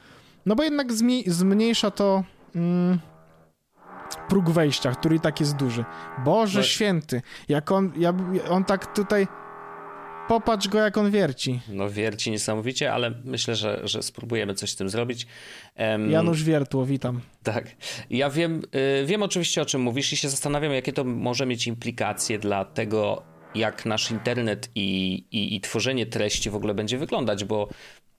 no 0.45 0.55
bo 0.55 0.63
jednak 0.63 0.87
zmniejsza 1.27 1.91
to 1.91 2.23
mm, 2.55 2.99
próg 4.29 4.49
wejścia, 4.49 4.91
który 4.91 5.15
i 5.15 5.19
tak 5.19 5.39
jest 5.39 5.55
duży. 5.55 5.85
Boże 6.25 6.59
No- 6.59 6.65
święty, 6.65 7.21
jak 7.49 7.71
on, 7.71 7.91
ja, 7.97 8.13
on 8.49 8.63
tak 8.63 8.93
tutaj... 8.93 9.27
Popatrz 10.27 10.67
go, 10.67 10.77
jak 10.79 10.97
on 10.97 11.11
wierci. 11.11 11.59
No 11.69 11.89
wierci 11.89 12.31
niesamowicie, 12.31 12.93
ale 12.93 13.11
myślę, 13.23 13.55
że, 13.55 13.81
że 13.83 14.03
spróbujemy 14.03 14.53
coś 14.53 14.71
z 14.71 14.75
tym 14.75 14.89
zrobić. 14.89 15.27
Em, 15.75 16.11
Janusz 16.11 16.43
Wiertło, 16.43 16.85
witam. 16.85 17.21
Tak. 17.43 17.65
Ja 18.09 18.29
wiem, 18.29 18.61
y, 19.01 19.05
wiem 19.05 19.23
oczywiście 19.23 19.61
o 19.61 19.65
czym 19.65 19.81
mówisz 19.81 20.13
i 20.13 20.17
się 20.17 20.29
zastanawiam, 20.29 20.71
jakie 20.71 20.93
to 20.93 21.03
może 21.03 21.45
mieć 21.45 21.67
implikacje 21.67 22.39
dla 22.39 22.65
tego, 22.65 23.23
jak 23.55 23.85
nasz 23.85 24.11
internet 24.11 24.69
i, 24.75 25.13
i, 25.31 25.55
i 25.55 25.61
tworzenie 25.61 26.05
treści 26.05 26.49
w 26.49 26.55
ogóle 26.55 26.73
będzie 26.73 26.97
wyglądać, 26.97 27.43
bo 27.43 27.69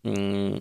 mm, 0.05 0.61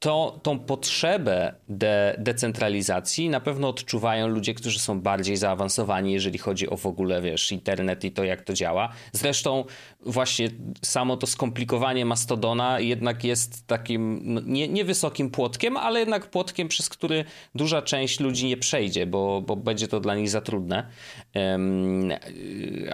to, 0.00 0.40
tą 0.42 0.58
potrzebę 0.58 1.54
de, 1.68 2.16
decentralizacji 2.18 3.28
na 3.28 3.40
pewno 3.40 3.68
odczuwają 3.68 4.28
ludzie, 4.28 4.54
którzy 4.54 4.78
są 4.78 5.00
bardziej 5.00 5.36
zaawansowani, 5.36 6.12
jeżeli 6.12 6.38
chodzi 6.38 6.70
o 6.70 6.76
w 6.76 6.86
ogóle, 6.86 7.22
wiesz, 7.22 7.52
internet 7.52 8.04
i 8.04 8.12
to, 8.12 8.24
jak 8.24 8.42
to 8.42 8.52
działa. 8.52 8.92
Zresztą 9.12 9.64
właśnie 10.06 10.48
samo 10.82 11.16
to 11.16 11.26
skomplikowanie 11.26 12.04
Mastodona 12.04 12.80
jednak 12.80 13.24
jest 13.24 13.66
takim 13.66 14.20
no, 14.24 14.40
nie, 14.44 14.68
niewysokim 14.68 15.30
płotkiem, 15.30 15.76
ale 15.76 16.00
jednak 16.00 16.30
płotkiem, 16.30 16.68
przez 16.68 16.88
który 16.88 17.24
duża 17.54 17.82
część 17.82 18.20
ludzi 18.20 18.46
nie 18.46 18.56
przejdzie, 18.56 19.06
bo, 19.06 19.42
bo 19.46 19.56
będzie 19.56 19.88
to 19.88 20.00
dla 20.00 20.14
nich 20.14 20.30
za 20.30 20.40
trudne. 20.40 20.86
Em, 21.34 22.12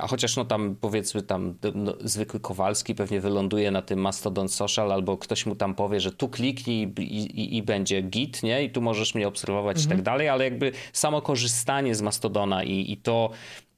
a 0.00 0.06
chociaż 0.06 0.36
no 0.36 0.44
tam 0.44 0.76
powiedzmy 0.80 1.22
tam 1.22 1.54
no, 1.74 1.94
zwykły 2.00 2.40
Kowalski 2.40 2.94
pewnie 2.94 3.20
wyląduje 3.20 3.70
na 3.70 3.82
tym 3.82 4.00
Mastodon 4.00 4.48
Social 4.48 4.92
albo 4.92 5.18
ktoś 5.18 5.46
mu 5.46 5.56
tam 5.56 5.74
powie, 5.74 6.00
że 6.00 6.12
tu 6.12 6.28
kliknij 6.28 6.95
i, 7.02 7.56
i, 7.56 7.62
będzie 7.62 8.02
git, 8.02 8.42
nie? 8.42 8.64
I 8.64 8.70
tu 8.70 8.82
możesz 8.82 9.14
mnie 9.14 9.28
obserwować 9.28 9.85
i 9.85 9.88
tak 9.88 10.02
dalej, 10.02 10.28
ale 10.28 10.44
jakby 10.44 10.72
samo 10.92 11.22
korzystanie 11.22 11.94
z 11.94 12.02
Mastodona 12.02 12.64
i, 12.64 12.92
i 12.92 12.96
to, 12.96 13.30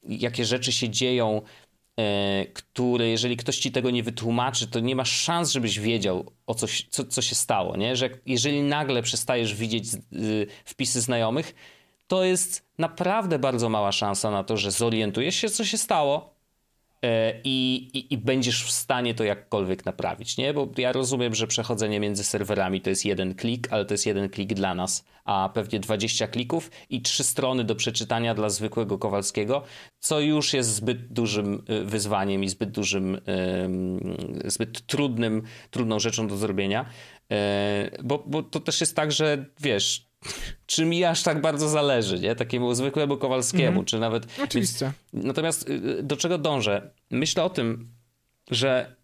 jakie 0.09 0.45
rzeczy 0.45 0.73
się 0.73 0.89
dzieją, 0.89 1.43
e, 1.99 2.47
które 2.47 3.09
jeżeli 3.09 3.37
ktoś 3.37 3.59
ci 3.59 3.73
tego 3.73 3.91
nie 3.91 4.03
wytłumaczy, 4.03 4.67
to 4.67 4.81
nie 4.81 4.97
masz 4.97 5.11
szans, 5.11 5.51
żebyś 5.51 5.79
wiedział, 5.81 6.33
o 6.47 6.55
coś, 6.55 6.87
co, 6.91 7.05
co 7.05 7.23
się 7.23 7.35
stało, 7.35 7.77
nie? 7.77 7.97
Że 7.97 8.11
jeżeli 8.27 8.63
nagle 8.63 9.03
przestajesz 9.03 9.55
widzieć 9.55 9.85
y, 9.95 10.47
wpisy 10.65 11.01
znajomych, 11.01 11.55
to 12.07 12.25
jest 12.25 12.69
naprawdę 12.79 13.39
bardzo 13.39 13.69
mała 13.69 13.93
szansa 13.93 14.31
na 14.31 14.45
to, 14.45 14.57
że 14.57 14.71
zorientujesz 14.71 15.37
się, 15.37 15.49
co 15.49 15.65
się 15.65 15.79
stało 15.79 16.38
i, 17.45 17.89
i, 17.95 18.15
i 18.15 18.19
będziesz 18.19 18.65
w 18.65 18.71
stanie 18.71 19.15
to 19.15 19.25
jakkolwiek 19.25 19.85
naprawić, 19.87 20.37
nie? 20.37 20.55
Bo 20.55 20.69
ja 20.79 20.93
rozumiem, 20.93 21.35
że 21.35 21.47
przechodzenie 21.47 22.01
między 22.01 22.25
serwerami 22.25 22.81
to 22.81 22.91
jest 22.91 23.05
jeden 23.05 23.35
klik, 23.35 23.69
ale 23.71 23.85
to 23.85 23.95
jest 23.95 24.07
jeden 24.07 24.29
klik 24.29 24.55
dla 24.55 24.75
nas, 24.75 25.05
a 25.25 25.51
pewnie 25.55 25.81
20 25.81 26.29
klików 26.29 26.71
i 26.91 27.03
trzy 27.03 27.25
strony 27.25 27.65
do 27.65 27.75
przeczytania 27.75 28.35
dla 28.35 28.49
zwykłego 28.49 28.99
Kowalskiego, 28.99 29.63
co 30.01 30.21
już 30.21 30.55
jest 30.55 30.75
zbyt 30.75 31.13
dużym 31.13 31.63
y, 31.71 31.85
wyzwaniem 31.85 32.45
i 32.45 32.49
zbyt 32.49 32.71
dużym, 32.71 33.21
ym, 33.65 34.17
zbyt 34.45 34.87
trudnym, 34.87 35.43
trudną 35.71 35.99
rzeczą 35.99 36.29
do 36.29 36.37
zrobienia. 36.37 36.87
E, 37.33 37.91
Bo, 38.05 38.25
bo 38.27 38.43
to 38.43 38.61
też 38.61 38.81
jest 38.81 38.97
tak, 38.97 39.13
że 39.13 39.45
wiesz, 39.61 40.08
czy 40.67 40.85
mi 40.85 41.05
aż 41.05 41.23
tak 41.23 41.41
bardzo 41.41 41.69
zależy, 41.69 42.19
nie? 42.21 42.35
Takiemu 42.35 42.75
zwykłemu 42.75 43.17
Kowalskiemu, 43.17 43.85
czy 43.85 43.99
nawet... 43.99 44.27
Oczywiście. 44.45 44.93
Natomiast 45.13 45.69
y, 45.69 46.03
do 46.03 46.17
czego 46.17 46.39
dążę? 46.39 46.91
Myślę 47.11 47.45
o 47.45 47.51
tym, 47.51 47.89
że 48.51 48.97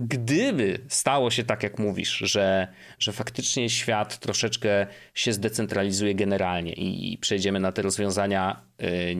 gdyby 0.00 0.78
stało 0.88 1.30
się 1.30 1.44
tak, 1.44 1.62
jak 1.62 1.78
mówisz, 1.78 2.16
że, 2.18 2.68
że 2.98 3.12
faktycznie 3.12 3.70
świat 3.70 4.18
troszeczkę 4.18 4.86
się 5.14 5.32
zdecentralizuje 5.32 6.14
generalnie 6.14 6.72
i, 6.72 7.12
i 7.12 7.18
przejdziemy 7.18 7.60
na 7.60 7.72
te 7.72 7.82
rozwiązania 7.82 8.62
y, 8.82 9.16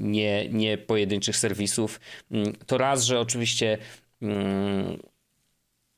nie, 0.00 0.48
nie 0.48 0.78
pojedynczych 0.78 1.36
serwisów, 1.36 2.00
mm, 2.30 2.52
to 2.66 2.78
raz, 2.78 3.04
że 3.04 3.20
oczywiście 3.20 3.78
mm, 4.22 4.98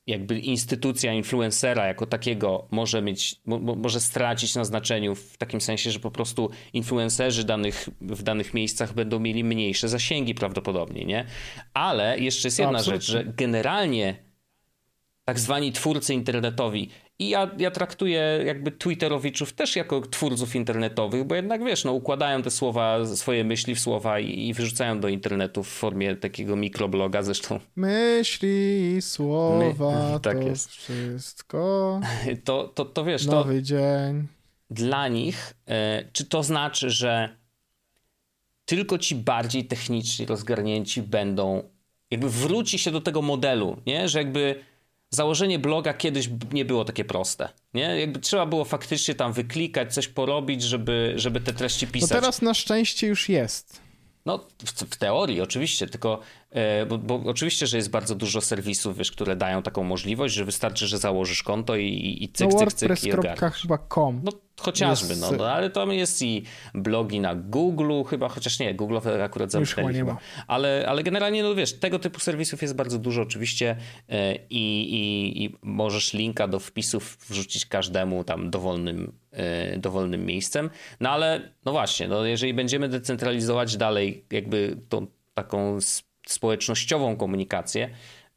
jakby 0.07 0.39
instytucja 0.39 1.13
influencera 1.13 1.87
jako 1.87 2.07
takiego 2.07 2.69
może 2.71 3.03
mieć, 3.03 3.37
mo, 3.47 3.59
mo- 3.59 3.75
może 3.75 4.01
stracić 4.01 4.55
na 4.55 4.65
znaczeniu 4.65 5.15
w 5.15 5.37
takim 5.37 5.61
sensie, 5.61 5.91
że 5.91 6.01
po 6.01 6.11
prostu 6.11 6.51
influencerzy 6.73 7.45
danych, 7.45 7.89
w 8.01 8.23
danych 8.23 8.55
miejscach 8.55 8.95
będą 8.95 9.19
mieli 9.21 9.45
mniejsze 9.45 9.89
zasięgi 9.89 10.35
prawdopodobnie, 10.35 11.05
nie? 11.05 11.27
Ale 11.75 12.19
jeszcze 12.19 12.49
jest 12.49 12.59
jedna 12.59 12.79
Absolutnie. 12.79 13.01
rzecz, 13.01 13.11
że 13.27 13.33
generalnie 13.37 14.34
tak 15.25 15.41
zwani 15.41 15.73
twórcy 15.73 16.15
internetowi 16.15 16.91
i 17.19 17.29
ja, 17.29 17.51
ja 17.59 17.71
traktuję 17.71 18.41
jakby 18.47 18.71
Twitterowiczów 18.71 19.53
też 19.53 19.77
jako 19.77 20.01
twórców 20.01 20.57
internetowych, 20.57 21.25
bo 21.25 21.35
jednak 21.35 21.65
wiesz, 21.65 21.85
no 21.85 21.93
układają 21.93 22.43
te 22.43 22.51
słowa, 22.51 23.07
swoje 23.07 23.45
myśli 23.45 23.75
w 23.75 23.81
słowa 23.81 24.21
i, 24.21 24.49
i 24.49 24.55
wyrzucają 24.55 25.01
do 25.01 25.09
internetu 25.09 25.63
w 25.63 25.69
formie 25.69 26.17
takiego 26.17 26.57
mikrobloga, 26.57 27.23
zresztą 27.23 27.61
Myśli, 27.77 28.97
słowa, 29.01 30.13
My- 30.13 30.21
tak 30.23 30.39
to 30.39 30.43
jest. 30.49 30.71
wszystko. 30.71 32.01
to, 32.45 32.69
to, 32.69 32.85
to 32.85 33.05
wiesz, 33.05 33.27
to, 33.27 33.33
Nowy 33.33 33.63
dzień. 33.63 34.27
dla 34.71 35.09
nich, 35.09 35.55
e, 35.67 36.05
czy 36.13 36.25
to 36.25 36.43
znaczy, 36.43 36.91
że 36.91 37.37
tylko 38.65 38.99
ci 38.99 39.15
bardziej 39.15 39.65
techniczni 39.65 40.27
rozgarnięci 40.27 41.03
będą, 41.03 41.63
jakby 42.11 42.31
wróci 42.31 42.79
się 42.79 42.91
do 42.91 43.01
tego 43.01 43.23
modelu, 43.23 43.77
nie? 43.87 44.09
że 44.09 44.19
jakby 44.19 44.65
założenie 45.15 45.59
bloga 45.59 45.95
kiedyś 45.95 46.29
nie 46.53 46.65
było 46.65 46.85
takie 46.85 47.05
proste. 47.05 47.49
Nie? 47.75 48.01
Jakby 48.01 48.21
trzeba 48.21 48.47
było 48.47 48.65
faktycznie 48.65 49.15
tam 49.15 49.33
wyklikać, 49.33 49.95
coś 49.95 50.09
porobić, 50.09 50.63
żeby, 50.63 51.13
żeby 51.17 51.41
te 51.41 51.53
treści 51.53 51.87
No 51.87 51.93
pisać. 51.93 52.11
teraz 52.11 52.43
na 52.43 52.55
szczęście 52.55 53.07
już 53.07 53.29
jest. 53.29 53.81
No, 54.27 54.39
w, 54.65 54.71
w 54.71 54.97
teorii 54.97 55.41
oczywiście, 55.41 55.87
tylko 55.87 56.21
bo, 56.89 56.99
bo 56.99 57.23
oczywiście, 57.25 57.67
że 57.67 57.77
jest 57.77 57.91
bardzo 57.91 58.15
dużo 58.15 58.41
serwisów, 58.41 58.97
wiesz, 58.99 59.13
które 59.13 59.37
dają 59.37 59.63
taką 59.63 59.85
możliwość, 59.85 60.35
że 60.35 60.45
wystarczy, 60.45 60.87
że 60.87 60.99
założysz 60.99 61.43
konto 61.43 61.77
i, 61.77 62.19
i 62.21 62.29
cyk, 62.29 62.51
No 62.53 62.59
cyk, 62.59 62.73
cyk 62.73 63.05
i 63.05 63.13
ogarniesz. 63.13 63.41
wordpress.com. 63.67 64.21
No 64.25 64.33
chociażby, 64.61 65.09
Jest- 65.09 65.21
no, 65.21 65.33
no, 65.33 65.47
ale 65.53 65.71
tam 65.71 65.93
jest 65.93 66.23
i 66.23 66.43
blogi 66.75 67.21
na 67.21 67.35
Google 67.35 68.03
chyba, 68.11 68.29
chociaż 68.29 68.59
nie, 68.59 68.75
Google 68.75 68.99
akurat 69.23 69.51
zamknęli 69.53 69.77
chyba 69.77 69.93
nie 69.93 69.99
chyba. 69.99 70.13
ma. 70.13 70.19
Ale, 70.47 70.85
ale 70.89 71.03
generalnie, 71.03 71.43
no 71.43 71.55
wiesz, 71.55 71.73
tego 71.73 71.99
typu 71.99 72.21
serwisów 72.21 72.63
jest 72.63 72.75
bardzo 72.75 72.99
dużo 72.99 73.23
oczywiście 73.23 73.77
e, 74.09 74.35
i, 74.37 74.95
i, 74.95 75.45
i 75.45 75.57
możesz 75.63 76.13
linka 76.13 76.49
do 76.49 76.59
wpisów 76.61 77.17
wrzucić 77.29 77.67
każdemu 77.67 78.25
tam 78.25 78.51
dowolnym, 78.51 79.13
e, 79.33 79.79
dowolnym 79.79 80.27
miejscem. 80.27 80.71
No 81.01 81.11
ale, 81.11 81.53
no 81.65 81.73
właśnie, 81.73 82.09
no 82.09 82.25
jeżeli 82.25 82.55
będziemy 82.55 82.89
decentralizować 82.89 83.77
dalej 83.77 84.25
jakby 84.31 84.77
tą 84.89 85.07
taką 85.35 85.79
społecznościową 86.27 87.17
komunikację, 87.17 87.91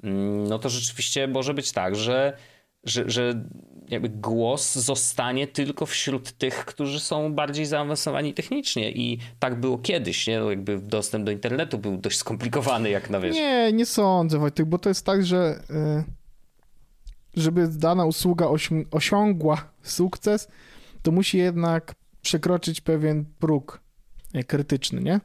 mm, 0.04 0.48
no 0.48 0.60
to 0.60 0.70
rzeczywiście 0.70 1.28
może 1.28 1.54
być 1.54 1.72
tak, 1.72 1.96
że 1.96 2.38
że, 2.84 3.10
że 3.10 3.46
jakby 3.90 4.10
głos 4.10 4.76
zostanie 4.76 5.48
tylko 5.48 5.86
wśród 5.86 6.32
tych, 6.32 6.66
którzy 6.66 7.00
są 7.00 7.34
bardziej 7.34 7.66
zaawansowani 7.66 8.34
technicznie 8.34 8.92
i 8.92 9.20
tak 9.40 9.60
było 9.60 9.78
kiedyś, 9.78 10.28
nie? 10.28 10.40
No 10.40 10.50
jakby 10.50 10.80
dostęp 10.80 11.26
do 11.26 11.32
internetu 11.32 11.78
był 11.78 11.98
dość 11.98 12.18
skomplikowany, 12.18 12.90
jak 12.90 13.10
na 13.10 13.20
wiesz. 13.20 13.36
Nie, 13.36 13.74
nie 13.74 13.86
sądzę, 13.86 14.40
Wojtek, 14.40 14.66
bo 14.66 14.78
to 14.80 14.90
jest 14.90 15.06
tak, 15.06 15.26
że 15.26 15.60
y, 17.38 17.42
żeby 17.42 17.68
dana 17.68 18.06
usługa 18.06 18.46
osi- 18.46 18.86
osiągła 18.92 19.70
sukces, 19.82 20.48
to 21.04 21.12
musi 21.12 21.38
jednak 21.38 21.96
przekroczyć 22.22 22.82
pewien 22.82 23.26
próg 23.40 23.82
y, 24.36 24.44
krytyczny, 24.44 25.02
nie? 25.02 25.20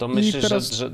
To 0.00 0.08
myślisz, 0.08 0.42
teraz- 0.48 0.70
że, 0.72 0.76
że 0.76 0.92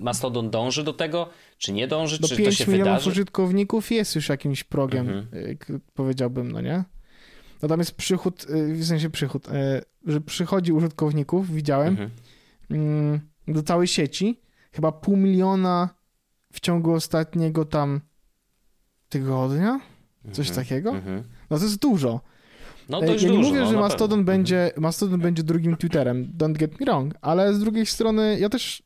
Mastodon 0.00 0.50
dąży 0.50 0.84
do 0.84 0.92
tego, 0.92 1.28
czy 1.58 1.72
nie 1.72 1.88
dąży, 1.88 2.18
Do 2.20 2.28
czy 2.28 2.34
to 2.36 2.42
5 2.42 2.56
się 2.56 2.66
milionów 2.66 2.92
wydarzy? 2.92 3.10
użytkowników 3.10 3.90
jest 3.90 4.14
już 4.14 4.28
jakimś 4.28 4.64
progiem, 4.64 5.08
Mhm. 5.08 5.28
y, 5.34 5.58
powiedziałbym, 5.94 6.52
no 6.52 6.60
nie? 6.60 6.84
Tam 7.68 7.78
jest 7.78 7.92
przychód, 7.92 8.46
y, 8.50 8.74
w 8.74 8.84
sensie 8.86 9.10
przychód, 9.10 9.48
y, 9.48 9.50
że 10.06 10.20
przychodzi 10.20 10.72
użytkowników, 10.72 11.50
widziałem, 11.50 11.88
Mhm. 11.88 12.10
mm, 12.70 13.20
do 13.48 13.62
całej 13.62 13.86
sieci, 13.88 14.40
chyba 14.72 14.92
pół 14.92 15.16
miliona 15.16 15.88
w 16.52 16.60
ciągu 16.60 16.92
ostatniego 16.92 17.64
tam 17.64 18.00
tygodnia, 19.08 19.80
coś 20.32 20.48
Mhm. 20.48 20.66
takiego. 20.66 20.90
Mhm. 20.90 21.22
No 21.50 21.58
to 21.58 21.64
jest 21.64 21.78
dużo. 21.78 22.20
No 22.88 23.02
E, 23.02 23.06
dość 23.06 23.22
ja 23.24 23.30
nie 23.30 23.36
dużo, 23.36 23.48
mówię, 23.48 23.60
no, 23.60 23.70
że 23.70 23.76
Mastodon 23.76 24.08
pewno. 24.18 24.24
będzie, 24.24 24.70
Mastodon 24.76 25.20
będzie 25.20 25.42
drugim 25.42 25.76
Twitterem, 25.76 26.32
don't 26.38 26.52
get 26.52 26.80
me 26.80 26.86
wrong, 26.86 27.14
ale 27.20 27.54
z 27.54 27.60
drugiej 27.60 27.86
strony 27.86 28.38
ja 28.40 28.48
też 28.48 28.82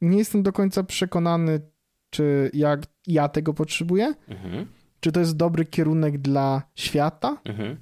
nie 0.00 0.18
jestem 0.18 0.42
do 0.42 0.52
końca 0.52 0.82
przekonany, 0.84 1.60
czy 2.10 2.50
jak 2.54 2.82
ja 3.06 3.28
tego 3.28 3.54
potrzebuję, 3.54 4.14
Mhm. 4.28 4.66
czy 5.00 5.12
to 5.12 5.20
jest 5.20 5.36
dobry 5.36 5.64
kierunek 5.64 6.18
dla 6.18 6.62
świata. 6.74 7.40
Mhm. 7.44 7.76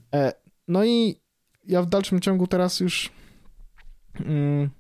No 0.68 0.84
i 0.84 1.20
ja 1.66 1.82
w 1.82 1.86
dalszym 1.86 2.20
ciągu 2.20 2.47
teraz 2.47 2.80
już 2.80 3.11
mm, 4.20 4.70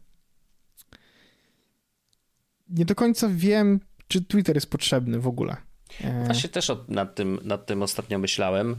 nie 2.68 2.84
do 2.84 2.94
końca 2.94 3.28
wiem, 3.32 3.80
czy 4.08 4.24
Twitter 4.24 4.54
jest 4.56 4.70
potrzebny 4.70 5.20
w 5.20 5.26
ogóle. 5.26 5.56
E, 6.00 6.24
Właśnie 6.24 6.48
też 6.48 6.72
nad, 6.88 7.14
tym, 7.14 7.38
nad 7.44 7.66
tym 7.66 7.82
ostatnio 7.82 8.18
myślałem. 8.18 8.76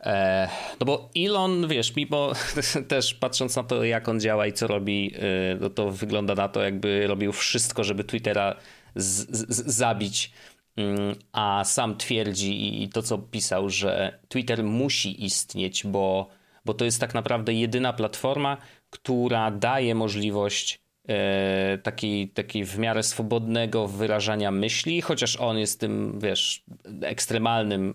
E, 0.00 0.48
no 0.80 0.86
bo 0.86 1.10
Elon, 1.16 1.68
wiesz, 1.68 1.96
mimo 1.96 2.32
też 2.88 3.14
patrząc 3.14 3.56
na 3.56 3.62
to, 3.62 3.84
jak 3.84 4.08
on 4.08 4.20
działa 4.20 4.46
i 4.46 4.52
co 4.52 4.66
robi, 4.66 5.14
e, 5.14 5.20
no 5.60 5.70
to 5.70 5.90
wygląda 5.90 6.34
na 6.34 6.48
to, 6.48 6.62
jakby 6.62 7.06
robił 7.06 7.32
wszystko, 7.32 7.84
żeby 7.84 8.04
Twittera 8.04 8.56
z, 8.94 9.30
z, 9.30 9.74
zabić. 9.74 10.32
Mm, 10.76 11.14
a 11.32 11.64
sam 11.64 11.96
twierdzi 11.96 12.82
i 12.82 12.88
to, 12.88 13.02
co 13.02 13.18
pisał, 13.18 13.70
że 13.70 14.18
Twitter 14.28 14.64
musi 14.64 15.24
istnieć, 15.24 15.86
bo, 15.86 16.28
bo 16.64 16.74
to 16.74 16.84
jest 16.84 17.00
tak 17.00 17.14
naprawdę 17.14 17.52
jedyna 17.52 17.92
platforma, 17.92 18.56
która 18.90 19.50
daje 19.50 19.94
możliwość 19.94 20.80
e, 21.08 21.78
takiej, 21.78 22.28
takiej 22.28 22.64
w 22.64 22.78
miarę 22.78 23.02
swobodnego 23.02 23.88
wyrażania 23.88 24.50
myśli, 24.50 25.00
chociaż 25.00 25.36
on 25.36 25.58
jest 25.58 25.80
tym, 25.80 26.20
wiesz, 26.20 26.64
ekstremalnym 27.02 27.94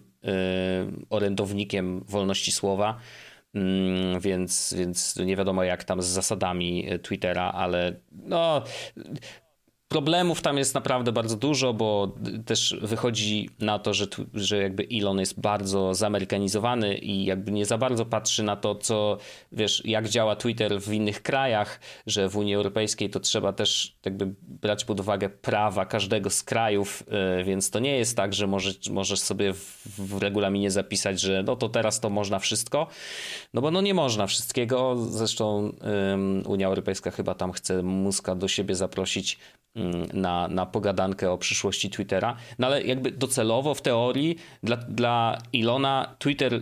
orędownikiem 1.21 2.03
wolności 2.07 2.51
słowa. 2.51 2.97
Mm, 3.55 4.19
więc, 4.19 4.73
więc 4.77 5.15
nie 5.15 5.35
wiadomo 5.35 5.63
jak 5.63 5.83
tam 5.83 6.01
z 6.01 6.05
zasadami 6.05 6.87
Twittera, 7.03 7.51
ale 7.51 7.99
no, 8.11 8.63
Problemów 9.91 10.41
tam 10.41 10.57
jest 10.57 10.75
naprawdę 10.75 11.11
bardzo 11.11 11.35
dużo, 11.35 11.73
bo 11.73 12.15
też 12.45 12.75
wychodzi 12.81 13.49
na 13.59 13.79
to, 13.79 13.93
że, 13.93 14.05
że 14.33 14.57
jakby 14.57 14.87
Elon 14.91 15.19
jest 15.19 15.39
bardzo 15.39 15.93
zamerykanizowany 15.93 16.97
i 16.97 17.25
jakby 17.25 17.51
nie 17.51 17.65
za 17.65 17.77
bardzo 17.77 18.05
patrzy 18.05 18.43
na 18.43 18.55
to, 18.55 18.75
co 18.75 19.17
wiesz, 19.51 19.81
jak 19.85 20.09
działa 20.09 20.35
Twitter 20.35 20.81
w 20.81 20.93
innych 20.93 21.21
krajach, 21.21 21.79
że 22.07 22.29
w 22.29 22.37
Unii 22.37 22.55
Europejskiej 22.55 23.09
to 23.09 23.19
trzeba 23.19 23.53
też 23.53 23.95
jakby 24.05 24.33
brać 24.41 24.85
pod 24.85 24.99
uwagę 24.99 25.29
prawa 25.29 25.85
każdego 25.85 26.29
z 26.29 26.43
krajów, 26.43 27.03
e, 27.07 27.43
więc 27.43 27.69
to 27.69 27.79
nie 27.79 27.97
jest 27.97 28.17
tak, 28.17 28.33
że 28.33 28.47
możesz, 28.47 28.89
możesz 28.89 29.19
sobie 29.19 29.53
w, 29.53 29.83
w 29.97 30.21
regulaminie 30.21 30.71
zapisać, 30.71 31.19
że 31.19 31.43
no 31.43 31.55
to 31.55 31.69
teraz 31.69 31.99
to 31.99 32.09
można 32.09 32.39
wszystko, 32.39 32.87
no 33.53 33.61
bo 33.61 33.71
no 33.71 33.81
nie 33.81 33.93
można 33.93 34.27
wszystkiego. 34.27 34.95
Zresztą 34.97 35.73
um, 36.11 36.43
Unia 36.47 36.67
Europejska 36.67 37.11
chyba 37.11 37.35
tam 37.35 37.51
chce 37.51 37.83
Muska 37.83 38.35
do 38.35 38.47
siebie 38.47 38.75
zaprosić 38.75 39.37
na, 40.13 40.47
na 40.47 40.65
pogadankę 40.65 41.31
o 41.31 41.37
przyszłości 41.37 41.89
Twittera. 41.89 42.35
No 42.59 42.67
ale 42.67 42.83
jakby 42.83 43.11
docelowo 43.11 43.73
w 43.73 43.81
teorii 43.81 44.37
dla, 44.63 44.77
dla 44.77 45.37
Ilona 45.53 46.15
Twitter 46.19 46.61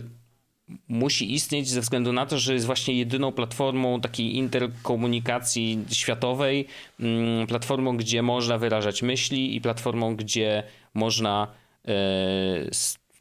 musi 0.88 1.34
istnieć 1.34 1.68
ze 1.68 1.80
względu 1.80 2.12
na 2.12 2.26
to, 2.26 2.38
że 2.38 2.54
jest 2.54 2.66
właśnie 2.66 2.94
jedyną 2.94 3.32
platformą 3.32 4.00
takiej 4.00 4.36
interkomunikacji 4.36 5.84
światowej, 5.92 6.66
mm, 7.00 7.46
platformą, 7.46 7.96
gdzie 7.96 8.22
można 8.22 8.58
wyrażać 8.58 9.02
myśli 9.02 9.56
i 9.56 9.60
platformą, 9.60 10.16
gdzie 10.16 10.62
można 10.94 11.48
e, 11.84 11.94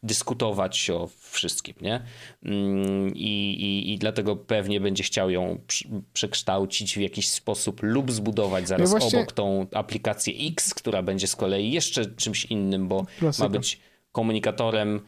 dyskutować 0.04 0.90
o 0.90 1.10
wszystkim, 1.20 1.76
nie? 1.82 2.02
Mm, 2.44 3.16
I, 3.16 3.52
i, 3.60 3.94
i 3.94 3.98
dlatego 3.98 4.36
pewnie 4.36 4.80
będzie 4.80 5.04
chciał 5.04 5.30
ją 5.30 5.62
przekształcić 6.14 6.98
w 6.98 7.02
jakiś 7.02 7.30
sposób 7.30 7.80
lub 7.84 8.12
zbudować 8.12 8.68
zaraz 8.68 8.92
no 8.92 9.00
właśnie... 9.00 9.20
obok 9.20 9.32
tą 9.32 9.68
aplikację 9.74 10.34
X, 10.52 10.74
która 10.74 11.02
będzie 11.02 11.28
z 11.28 11.36
kolei 11.36 11.72
jeszcze 11.72 12.06
czymś 12.06 12.46
innym, 12.46 12.88
bo 12.88 13.06
Klasyka. 13.20 13.44
ma 13.44 13.50
być 13.50 13.80
komunikatorem 14.12 15.02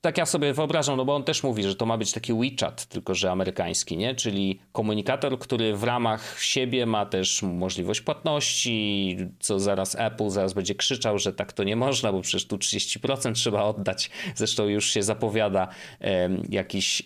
tak 0.00 0.18
ja 0.18 0.26
sobie 0.26 0.52
wyobrażam, 0.52 0.96
no 0.96 1.04
bo 1.04 1.14
on 1.14 1.24
też 1.24 1.42
mówi, 1.42 1.62
że 1.62 1.74
to 1.74 1.86
ma 1.86 1.98
być 1.98 2.12
taki 2.12 2.32
WeChat, 2.34 2.86
tylko 2.86 3.14
że 3.14 3.30
amerykański, 3.30 3.96
nie? 3.96 4.14
Czyli 4.14 4.58
komunikator, 4.72 5.38
który 5.38 5.76
w 5.76 5.82
ramach 5.82 6.40
siebie 6.40 6.86
ma 6.86 7.06
też 7.06 7.42
możliwość 7.42 8.00
płatności, 8.00 9.16
co 9.38 9.60
zaraz 9.60 9.94
Apple 9.94 10.30
zaraz 10.30 10.52
będzie 10.52 10.74
krzyczał, 10.74 11.18
że 11.18 11.32
tak 11.32 11.52
to 11.52 11.64
nie 11.64 11.76
można, 11.76 12.12
bo 12.12 12.20
przecież 12.20 12.46
tu 12.46 12.56
30% 12.56 13.32
trzeba 13.32 13.64
oddać. 13.64 14.10
Zresztą 14.34 14.64
już 14.64 14.90
się 14.90 15.02
zapowiada 15.02 15.68
um, 16.00 16.42
jakiś, 16.48 17.02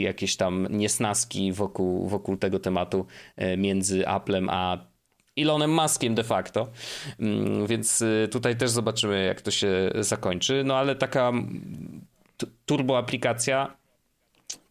jakieś 0.00 0.36
tam 0.36 0.66
niesnaski 0.70 1.52
wokół, 1.52 2.08
wokół 2.08 2.36
tego 2.36 2.58
tematu 2.58 3.06
um, 3.36 3.60
między 3.60 4.08
Applem 4.08 4.50
a 4.50 4.89
Elonem 5.42 5.70
Muskiem 5.74 6.14
de 6.14 6.24
facto. 6.24 6.68
Mm, 7.18 7.66
więc 7.66 8.02
y, 8.02 8.28
tutaj 8.32 8.56
też 8.56 8.70
zobaczymy, 8.70 9.24
jak 9.24 9.40
to 9.40 9.50
się 9.50 9.90
zakończy. 10.00 10.62
No 10.64 10.76
ale 10.76 10.94
taka 10.94 11.32
turbo 12.66 12.98
aplikacja. 12.98 13.79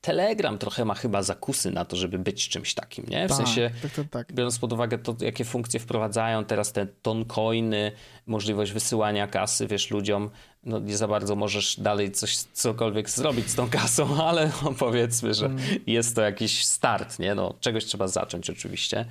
Telegram 0.01 0.57
trochę 0.57 0.85
ma 0.85 0.95
chyba 0.95 1.23
zakusy 1.23 1.71
na 1.71 1.85
to, 1.85 1.95
żeby 1.95 2.19
być 2.19 2.49
czymś 2.49 2.73
takim, 2.73 3.05
nie? 3.05 3.25
W 3.25 3.29
tak, 3.29 3.37
sensie, 3.37 3.71
tak, 3.81 3.91
tak, 3.91 4.07
tak. 4.09 4.33
biorąc 4.33 4.59
pod 4.59 4.73
uwagę 4.73 4.97
to, 4.97 5.15
jakie 5.19 5.45
funkcje 5.45 5.79
wprowadzają, 5.79 6.45
teraz 6.45 6.71
te 6.71 6.87
toncoiny, 6.87 7.91
możliwość 8.27 8.71
wysyłania 8.71 9.27
kasy, 9.27 9.67
wiesz, 9.67 9.91
ludziom, 9.91 10.29
no 10.63 10.79
nie 10.79 10.97
za 10.97 11.07
bardzo 11.07 11.35
możesz 11.35 11.79
dalej 11.79 12.11
coś, 12.11 12.37
cokolwiek 12.37 13.09
zrobić 13.09 13.49
z 13.49 13.55
tą 13.55 13.69
kasą, 13.69 14.15
ale 14.27 14.51
no, 14.63 14.73
powiedzmy, 14.79 15.33
że 15.33 15.45
mm. 15.45 15.59
jest 15.87 16.15
to 16.15 16.21
jakiś 16.21 16.65
start, 16.65 17.19
nie? 17.19 17.35
No, 17.35 17.53
czegoś 17.59 17.85
trzeba 17.85 18.07
zacząć 18.07 18.49
oczywiście. 18.49 19.05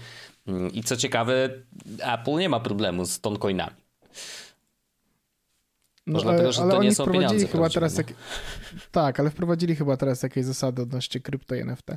Mm, 0.47 0.73
I 0.73 0.83
co 0.83 0.97
ciekawe, 0.97 1.51
Apple 2.01 2.35
nie 2.35 2.49
ma 2.49 2.61
problemu 2.61 3.07
z 3.07 3.21
toncoinami. 3.21 3.77
No, 6.09 6.21
dlatego, 6.21 6.53
że 6.53 6.63
ale 6.63 6.73
to 6.73 6.83
nie 6.83 6.95
są 6.95 7.07
pieniądze. 7.07 7.47
Chyba 7.47 7.71
teraz 7.71 7.97
jak... 7.97 8.07
Tak, 8.91 9.21
ale 9.21 9.31
wprowadzili 9.31 9.77
chyba 9.77 9.97
teraz 9.97 10.23
jakieś 10.23 10.45
zasady 10.45 10.83
odnośnie 10.83 11.21
krypto 11.21 11.55
i 11.55 11.61
NFT. 11.61 11.91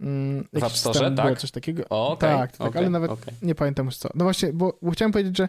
Mm, 0.00 0.48
w 0.52 0.64
App 0.64 0.72
Store, 0.72 1.10
tak? 1.14 1.38
coś 1.38 1.50
takiego. 1.50 1.82
O, 1.90 2.08
okay, 2.08 2.30
tak, 2.30 2.56
tak 2.56 2.66
okay, 2.68 2.80
ale 2.80 2.90
nawet 2.90 3.10
okay. 3.10 3.34
nie 3.42 3.54
pamiętam 3.54 3.86
już 3.86 3.96
co. 3.96 4.08
No 4.14 4.24
właśnie, 4.24 4.52
bo, 4.52 4.78
bo, 4.82 4.90
chciałem 4.90 5.12
powiedzieć, 5.12 5.36
że 5.36 5.48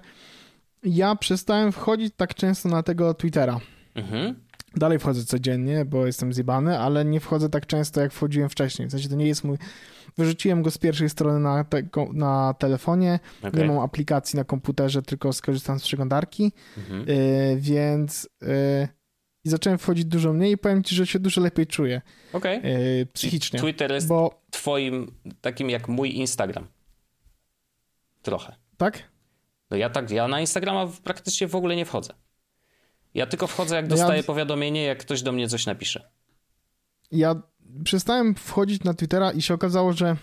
ja 0.84 1.16
przestałem 1.16 1.72
wchodzić 1.72 2.14
tak 2.18 2.36
często 2.36 2.70
na 2.70 2.84
tego 2.84 3.14
Twittera. 3.14 3.60
Mhm. 3.96 4.36
Dalej 4.76 5.00
wchodzę 5.00 5.26
codziennie, 5.26 5.86
bo 5.86 6.06
jestem 6.06 6.34
zjebany, 6.34 6.80
ale 6.80 7.06
nie 7.06 7.20
wchodzę 7.20 7.50
tak 7.50 7.66
często, 7.66 8.02
jak 8.02 8.14
wchodziłem 8.14 8.50
wcześniej. 8.50 8.88
W 8.88 8.92
sensie 8.92 9.10
to 9.10 9.16
nie 9.16 9.28
jest 9.28 9.44
mój 9.44 9.58
Wyrzuciłem 10.18 10.62
go 10.62 10.72
z 10.72 10.78
pierwszej 10.78 11.10
strony 11.10 11.40
na, 11.40 11.64
te, 11.64 11.84
na 12.14 12.56
telefonie. 12.60 13.20
Okay. 13.40 13.62
Nie 13.62 13.68
mam 13.68 13.80
aplikacji 13.80 14.38
na 14.38 14.44
komputerze, 14.44 15.02
tylko 15.02 15.34
skorzystam 15.34 15.80
z 15.80 15.84
przeglądarki. 15.84 16.52
Mhm. 16.78 17.10
Y, 17.10 17.58
więc 17.60 18.30
y, 18.44 18.88
i 19.44 19.50
zacząłem 19.50 19.80
wchodzić 19.80 20.06
dużo 20.06 20.34
mniej 20.34 20.52
i 20.52 20.58
powiem 20.58 20.84
ci, 20.84 20.96
że 20.96 21.08
się 21.08 21.20
dużo 21.20 21.42
lepiej 21.42 21.68
czuję. 21.68 22.02
Okay. 22.34 22.62
Y, 22.66 23.08
psychicznie. 23.14 23.60
Twitter 23.60 23.92
jest 23.92 24.08
bo... 24.08 24.42
twoim 24.52 25.12
takim 25.42 25.70
jak 25.70 25.88
mój 25.88 26.16
Instagram. 26.16 26.68
Trochę. 28.22 28.56
Tak? 28.78 29.12
No 29.72 29.78
ja 29.78 29.90
tak, 29.90 30.12
ja 30.12 30.28
na 30.28 30.40
Instagrama 30.40 30.88
praktycznie 31.04 31.48
w 31.48 31.56
ogóle 31.56 31.76
nie 31.76 31.86
wchodzę. 31.86 32.14
Ja 33.14 33.26
tylko 33.26 33.47
wchodzę, 33.47 33.76
jak 33.76 33.88
dostaję 33.88 34.18
ja... 34.18 34.24
powiadomienie, 34.24 34.84
jak 34.84 34.99
ktoś 34.99 35.22
do 35.22 35.32
mnie 35.32 35.47
coś 35.47 35.66
napisze. 35.66 36.09
Ja 37.12 37.41
przestałem 37.84 38.36
wchodzić 38.36 38.84
na 38.84 38.93
Twittera 38.93 39.32
i 39.32 39.41
się 39.41 39.53
okazało, 39.53 39.93
że 39.93 40.16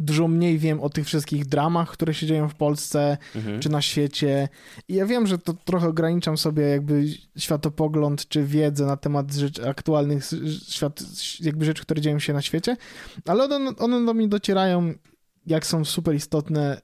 dużo 0.00 0.28
mniej 0.28 0.58
wiem 0.58 0.80
o 0.80 0.90
tych 0.90 1.06
wszystkich 1.06 1.46
dramach, 1.46 1.90
które 1.90 2.14
się 2.14 2.26
dzieją 2.26 2.48
w 2.48 2.54
Polsce 2.54 3.18
mhm. 3.36 3.60
czy 3.60 3.68
na 3.68 3.82
świecie. 3.82 4.48
I 4.88 4.94
ja 4.94 5.06
wiem, 5.06 5.26
że 5.26 5.38
to 5.38 5.54
trochę 5.54 5.88
ograniczam 5.88 6.38
sobie 6.38 6.62
jakby 6.62 7.04
światopogląd 7.38 8.28
czy 8.28 8.44
wiedzę 8.44 8.86
na 8.86 8.96
temat 8.96 9.32
rzeczy, 9.32 9.68
aktualnych 9.68 10.24
świat, 10.68 11.02
jakby 11.40 11.64
rzeczy, 11.64 11.82
które 11.82 12.00
dzieją 12.00 12.18
się 12.18 12.32
na 12.32 12.42
świecie, 12.42 12.76
ale 13.26 13.44
one, 13.44 13.76
one 13.76 14.06
do 14.06 14.14
mnie 14.14 14.28
docierają, 14.28 14.94
jak 15.46 15.66
są 15.66 15.84
super 15.84 16.14
istotne 16.14 16.80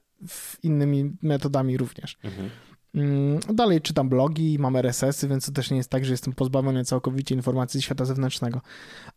innymi 0.63 1.11
metodami 1.21 1.77
również. 1.77 2.17
Mhm. 2.23 2.49
Mm, 2.95 3.39
dalej 3.53 3.81
czytam 3.81 4.09
blogi, 4.09 4.59
mam 4.59 4.75
RSS-y, 4.75 5.27
więc 5.27 5.45
to 5.45 5.51
też 5.51 5.71
nie 5.71 5.77
jest 5.77 5.89
tak, 5.89 6.05
że 6.05 6.13
jestem 6.13 6.33
pozbawiony 6.33 6.85
całkowicie 6.85 7.35
informacji 7.35 7.81
świata 7.81 8.05
zewnętrznego. 8.05 8.61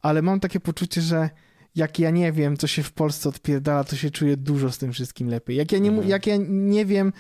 Ale 0.03 0.23
mam 0.23 0.41
takie 0.41 0.61
poczucie, 0.61 1.01
że 1.01 1.31
jak 1.75 1.99
ja 1.99 2.11
nie 2.11 2.33
wiem, 2.33 2.57
co 2.57 2.67
się 2.67 2.83
w 2.83 2.93
Polsce 2.93 3.29
odpierdala, 3.29 3.85
to 3.85 3.97
się 3.97 4.11
czuję 4.11 4.37
dużo 4.37 4.73
z 4.73 4.79
tym 4.79 4.93
wszystkim 4.93 5.29
lepiej. 5.29 5.57
Jak 5.57 5.73
ja 5.73 5.79
nie, 5.79 5.89
mhm. 5.89 6.09
jak 6.09 6.27
ja 6.27 6.37
nie 6.49 6.87
wiem, 6.87 7.13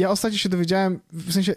ja 0.00 0.10
ostatnio 0.10 0.38
się 0.38 0.48
dowiedziałem, 0.48 1.00
w 1.12 1.32
sensie 1.32 1.54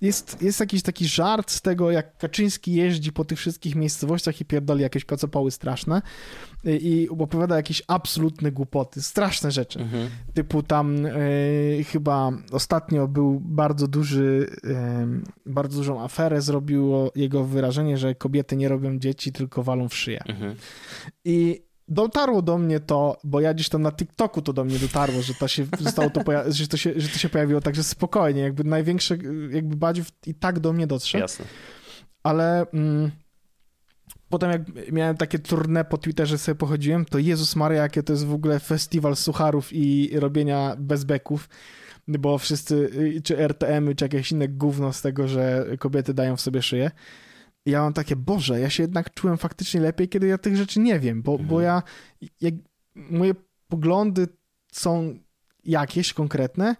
jest, 0.00 0.42
jest 0.42 0.60
jakiś 0.60 0.82
taki 0.82 1.08
żart 1.08 1.50
z 1.50 1.62
tego, 1.62 1.90
jak 1.90 2.18
Kaczyński 2.18 2.72
jeździ 2.72 3.12
po 3.12 3.24
tych 3.24 3.38
wszystkich 3.38 3.74
miejscowościach 3.74 4.40
i 4.40 4.44
pierdoli 4.44 4.82
jakieś 4.82 5.04
kocopoły 5.04 5.50
straszne 5.50 6.02
i 6.64 7.08
opowiada 7.18 7.56
jakieś 7.56 7.82
absolutne 7.86 8.52
głupoty, 8.52 9.02
straszne 9.02 9.50
rzeczy. 9.50 9.80
Mhm. 9.80 10.08
Typu 10.34 10.62
tam 10.62 11.06
y, 11.06 11.84
chyba 11.92 12.32
ostatnio 12.52 13.08
był 13.08 13.40
bardzo 13.40 13.88
duży, 13.88 14.50
y, 15.46 15.50
bardzo 15.52 15.78
dużą 15.78 16.02
aferę 16.02 16.42
zrobiło 16.42 17.12
jego 17.14 17.44
wyrażenie, 17.44 17.98
że 17.98 18.14
kobiety 18.14 18.56
nie 18.56 18.68
robią 18.68 18.98
dzieci, 18.98 19.32
tylko 19.32 19.62
walą 19.62 19.88
w 19.88 19.96
szyję. 19.96 20.22
Mhm. 20.26 20.54
I 21.24 21.65
dotarło 21.88 22.42
do 22.42 22.58
mnie 22.58 22.80
to, 22.80 23.18
bo 23.24 23.40
ja 23.40 23.54
gdzieś 23.54 23.68
tam 23.68 23.82
na 23.82 23.92
TikToku 23.92 24.42
to 24.42 24.52
do 24.52 24.64
mnie 24.64 24.78
dotarło, 24.78 25.22
że 25.22 25.34
to 25.34 25.48
się 25.48 25.66
zostało 25.80 26.10
to, 26.10 26.22
że 26.48 26.68
to 26.68 26.76
się, 26.76 26.92
że 26.96 27.08
to 27.08 27.18
się 27.18 27.28
pojawiło, 27.28 27.60
także 27.60 27.84
spokojnie, 27.84 28.40
jakby 28.40 28.64
największe, 28.64 29.16
jakby 29.50 29.76
Badziów 29.76 30.06
i 30.26 30.34
tak 30.34 30.60
do 30.60 30.72
mnie 30.72 30.86
dotrze. 30.86 31.18
Jasne. 31.18 31.44
Ale 32.22 32.66
mm, 32.74 33.10
potem 34.28 34.50
jak 34.50 34.92
miałem 34.92 35.16
takie 35.16 35.38
tournée 35.38 35.84
po 35.84 35.98
Twitterze 35.98 36.38
sobie 36.38 36.54
pochodziłem, 36.54 37.04
to 37.04 37.18
Jezus 37.18 37.56
Maria, 37.56 37.82
jakie 37.82 38.02
to 38.02 38.12
jest 38.12 38.26
w 38.26 38.34
ogóle 38.34 38.60
festiwal 38.60 39.16
sucharów 39.16 39.72
i 39.72 40.10
robienia 40.20 40.76
bezbeków, 40.78 41.48
bo 42.08 42.38
wszyscy, 42.38 42.90
czy 43.24 43.38
RTM-y, 43.38 43.94
czy 43.94 44.04
jakieś 44.04 44.32
inne 44.32 44.48
gówno 44.48 44.92
z 44.92 45.02
tego, 45.02 45.28
że 45.28 45.66
kobiety 45.78 46.14
dają 46.14 46.36
w 46.36 46.40
sobie 46.40 46.62
szyję. 46.62 46.90
Ja 47.66 47.82
mam 47.82 47.92
takie, 47.92 48.16
Boże, 48.16 48.60
ja 48.60 48.70
się 48.70 48.82
jednak 48.82 49.14
czułem 49.14 49.38
faktycznie 49.38 49.80
lepiej, 49.80 50.08
kiedy 50.08 50.26
ja 50.26 50.38
tych 50.38 50.56
rzeczy 50.56 50.80
nie 50.80 51.00
wiem, 51.00 51.22
bo, 51.22 51.32
mhm. 51.32 51.48
bo 51.48 51.60
ja, 51.60 51.82
moje 52.94 53.34
poglądy 53.68 54.28
są 54.72 55.18
jakieś 55.64 56.12
konkretne 56.12 56.76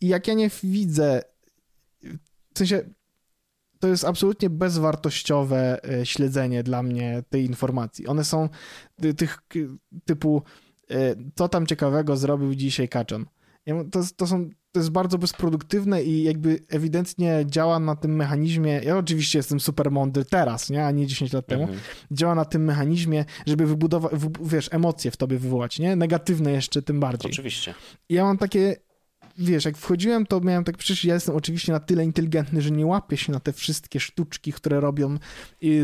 i 0.00 0.08
jak 0.08 0.28
ja 0.28 0.34
nie 0.34 0.50
widzę, 0.62 1.22
w 2.54 2.58
sensie 2.58 2.82
to 3.80 3.88
jest 3.88 4.04
absolutnie 4.04 4.50
bezwartościowe 4.50 5.84
e, 5.84 6.06
śledzenie 6.06 6.62
dla 6.62 6.82
mnie 6.82 7.22
tej 7.28 7.44
informacji. 7.44 8.06
One 8.06 8.24
są 8.24 8.48
tych 9.16 9.38
typu, 10.04 10.42
e, 10.90 11.14
co 11.34 11.48
tam 11.48 11.66
ciekawego 11.66 12.16
zrobił 12.16 12.54
dzisiaj 12.54 12.88
Kaczon. 12.88 13.26
To, 13.92 14.00
to, 14.16 14.26
są, 14.26 14.50
to 14.72 14.80
jest 14.80 14.90
bardzo 14.90 15.18
bezproduktywne 15.18 16.02
i 16.02 16.22
jakby 16.22 16.58
ewidentnie 16.68 17.44
działa 17.46 17.78
na 17.78 17.96
tym 17.96 18.16
mechanizmie. 18.16 18.80
Ja 18.84 18.98
oczywiście 18.98 19.38
jestem 19.38 19.60
super 19.60 19.90
mądry 19.90 20.24
teraz, 20.24 20.70
nie? 20.70 20.86
a 20.86 20.90
nie 20.90 21.06
10 21.06 21.32
lat 21.32 21.46
temu. 21.46 21.62
Mhm. 21.62 21.80
Działa 22.10 22.34
na 22.34 22.44
tym 22.44 22.64
mechanizmie, 22.64 23.24
żeby 23.46 23.66
wybudować, 23.66 24.12
wiesz, 24.42 24.68
emocje 24.72 25.10
w 25.10 25.16
tobie 25.16 25.38
wywołać, 25.38 25.78
nie? 25.78 25.96
Negatywne 25.96 26.52
jeszcze 26.52 26.82
tym 26.82 27.00
bardziej. 27.00 27.30
Oczywiście. 27.30 27.74
I 28.08 28.14
ja 28.14 28.24
mam 28.24 28.38
takie 28.38 28.76
wiesz, 29.40 29.64
jak 29.64 29.76
wchodziłem, 29.76 30.26
to 30.26 30.40
miałem 30.40 30.64
tak, 30.64 30.76
przecież 30.76 31.04
ja 31.04 31.14
jestem 31.14 31.36
oczywiście 31.36 31.72
na 31.72 31.80
tyle 31.80 32.04
inteligentny, 32.04 32.62
że 32.62 32.70
nie 32.70 32.86
łapię 32.86 33.16
się 33.16 33.32
na 33.32 33.40
te 33.40 33.52
wszystkie 33.52 34.00
sztuczki, 34.00 34.52
które 34.52 34.80
robią 34.80 35.18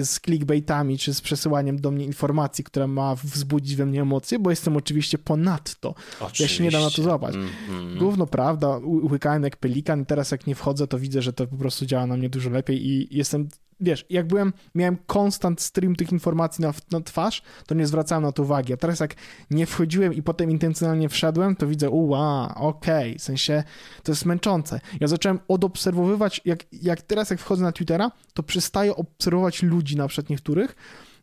z 0.02 0.20
clickbaitami, 0.20 0.98
czy 0.98 1.14
z 1.14 1.20
przesyłaniem 1.20 1.80
do 1.80 1.90
mnie 1.90 2.04
informacji, 2.04 2.64
która 2.64 2.86
ma 2.86 3.14
wzbudzić 3.14 3.76
we 3.76 3.86
mnie 3.86 4.02
emocje, 4.02 4.38
bo 4.38 4.50
jestem 4.50 4.76
oczywiście 4.76 5.18
ponadto. 5.18 5.94
Oczywiście. 6.20 6.44
Ja 6.44 6.48
się 6.48 6.64
nie 6.64 6.70
dam 6.70 6.82
na 6.82 6.90
to 6.90 7.02
złapać. 7.02 7.34
Mm 7.34 7.48
-hmm. 7.48 7.98
Główno 7.98 8.26
prawda, 8.26 8.80
łykałem 9.10 9.42
jak 9.42 9.56
pelikan 9.56 10.02
i 10.02 10.06
teraz 10.06 10.30
jak 10.30 10.46
nie 10.46 10.54
wchodzę, 10.54 10.86
to 10.86 10.98
widzę, 10.98 11.22
że 11.22 11.32
to 11.32 11.46
po 11.46 11.56
prostu 11.56 11.86
działa 11.86 12.06
na 12.06 12.16
mnie 12.16 12.28
dużo 12.28 12.50
lepiej 12.50 12.86
i 12.86 13.16
jestem 13.16 13.48
wiesz, 13.80 14.04
jak 14.10 14.26
byłem, 14.26 14.52
miałem 14.74 14.96
konstant 15.06 15.60
stream 15.60 15.96
tych 15.96 16.12
informacji 16.12 16.62
na, 16.62 16.74
na 16.90 17.00
twarz, 17.00 17.42
to 17.66 17.74
nie 17.74 17.86
zwracałem 17.86 18.24
na 18.24 18.32
to 18.32 18.42
uwagi. 18.42 18.72
A 18.72 18.76
teraz 18.76 19.00
jak 19.00 19.14
nie 19.50 19.66
wchodziłem 19.66 20.14
i 20.14 20.22
potem 20.22 20.50
intencjonalnie 20.50 21.08
wszedłem, 21.08 21.56
to 21.56 21.66
widzę, 21.66 21.90
uła, 21.90 22.54
okej, 22.54 23.10
okay. 23.10 23.18
w 23.18 23.22
sensie 23.22 23.64
to 24.02 24.12
jest 24.12 24.24
męczące. 24.24 24.80
Ja 25.00 25.06
zacząłem 25.06 25.38
odobserwowywać, 25.48 26.40
jak, 26.44 26.64
jak 26.72 27.02
teraz 27.02 27.30
jak 27.30 27.40
wchodzę 27.40 27.62
na 27.62 27.72
Twittera, 27.72 28.10
to 28.34 28.42
przestaję 28.42 28.96
obserwować 28.96 29.62
ludzi 29.62 29.96
na 29.96 30.08
przykład 30.08 30.30
niektórych, 30.30 30.76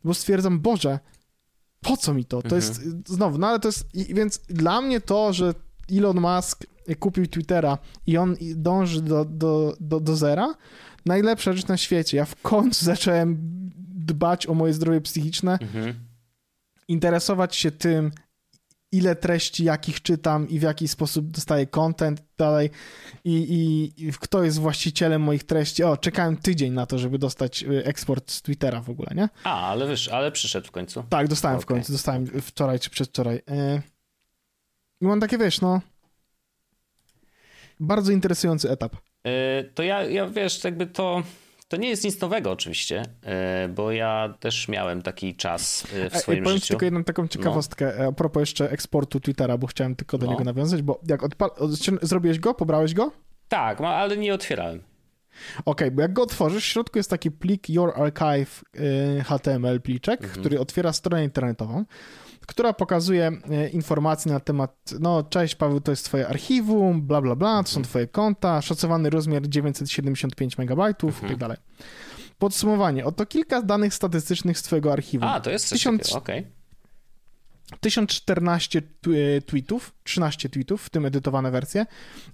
bo 0.04 0.14
stwierdzam, 0.14 0.60
Boże, 0.60 0.98
po 1.80 1.96
co 1.96 2.14
mi 2.14 2.24
to? 2.24 2.42
To 2.42 2.56
mhm. 2.56 2.62
jest, 2.62 2.80
znowu, 3.06 3.38
no 3.38 3.46
ale 3.46 3.60
to 3.60 3.68
jest, 3.68 3.86
więc 3.94 4.38
dla 4.38 4.80
mnie 4.80 5.00
to, 5.00 5.32
że 5.32 5.54
Elon 5.92 6.20
Musk 6.20 6.66
kupił 6.98 7.26
Twittera 7.26 7.78
i 8.06 8.16
on 8.16 8.36
dąży 8.54 9.02
do, 9.02 9.24
do, 9.24 9.76
do, 9.80 10.00
do 10.00 10.16
zera, 10.16 10.54
najlepsza 11.06 11.52
rzecz 11.52 11.66
na 11.66 11.76
świecie. 11.76 12.16
Ja 12.16 12.24
w 12.24 12.36
końcu 12.42 12.84
zacząłem 12.84 13.36
dbać 13.94 14.46
o 14.46 14.54
moje 14.54 14.72
zdrowie 14.72 15.00
psychiczne, 15.00 15.58
mhm. 15.60 15.94
interesować 16.88 17.56
się 17.56 17.70
tym, 17.70 18.10
ile 18.92 19.16
treści, 19.16 19.64
jakich 19.64 20.02
czytam 20.02 20.48
i 20.48 20.58
w 20.58 20.62
jaki 20.62 20.88
sposób 20.88 21.30
dostaję 21.30 21.66
content 21.66 22.22
dalej 22.38 22.70
I, 23.24 23.32
i, 23.32 23.92
i, 24.06 24.12
kto 24.12 24.42
jest 24.42 24.58
właścicielem 24.58 25.22
moich 25.22 25.44
treści. 25.44 25.82
O, 25.82 25.96
czekałem 25.96 26.36
tydzień 26.36 26.72
na 26.72 26.86
to, 26.86 26.98
żeby 26.98 27.18
dostać 27.18 27.62
y, 27.62 27.84
eksport 27.84 28.30
z 28.30 28.42
Twittera 28.42 28.80
w 28.80 28.90
ogóle, 28.90 29.08
nie? 29.14 29.28
A, 29.44 29.68
ale 29.68 29.88
wiesz, 29.88 30.08
ale 30.08 30.32
przyszedł 30.32 30.66
w 30.66 30.70
końcu. 30.70 31.04
Tak, 31.08 31.28
dostałem 31.28 31.56
okay. 31.56 31.62
w 31.62 31.66
końcu, 31.66 31.92
dostałem 31.92 32.26
wczoraj 32.26 32.80
czy 32.80 32.90
przedwczoraj. 32.90 33.36
Y, 33.36 33.82
I 35.00 35.04
mam 35.04 35.20
takie, 35.20 35.38
wiesz, 35.38 35.60
no 35.60 35.80
bardzo 37.80 38.12
interesujący 38.12 38.70
etap. 38.70 38.96
E, 39.24 39.64
to 39.64 39.82
ja, 39.82 40.02
ja 40.02 40.26
wiesz, 40.26 40.64
jakby 40.64 40.86
to. 40.86 41.22
To 41.68 41.76
nie 41.76 41.88
jest 41.88 42.04
nic 42.04 42.20
nowego 42.20 42.50
oczywiście, 42.50 43.02
e, 43.22 43.68
bo 43.68 43.92
ja 43.92 44.34
też 44.40 44.68
miałem 44.68 45.02
taki 45.02 45.34
czas 45.34 45.86
e, 45.94 46.10
w 46.10 46.16
swoim 46.16 46.38
Ej, 46.38 46.44
powiem 46.44 46.58
życiu. 46.58 46.68
tylko 46.68 46.84
jedną 46.84 47.04
taką 47.04 47.28
ciekawostkę 47.28 47.94
no. 47.98 48.04
a 48.04 48.12
propos 48.12 48.40
jeszcze 48.40 48.70
eksportu 48.70 49.20
Twittera, 49.20 49.58
bo 49.58 49.66
chciałem 49.66 49.96
tylko 49.96 50.18
do 50.18 50.26
no. 50.26 50.32
niego 50.32 50.44
nawiązać, 50.44 50.82
bo 50.82 51.00
jak 51.08 51.22
odpal... 51.22 51.50
zrobiłeś 52.02 52.38
go, 52.38 52.54
pobrałeś 52.54 52.94
go? 52.94 53.12
Tak, 53.48 53.80
ale 53.80 54.16
nie 54.16 54.34
otwierałem. 54.34 54.78
Okej, 55.64 55.64
okay, 55.64 55.90
bo 55.90 56.02
jak 56.02 56.12
go 56.12 56.22
otworzysz, 56.22 56.64
w 56.64 56.68
środku 56.68 56.98
jest 56.98 57.10
taki 57.10 57.30
plik 57.30 57.68
Your 57.68 57.92
Archive 58.00 58.64
HTML 59.24 59.80
pliczek, 59.80 60.22
mhm. 60.22 60.40
który 60.40 60.60
otwiera 60.60 60.92
stronę 60.92 61.24
internetową 61.24 61.84
która 62.46 62.72
pokazuje 62.72 63.32
e, 63.50 63.68
informacje 63.68 64.32
na 64.32 64.40
temat, 64.40 64.90
no 65.00 65.22
cześć 65.22 65.54
Paweł, 65.54 65.80
to 65.80 65.92
jest 65.92 66.04
twoje 66.04 66.28
archiwum, 66.28 67.02
bla 67.02 67.20
bla 67.22 67.36
bla, 67.36 67.62
to 67.62 67.68
są 67.68 67.78
mhm. 67.78 67.84
twoje 67.84 68.06
konta, 68.06 68.62
szacowany 68.62 69.10
rozmiar 69.10 69.48
975 69.48 70.58
MB 70.58 70.70
mhm. 70.70 71.26
i 71.26 71.28
tak 71.28 71.36
dalej. 71.36 71.56
Podsumowanie, 72.38 73.04
oto 73.04 73.26
kilka 73.26 73.62
danych 73.62 73.94
statystycznych 73.94 74.58
z 74.58 74.62
twojego 74.62 74.92
archiwum. 74.92 75.28
A, 75.28 75.40
to 75.40 75.50
jest 75.50 75.68
coś 75.68 75.78
Tysiąc... 75.78 76.12
okej. 76.12 76.40
Okay. 76.40 76.64
1014 77.80 78.78
e, 78.78 79.40
tweetów, 79.40 79.94
13 80.04 80.48
tweetów, 80.48 80.82
w 80.82 80.90
tym 80.90 81.06
edytowane 81.06 81.50
wersje, 81.50 81.86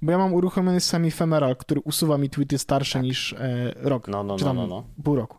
bo 0.02 0.12
ja 0.12 0.18
mam 0.18 0.34
uruchomiony 0.34 0.80
sam 0.80 1.04
ephemeral, 1.04 1.56
który 1.56 1.80
usuwa 1.80 2.18
mi 2.18 2.30
tweety 2.30 2.58
starsze 2.58 2.92
tak. 2.92 3.02
niż 3.02 3.32
e, 3.32 3.72
rok, 3.76 4.08
no, 4.08 4.22
no, 4.22 4.38
czy 4.38 4.44
tam 4.44 4.56
no, 4.56 4.66
no, 4.66 4.84
no. 4.96 5.02
pół 5.04 5.16
roku. 5.16 5.38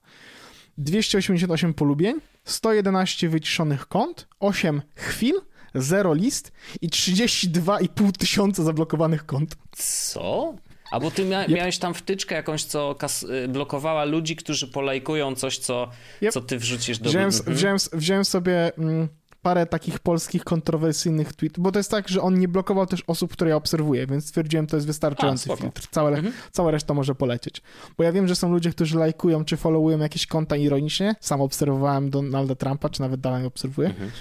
288 0.78 1.74
polubień, 1.74 2.19
111 2.43 3.29
wyciszonych 3.29 3.87
kont, 3.87 4.27
8 4.39 4.81
chwil, 4.95 5.35
0 5.75 6.13
list 6.13 6.51
i 6.81 6.89
32,5 6.89 8.11
tysiąca 8.11 8.63
zablokowanych 8.63 9.25
kont. 9.25 9.55
Co? 9.71 10.55
A 10.91 10.99
bo 10.99 11.11
ty 11.11 11.25
mia 11.25 11.47
miałeś 11.47 11.77
tam 11.77 11.93
wtyczkę 11.93 12.35
jakąś, 12.35 12.63
co 12.63 12.95
y, 13.43 13.47
blokowała 13.47 14.05
ludzi, 14.05 14.35
którzy 14.35 14.67
polajkują 14.67 15.35
coś, 15.35 15.57
co, 15.57 15.89
yep. 16.21 16.33
co 16.33 16.41
ty 16.41 16.57
wrzucisz 16.57 16.99
do... 16.99 17.09
Wziąłem, 17.09 17.29
mhm. 17.29 17.55
wziąłem, 17.55 17.77
wziąłem 17.93 18.25
sobie... 18.25 18.71
Mm, 18.77 19.07
parę 19.41 19.65
takich 19.65 19.99
polskich 19.99 20.43
kontrowersyjnych 20.43 21.33
tweetów, 21.33 21.63
bo 21.63 21.71
to 21.71 21.79
jest 21.79 21.91
tak, 21.91 22.09
że 22.09 22.21
on 22.21 22.39
nie 22.39 22.47
blokował 22.47 22.85
też 22.85 23.03
osób, 23.07 23.31
które 23.31 23.49
ja 23.49 23.55
obserwuję, 23.55 24.07
więc 24.07 24.27
stwierdziłem, 24.27 24.67
to 24.67 24.77
jest 24.77 24.87
wystarczający 24.87 25.53
A, 25.53 25.55
filtr. 25.55 25.87
Całe, 25.91 26.09
mhm. 26.09 26.33
Cała 26.51 26.71
reszta 26.71 26.93
może 26.93 27.15
polecieć. 27.15 27.61
Bo 27.97 28.03
ja 28.03 28.11
wiem, 28.11 28.27
że 28.27 28.35
są 28.35 28.51
ludzie, 28.51 28.71
którzy 28.71 28.97
lajkują 28.97 29.45
czy 29.45 29.57
followują 29.57 29.99
jakieś 29.99 30.27
konta 30.27 30.55
ironicznie. 30.55 31.15
Sam 31.19 31.41
obserwowałem 31.41 32.09
Donalda 32.09 32.55
Trumpa, 32.55 32.89
czy 32.89 33.01
nawet 33.01 33.19
dalej 33.19 33.45
obserwuję. 33.45 33.89
Mhm. 33.89 34.11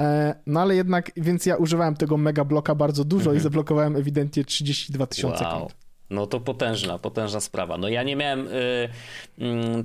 E, 0.00 0.34
no 0.46 0.60
ale 0.60 0.76
jednak, 0.76 1.10
więc 1.16 1.46
ja 1.46 1.56
używałem 1.56 1.96
tego 1.96 2.16
mega 2.16 2.44
bloka 2.44 2.74
bardzo 2.74 3.04
dużo 3.04 3.24
mhm. 3.24 3.36
i 3.36 3.40
zablokowałem 3.40 3.96
ewidentnie 3.96 4.44
32 4.44 5.06
tysiące 5.06 5.44
wow. 5.44 5.60
kont. 5.60 5.74
No 6.10 6.26
to 6.26 6.40
potężna, 6.40 6.98
potężna 6.98 7.40
sprawa. 7.40 7.78
No 7.78 7.88
ja 7.88 8.02
nie 8.02 8.16
miałem 8.16 8.48
y, 8.48 8.50
y, 8.50 8.88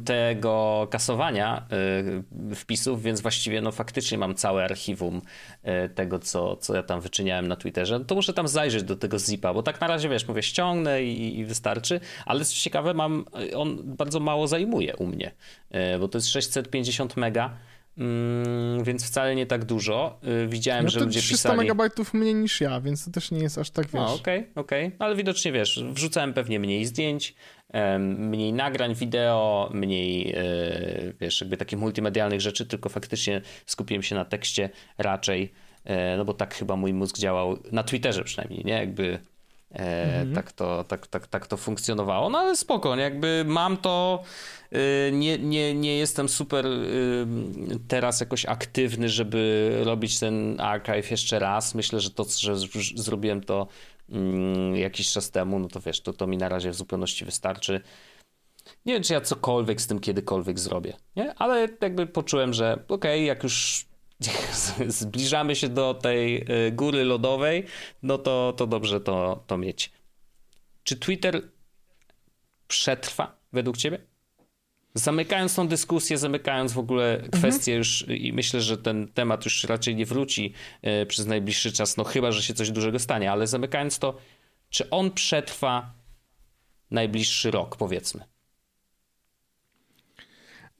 tego 0.06 0.88
kasowania 0.92 1.68
y, 2.52 2.56
wpisów, 2.56 3.04
więc 3.04 3.22
właściwie 3.22 3.62
no 3.62 3.72
faktycznie 3.72 4.18
mam 4.18 4.36
całe 4.36 4.64
archiwum 4.64 5.22
y, 5.86 5.90
tego, 5.90 6.20
co, 6.20 6.56
co 6.56 6.76
ja 6.76 6.84
tam 6.84 7.02
wyczyniałem 7.02 7.48
na 7.48 7.56
Twitterze. 7.56 8.00
No 8.00 8.06
to 8.06 8.16
muszę 8.16 8.34
tam 8.34 8.48
zajrzeć 8.48 8.84
do 8.84 8.96
tego 8.96 9.20
zipa, 9.20 9.54
bo 9.54 9.64
tak 9.64 9.82
na 9.82 9.88
razie, 9.88 10.10
wiesz, 10.10 10.28
mówię, 10.28 10.44
ściągnę 10.44 11.04
i, 11.04 11.40
i 11.40 11.46
wystarczy, 11.46 12.00
ale 12.26 12.46
co 12.46 12.56
ciekawe, 12.56 12.94
mam, 12.94 13.26
on 13.56 13.78
bardzo 13.84 14.20
mało 14.20 14.48
zajmuje 14.48 14.96
u 14.96 15.08
mnie, 15.08 15.32
y, 15.96 16.00
bo 16.00 16.08
to 16.08 16.18
jest 16.18 16.28
650 16.28 17.18
mega, 17.18 17.58
Mm, 17.98 18.84
więc 18.84 19.06
wcale 19.06 19.36
nie 19.36 19.46
tak 19.46 19.66
dużo. 19.66 20.20
Y, 20.44 20.48
widziałem, 20.48 20.84
no 20.84 20.90
że 20.90 21.00
ludzie 21.00 21.20
300 21.20 21.34
pisali... 21.34 21.54
300 21.54 21.64
megabajtów 21.64 22.14
mniej 22.14 22.36
niż 22.36 22.62
ja, 22.62 22.82
więc 22.82 23.06
to 23.06 23.12
też 23.12 23.32
nie 23.32 23.40
jest 23.40 23.58
aż 23.58 23.70
tak, 23.70 23.86
wiesz... 23.86 23.94
No, 23.94 24.14
okej, 24.14 24.40
okay, 24.40 24.52
okej. 24.56 24.86
Okay. 24.86 24.98
Ale 25.00 25.16
widocznie, 25.16 25.52
wiesz, 25.52 25.84
wrzucałem 25.84 26.34
pewnie 26.34 26.60
mniej 26.60 26.86
zdjęć, 26.86 27.36
mniej 28.18 28.54
nagrań 28.54 28.96
wideo, 28.96 29.70
mniej, 29.74 30.34
e, 30.38 31.14
wiesz, 31.22 31.42
jakby 31.42 31.58
takich 31.58 31.80
multimedialnych 31.80 32.42
rzeczy, 32.42 32.66
tylko 32.66 32.90
faktycznie 32.90 33.42
skupiłem 33.66 34.04
się 34.04 34.16
na 34.16 34.26
tekście 34.26 34.70
raczej, 34.98 35.54
e, 35.84 36.18
no 36.18 36.26
bo 36.26 36.34
tak 36.34 36.56
chyba 36.56 36.76
mój 36.76 36.94
mózg 36.94 37.18
działał, 37.18 37.58
na 37.72 37.84
Twitterze 37.84 38.24
przynajmniej, 38.24 38.66
nie? 38.66 38.74
Jakby 38.74 39.20
Mhm. 39.76 40.36
Tak, 40.36 40.52
to, 40.52 40.84
tak, 40.84 41.08
tak, 41.08 41.28
tak 41.28 41.48
to 41.48 41.58
funkcjonowało. 41.58 42.30
No 42.30 42.40
ale 42.40 42.58
spoko, 42.58 42.96
jakby 42.96 43.44
mam 43.48 43.78
to. 43.78 44.24
Y, 44.74 45.12
nie, 45.12 45.38
nie, 45.38 45.74
nie 45.74 45.98
jestem 45.98 46.30
super 46.30 46.66
y, 46.66 47.26
teraz 47.88 48.20
jakoś 48.20 48.46
aktywny, 48.46 49.10
żeby 49.10 49.72
robić 49.84 50.20
ten 50.20 50.62
archive 50.62 51.12
jeszcze 51.12 51.40
raz. 51.40 51.76
Myślę, 51.76 52.00
że 52.00 52.12
to, 52.12 52.26
że 52.40 52.56
zrobiłem 52.96 53.42
to 53.42 53.68
mm, 54.10 54.76
jakiś 54.76 55.12
czas 55.12 55.32
temu, 55.32 55.60
no 55.60 55.68
to 55.68 55.80
wiesz, 55.80 56.02
to, 56.02 56.14
to 56.14 56.28
mi 56.28 56.38
na 56.38 56.50
razie 56.50 56.72
w 56.72 56.76
zupełności 56.76 57.26
wystarczy. 57.26 57.82
Nie 58.86 58.94
wiem, 58.94 59.04
czy 59.04 59.14
ja 59.14 59.22
cokolwiek 59.22 59.82
z 59.82 59.88
tym 59.88 60.00
kiedykolwiek 60.00 60.60
zrobię, 60.60 60.94
nie? 61.16 61.34
Ale 61.34 61.68
jakby 61.82 62.08
poczułem, 62.08 62.54
że 62.54 62.74
okej, 62.74 62.88
okay, 62.88 63.22
jak 63.22 63.44
już 63.44 63.86
zbliżamy 64.88 65.56
się 65.56 65.70
do 65.70 65.94
tej 65.94 66.52
y, 66.68 66.72
góry 66.72 67.04
lodowej, 67.04 67.66
no 68.04 68.18
to, 68.18 68.54
to 68.58 68.68
dobrze 68.68 69.02
to, 69.02 69.44
to 69.48 69.58
mieć. 69.58 69.92
Czy 70.84 70.96
Twitter 70.96 71.42
przetrwa 72.68 73.38
według 73.54 73.78
ciebie? 73.78 74.00
Zamykając 74.94 75.56
tą 75.56 75.68
dyskusję, 75.68 76.18
zamykając 76.18 76.74
w 76.74 76.80
ogóle 76.80 77.22
kwestię 77.32 77.72
mhm. 77.72 77.78
już 77.78 78.06
i 78.08 78.34
myślę, 78.34 78.62
że 78.62 78.78
ten 78.78 79.08
temat 79.08 79.46
już 79.46 79.64
raczej 79.64 79.96
nie 79.96 80.06
wróci 80.06 80.54
y, 81.02 81.06
przez 81.06 81.26
najbliższy 81.26 81.72
czas, 81.72 81.98
no 81.98 82.04
chyba, 82.04 82.32
że 82.32 82.44
się 82.44 82.54
coś 82.54 82.72
dużego 82.72 83.00
stanie, 83.00 83.32
ale 83.32 83.48
zamykając 83.48 84.00
to, 84.00 84.18
czy 84.70 84.90
on 84.90 85.12
przetrwa 85.12 85.94
najbliższy 86.92 87.52
rok, 87.52 87.76
powiedzmy? 87.76 88.24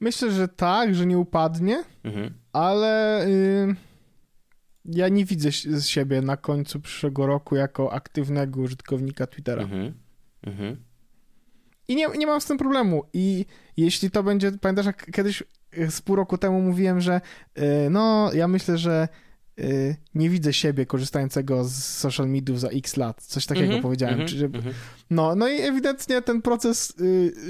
Myślę, 0.00 0.32
że 0.32 0.48
tak, 0.48 0.94
że 0.94 1.06
nie 1.06 1.18
upadnie, 1.18 1.84
mhm. 2.04 2.34
Ale 2.56 3.26
y, 3.26 3.74
ja 4.84 5.08
nie 5.08 5.24
widzę 5.24 5.50
z 5.52 5.86
siebie 5.86 6.22
na 6.22 6.36
końcu 6.36 6.80
przyszłego 6.80 7.26
roku 7.26 7.56
jako 7.56 7.92
aktywnego 7.92 8.60
użytkownika 8.60 9.26
Twittera. 9.26 9.62
Mhm. 9.62 9.94
Mhm. 10.42 10.76
I 11.88 11.96
nie, 11.96 12.06
nie 12.18 12.26
mam 12.26 12.40
z 12.40 12.46
tym 12.46 12.58
problemu. 12.58 13.02
I 13.12 13.46
jeśli 13.76 14.10
to 14.10 14.22
będzie, 14.22 14.52
pamiętasz, 14.52 14.86
jak 14.86 15.10
kiedyś 15.12 15.42
y, 15.78 15.90
z 15.90 16.00
pół 16.00 16.16
roku 16.16 16.38
temu 16.38 16.60
mówiłem, 16.60 17.00
że 17.00 17.20
y, 17.58 17.62
no, 17.90 18.30
ja 18.34 18.48
myślę, 18.48 18.78
że 18.78 19.08
nie 20.14 20.30
widzę 20.30 20.52
siebie 20.52 20.86
korzystającego 20.86 21.64
z 21.64 21.74
social 21.84 22.28
mediów 22.28 22.60
za 22.60 22.68
x 22.68 22.96
lat. 22.96 23.22
Coś 23.22 23.46
takiego 23.46 23.66
mm 23.66 23.78
-hmm, 23.78 23.82
powiedziałem. 23.82 24.14
Mm 24.14 24.26
-hmm, 24.26 24.44
mm 24.44 24.60
-hmm. 24.60 24.72
No, 25.10 25.34
no 25.34 25.48
i 25.48 25.60
ewidentnie 25.60 26.22
ten 26.22 26.42
proces 26.42 26.94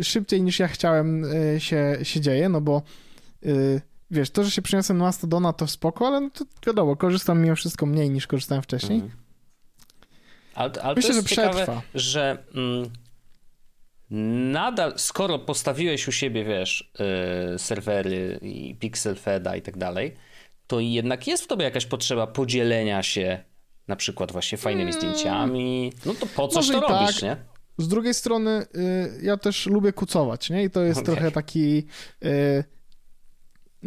szybciej 0.03 0.43
niż 0.43 0.59
ja 0.59 0.69
chciałem 0.69 1.27
się, 1.59 1.99
się 2.03 2.21
dzieje, 2.21 2.49
no 2.49 2.61
bo 2.61 2.83
wiesz, 4.11 4.31
to, 4.31 4.45
że 4.45 4.51
się 4.51 4.63
przyniosłem 4.63 4.99
na 4.99 5.05
Mastodona 5.05 5.53
to 5.53 5.67
spoko, 5.67 6.07
ale 6.07 6.21
no 6.21 6.31
to 6.31 6.45
wiadomo, 6.67 6.97
korzystam 6.97 7.43
mimo 7.43 7.57
wszystko 7.57 7.87
mniej 7.87 8.11
niż 8.11 8.27
korzystałem 8.27 8.63
wcześniej. 8.63 8.99
Mhm. 8.99 9.23
Ale, 10.55 10.73
ale 10.83 10.95
Myślę, 10.95 11.15
że 11.15 11.23
przetrwa. 11.23 11.61
Ciekawe, 11.61 11.83
że 11.95 12.45
mm, 12.55 12.91
nadal, 14.53 14.95
skoro 14.97 15.39
postawiłeś 15.39 16.09
u 16.09 16.13
siebie, 16.13 16.45
wiesz, 16.45 16.93
yy, 17.53 17.59
serwery 17.59 18.39
i 18.43 18.75
Pixel 18.75 19.17
Feda 19.17 19.57
i 19.57 19.63
tak 19.63 19.77
dalej, 19.77 20.15
to 20.67 20.81
jednak 20.81 21.27
jest 21.27 21.45
w 21.45 21.47
tobie 21.47 21.65
jakaś 21.65 21.87
potrzeba 21.87 22.27
podzielenia 22.27 23.03
się 23.03 23.45
na 23.89 23.97
przykład 23.97 24.33
właśnie 24.33 24.59
fajnymi 24.59 24.93
hmm. 24.93 25.13
zdjęciami. 25.13 25.93
No 26.07 26.15
to 26.15 26.27
po 26.27 26.49
coś 26.49 26.69
to 26.69 26.81
robisz, 26.81 27.15
tak. 27.15 27.23
nie? 27.23 27.37
Z 27.79 27.89
drugiej 27.89 28.15
strony 28.15 28.67
y, 28.75 29.21
ja 29.23 29.37
też 29.37 29.67
lubię 29.67 29.93
kucować, 29.93 30.51
nie? 30.51 30.65
I 30.65 30.71
to 30.71 30.83
jest 30.83 31.01
okay. 31.01 31.15
trochę 31.15 31.31
taki 31.31 31.87
y, 32.25 32.65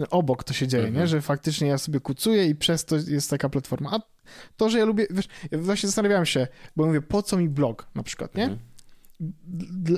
obok 0.10 0.43
to 0.43 0.54
się 0.54 0.68
dzieje, 0.68 0.84
nie? 0.84 0.89
Mhm. 0.89 1.08
Że 1.08 1.22
faktycznie 1.22 1.68
ja 1.68 1.78
sobie 1.78 2.00
kucuję 2.00 2.45
i 2.45 2.56
przez 2.56 2.86
to 2.86 2.95
jest 2.95 3.30
taka 3.30 3.50
platforma. 3.50 3.89
A 3.93 4.00
to, 4.58 4.70
że 4.70 4.80
ja 4.80 4.86
lubię, 4.86 5.08
wiesz, 5.10 5.28
ja 5.52 5.58
właśnie 5.58 5.88
zastanawiałem 5.88 6.26
się, 6.26 6.47
bo 6.76 6.86
mówię, 6.86 7.02
po 7.02 7.24
co 7.24 7.38
mi 7.38 7.50
blog 7.50 7.88
na 7.95 8.04
przykład, 8.04 8.36
nie? 8.36 8.43
Mhm 8.43 8.60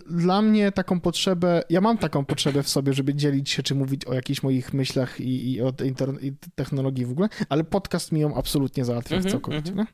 dla 0.10 0.42
mnie 0.42 0.72
taką 0.72 1.00
potrzebę, 1.00 1.64
ja 1.70 1.82
mam 1.82 1.98
taką 1.98 2.26
potrzebę 2.26 2.64
w 2.64 2.70
sobie, 2.70 2.94
żeby 2.94 3.14
dzielić 3.14 3.50
się, 3.50 3.64
czy 3.64 3.76
mówić 3.76 4.06
o 4.06 4.14
jakichś 4.14 4.44
moich 4.44 4.74
myślach 4.74 5.20
i, 5.20 5.52
i 5.52 5.62
o 5.62 5.74
i 6.22 6.34
technologii 6.56 7.06
w 7.06 7.12
ogóle, 7.12 7.30
ale 7.50 7.64
podcast 7.64 8.12
mi 8.12 8.20
ją 8.20 8.36
absolutnie 8.36 8.86
załatwia 8.86 9.20
-hmm, 9.20 9.32
całkowicie, 9.32 9.72
mm 9.72 9.86
-hmm. 9.86 9.90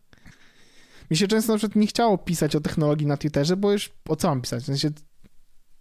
Mi 1.11 1.17
się 1.17 1.27
często 1.27 1.51
na 1.51 1.57
przykład 1.57 1.75
nie 1.75 1.87
chciało 1.87 2.17
pisać 2.17 2.55
o 2.55 2.61
technologii 2.61 3.07
na 3.07 3.17
Twitterze, 3.17 3.57
bo 3.57 3.71
już 3.71 3.91
o 4.09 4.15
co 4.15 4.27
mam 4.27 4.41
pisać? 4.41 4.63
W 4.63 4.65
sensie, 4.65 4.89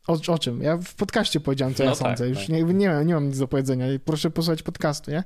o, 0.06 0.32
o 0.32 0.38
czym? 0.38 0.62
Ja 0.62 0.76
w 0.76 0.94
podcaście 0.94 1.40
powiedziałem, 1.40 1.74
co 1.74 1.84
no 1.84 1.90
ja 1.90 1.96
tak, 1.96 2.06
sądzę. 2.06 2.28
Już 2.28 2.38
tak. 2.38 2.48
nie, 2.48 2.62
nie, 2.62 2.88
mam, 2.88 3.06
nie 3.06 3.14
mam 3.14 3.28
nic 3.28 3.38
do 3.38 3.48
powiedzenia. 3.48 3.86
Proszę 4.04 4.30
posłuchać 4.30 4.62
podcastu, 4.62 5.10
nie? 5.10 5.24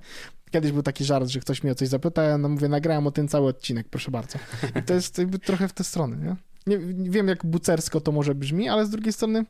Kiedyś 0.51 0.73
był 0.73 0.83
taki 0.83 1.05
żart, 1.05 1.29
że 1.29 1.41
ktoś 1.41 1.63
mnie 1.63 1.73
o 1.73 1.75
coś 1.75 1.89
zapyta, 1.89 2.23
ja 2.23 2.39
no 2.39 2.49
mówię, 2.49 2.69
nagrałem 2.69 3.07
o 3.07 3.11
tym 3.11 3.29
cały 3.29 3.49
odcinek, 3.49 3.89
proszę 3.89 4.11
bardzo. 4.11 4.39
I 4.81 4.83
to 4.83 4.95
jest 4.95 5.19
jakby 5.19 5.39
trochę 5.39 5.69
w 5.69 5.73
tę 5.73 5.85
stronę, 5.85 6.17
nie? 6.17 6.37
Nie, 6.67 6.79
nie 6.95 7.11
wiem, 7.11 7.29
jak 7.29 7.47
bucersko 7.47 8.01
to 8.01 8.13
może 8.13 8.35
brzmi, 8.35 8.69
ale 8.69 8.87
z 8.87 8.91
drugiej 8.91 9.13
strony, 9.13 9.45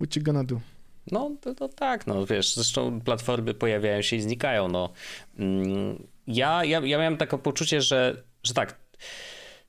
what 0.00 0.16
you 0.16 0.22
gonna 0.22 0.44
do? 0.44 0.60
No, 1.12 1.30
to, 1.40 1.54
to, 1.54 1.68
tak, 1.68 2.06
no 2.06 2.26
wiesz, 2.26 2.54
zresztą 2.54 3.00
platformy 3.00 3.54
pojawiają 3.54 4.02
się 4.02 4.16
i 4.16 4.20
znikają, 4.20 4.68
no. 4.68 4.92
Mm, 5.38 6.06
ja, 6.26 6.64
ja, 6.64 6.80
ja 6.80 6.98
miałem 6.98 7.16
takie 7.16 7.38
poczucie, 7.38 7.80
że, 7.80 8.22
że 8.42 8.54
tak, 8.54 8.76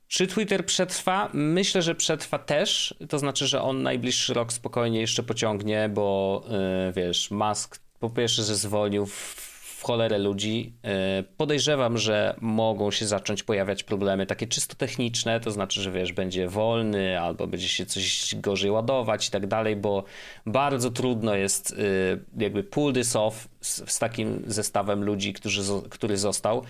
czy 0.08 0.26
Twitter 0.26 0.66
przetrwa? 0.66 1.30
Myślę, 1.32 1.82
że 1.82 1.94
przetrwa 1.94 2.38
też, 2.38 2.94
to 3.08 3.18
znaczy, 3.18 3.46
że 3.46 3.62
on 3.62 3.82
najbliższy 3.82 4.34
rok 4.34 4.52
spokojnie 4.52 5.00
jeszcze 5.00 5.22
pociągnie, 5.22 5.88
bo 5.94 6.42
yy, 6.86 6.92
wiesz, 6.92 7.30
Musk 7.30 7.80
po 8.00 8.10
pierwsze, 8.10 8.42
że 8.42 8.56
zwolnił 8.56 9.06
w 9.06 9.82
cholerę 9.86 10.18
ludzi. 10.18 10.72
E, 10.84 11.22
podejrzewam, 11.36 11.98
że 11.98 12.36
mogą 12.40 12.90
się 12.90 13.06
zacząć 13.06 13.42
pojawiać 13.42 13.82
problemy 13.82 14.26
takie 14.26 14.46
czysto 14.46 14.74
techniczne, 14.74 15.40
to 15.40 15.50
znaczy, 15.50 15.82
że 15.82 15.92
wiesz, 15.92 16.12
będzie 16.12 16.48
wolny 16.48 17.20
albo 17.20 17.46
będzie 17.46 17.68
się 17.68 17.86
coś 17.86 18.34
gorzej 18.34 18.70
ładować 18.70 19.28
i 19.28 19.30
tak 19.30 19.46
dalej, 19.46 19.76
bo 19.76 20.04
bardzo 20.46 20.90
trudno 20.90 21.34
jest 21.34 21.72
e, 21.72 22.42
jakby 22.42 22.64
pull 22.64 22.92
this 22.92 23.16
off 23.16 23.48
z, 23.60 23.90
z 23.90 23.98
takim 23.98 24.42
zestawem 24.46 25.04
ludzi, 25.04 25.32
którzy, 25.32 25.62
który 25.90 26.16
został 26.16 26.64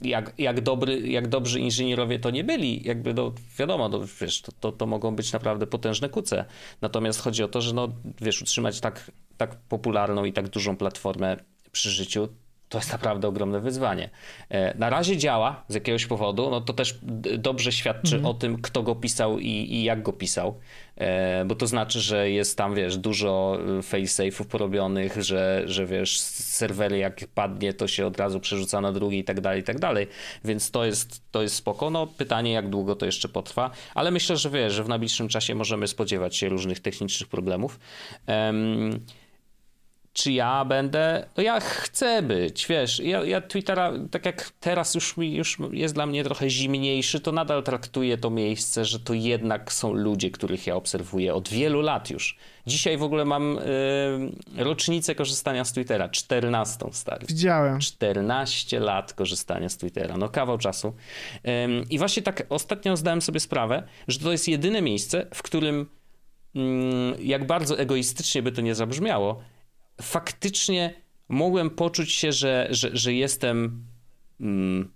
jak, 0.00 0.32
jak, 0.38 0.60
dobry, 0.60 1.00
jak 1.08 1.28
dobrzy 1.28 1.60
inżynierowie 1.60 2.18
to 2.18 2.30
nie 2.30 2.44
byli, 2.44 2.86
jakby 2.86 3.14
no, 3.14 3.32
wiadomo, 3.58 3.88
no, 3.88 4.00
wiesz, 4.20 4.42
to, 4.42 4.52
to, 4.52 4.72
to, 4.72 4.86
mogą 4.86 5.16
być 5.16 5.32
naprawdę 5.32 5.66
potężne 5.66 6.08
kuce. 6.08 6.44
Natomiast 6.80 7.20
chodzi 7.20 7.42
o 7.42 7.48
to, 7.48 7.60
że 7.60 7.74
no, 7.74 7.88
wiesz, 8.20 8.42
utrzymać 8.42 8.80
tak, 8.80 9.10
tak 9.36 9.56
popularną 9.56 10.24
i 10.24 10.32
tak 10.32 10.48
dużą 10.48 10.76
platformę 10.76 11.36
przy 11.72 11.90
życiu, 11.90 12.28
to 12.68 12.78
jest 12.78 12.92
naprawdę 12.92 13.28
ogromne 13.28 13.60
wyzwanie. 13.60 14.10
E, 14.50 14.78
na 14.78 14.90
razie 14.90 15.16
działa 15.16 15.64
z 15.68 15.74
jakiegoś 15.74 16.06
powodu, 16.06 16.50
no 16.50 16.60
to 16.60 16.72
też 16.72 16.98
dobrze 17.38 17.72
świadczy 17.72 18.16
mhm. 18.16 18.26
o 18.26 18.34
tym, 18.34 18.62
kto 18.62 18.82
go 18.82 18.94
pisał 18.94 19.38
i, 19.38 19.48
i, 19.48 19.84
jak 19.84 20.02
go 20.02 20.12
pisał, 20.12 20.58
e, 20.96 21.44
bo 21.44 21.54
to 21.54 21.66
znaczy, 21.66 22.00
że 22.00 22.30
jest 22.30 22.56
tam, 22.58 22.74
wiesz, 22.74 22.96
dużo 22.96 23.58
e, 23.60 23.80
failsafe'ów 23.80 24.44
porobionych, 24.44 25.22
że, 25.22 25.62
że 25.66 25.86
wiesz, 25.86 26.20
serwery 26.20 26.98
jak 26.98 27.20
padnie, 27.34 27.72
to 27.72 27.88
się 27.88 28.06
od 28.06 28.16
razu 28.16 28.40
przerzuca 28.40 28.80
na 28.80 28.92
drugi 28.92 29.18
i 29.18 29.24
tak 29.24 29.40
dalej, 29.40 29.60
i 29.60 29.64
tak 29.64 29.78
dalej, 29.78 30.06
więc 30.44 30.70
to 30.70 30.84
jest, 30.84 31.22
to 31.30 31.42
jest 31.42 31.54
spoko. 31.54 31.90
No 31.90 32.06
pytanie, 32.06 32.52
jak 32.52 32.68
długo 32.68 32.96
to 32.96 33.06
jeszcze 33.06 33.28
potrwa, 33.28 33.70
ale 33.94 34.10
myślę, 34.10 34.36
że 34.36 34.50
wiesz, 34.50 34.72
że 34.72 34.84
w 34.84 34.88
najbliższym 34.88 35.28
czasie 35.28 35.54
możemy 35.54 35.86
spodziewać 35.86 36.36
się 36.36 36.48
różnych 36.48 36.80
technicznych 36.80 37.28
problemów. 37.28 37.80
Um, 38.26 39.00
czy 40.18 40.32
ja 40.32 40.64
będę, 40.64 41.26
no 41.36 41.42
ja 41.42 41.60
chcę 41.60 42.22
być, 42.22 42.66
wiesz, 42.66 43.00
ja, 43.00 43.24
ja 43.24 43.40
Twittera, 43.40 43.92
tak 44.10 44.26
jak 44.26 44.50
teraz 44.60 44.94
już, 44.94 45.16
mi, 45.16 45.34
już 45.34 45.58
jest 45.72 45.94
dla 45.94 46.06
mnie 46.06 46.24
trochę 46.24 46.50
zimniejszy, 46.50 47.20
to 47.20 47.32
nadal 47.32 47.62
traktuję 47.62 48.18
to 48.18 48.30
miejsce, 48.30 48.84
że 48.84 49.00
to 49.00 49.14
jednak 49.14 49.72
są 49.72 49.92
ludzie, 49.92 50.30
których 50.30 50.66
ja 50.66 50.76
obserwuję 50.76 51.34
od 51.34 51.48
wielu 51.48 51.80
lat 51.80 52.10
już. 52.10 52.36
Dzisiaj 52.66 52.96
w 52.96 53.02
ogóle 53.02 53.24
mam 53.24 53.58
y, 53.58 53.62
rocznicę 54.56 55.14
korzystania 55.14 55.64
z 55.64 55.72
Twittera, 55.72 56.08
14 56.08 56.86
stary. 56.92 57.26
Widziałem. 57.28 57.80
14 57.80 58.80
lat 58.80 59.12
korzystania 59.12 59.68
z 59.68 59.76
Twittera, 59.76 60.16
no 60.16 60.28
kawał 60.28 60.58
czasu. 60.58 60.88
Y, 60.88 61.50
I 61.90 61.98
właśnie 61.98 62.22
tak 62.22 62.46
ostatnio 62.48 62.96
zdałem 62.96 63.22
sobie 63.22 63.40
sprawę, 63.40 63.82
że 64.08 64.18
to 64.18 64.32
jest 64.32 64.48
jedyne 64.48 64.82
miejsce, 64.82 65.26
w 65.34 65.42
którym 65.42 65.86
y, 66.56 66.60
jak 67.22 67.46
bardzo 67.46 67.78
egoistycznie 67.78 68.42
by 68.42 68.52
to 68.52 68.60
nie 68.60 68.74
zabrzmiało, 68.74 69.42
faktycznie 70.02 70.94
mogłem 71.28 71.70
poczuć 71.70 72.12
się, 72.12 72.32
że, 72.32 72.68
że, 72.70 72.90
że 72.92 73.14
jestem 73.14 73.84
mm, 74.40 74.90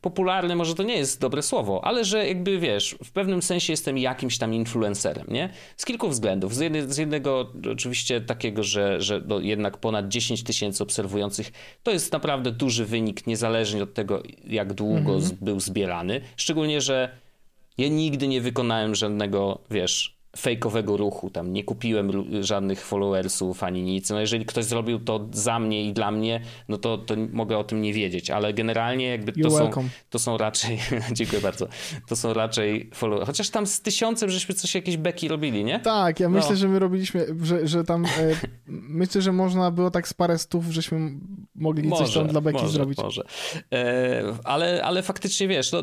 popularny, 0.00 0.56
może 0.56 0.74
to 0.74 0.82
nie 0.82 0.96
jest 0.96 1.20
dobre 1.20 1.42
słowo, 1.42 1.84
ale 1.84 2.04
że 2.04 2.28
jakby 2.28 2.58
wiesz, 2.58 2.96
w 3.04 3.10
pewnym 3.10 3.42
sensie 3.42 3.72
jestem 3.72 3.98
jakimś 3.98 4.38
tam 4.38 4.54
influencerem, 4.54 5.26
nie? 5.28 5.48
Z 5.76 5.84
kilku 5.84 6.08
względów. 6.08 6.54
Z, 6.54 6.92
z 6.92 6.98
jednego 6.98 7.52
oczywiście 7.72 8.20
takiego, 8.20 8.62
że, 8.62 9.00
że 9.00 9.22
no 9.26 9.40
jednak 9.40 9.76
ponad 9.76 10.08
10 10.08 10.42
tysięcy 10.42 10.82
obserwujących 10.82 11.52
to 11.82 11.90
jest 11.90 12.12
naprawdę 12.12 12.52
duży 12.52 12.84
wynik, 12.84 13.26
niezależnie 13.26 13.82
od 13.82 13.94
tego, 13.94 14.22
jak 14.46 14.72
długo 14.72 15.14
mhm. 15.14 15.36
był 15.40 15.60
zbierany. 15.60 16.20
Szczególnie, 16.36 16.80
że 16.80 17.16
ja 17.78 17.88
nigdy 17.88 18.28
nie 18.28 18.40
wykonałem 18.40 18.94
żadnego, 18.94 19.58
wiesz, 19.70 20.19
fejkowego 20.36 20.96
ruchu, 20.96 21.30
tam 21.30 21.52
nie 21.52 21.64
kupiłem 21.64 22.10
żadnych 22.44 22.84
followersów 22.84 23.62
ani 23.62 23.82
nic. 23.82 24.10
No 24.10 24.20
jeżeli 24.20 24.46
ktoś 24.46 24.64
zrobił 24.64 24.98
to 24.98 25.28
za 25.32 25.58
mnie 25.58 25.84
i 25.84 25.92
dla 25.92 26.10
mnie, 26.10 26.40
no 26.68 26.78
to, 26.78 26.98
to 26.98 27.14
mogę 27.32 27.58
o 27.58 27.64
tym 27.64 27.82
nie 27.82 27.92
wiedzieć, 27.92 28.30
ale 28.30 28.54
generalnie 28.54 29.06
jakby 29.06 29.32
to 29.32 29.50
są, 29.50 29.70
to 30.10 30.18
są 30.18 30.38
raczej, 30.38 30.78
dziękuję 31.12 31.40
bardzo, 31.42 31.68
to 32.08 32.16
są 32.16 32.34
raczej 32.34 32.90
followersy. 32.94 33.26
Chociaż 33.26 33.50
tam 33.50 33.66
z 33.66 33.80
tysiącem 33.80 34.30
żeśmy 34.30 34.54
coś 34.54 34.74
jakieś 34.74 34.96
beki 34.96 35.28
robili, 35.28 35.64
nie? 35.64 35.80
Tak, 35.80 36.20
ja 36.20 36.28
no. 36.28 36.38
myślę, 36.38 36.56
że 36.56 36.68
my 36.68 36.78
robiliśmy, 36.78 37.26
że, 37.42 37.66
że 37.66 37.84
tam, 37.84 38.04
e, 38.04 38.08
myślę, 38.66 39.22
że 39.22 39.32
można 39.32 39.70
było 39.70 39.90
tak 39.90 40.08
z 40.08 40.14
parę 40.14 40.38
stów, 40.38 40.64
żeśmy 40.66 41.10
mogli 41.54 41.88
może, 41.88 42.04
coś 42.04 42.14
tam 42.14 42.26
dla 42.26 42.40
beki 42.40 42.58
może, 42.58 42.72
zrobić. 42.72 42.98
Może, 42.98 43.24
e, 43.72 44.22
ale, 44.44 44.84
ale 44.84 45.02
faktycznie 45.02 45.48
wiesz, 45.48 45.72
no, 45.72 45.82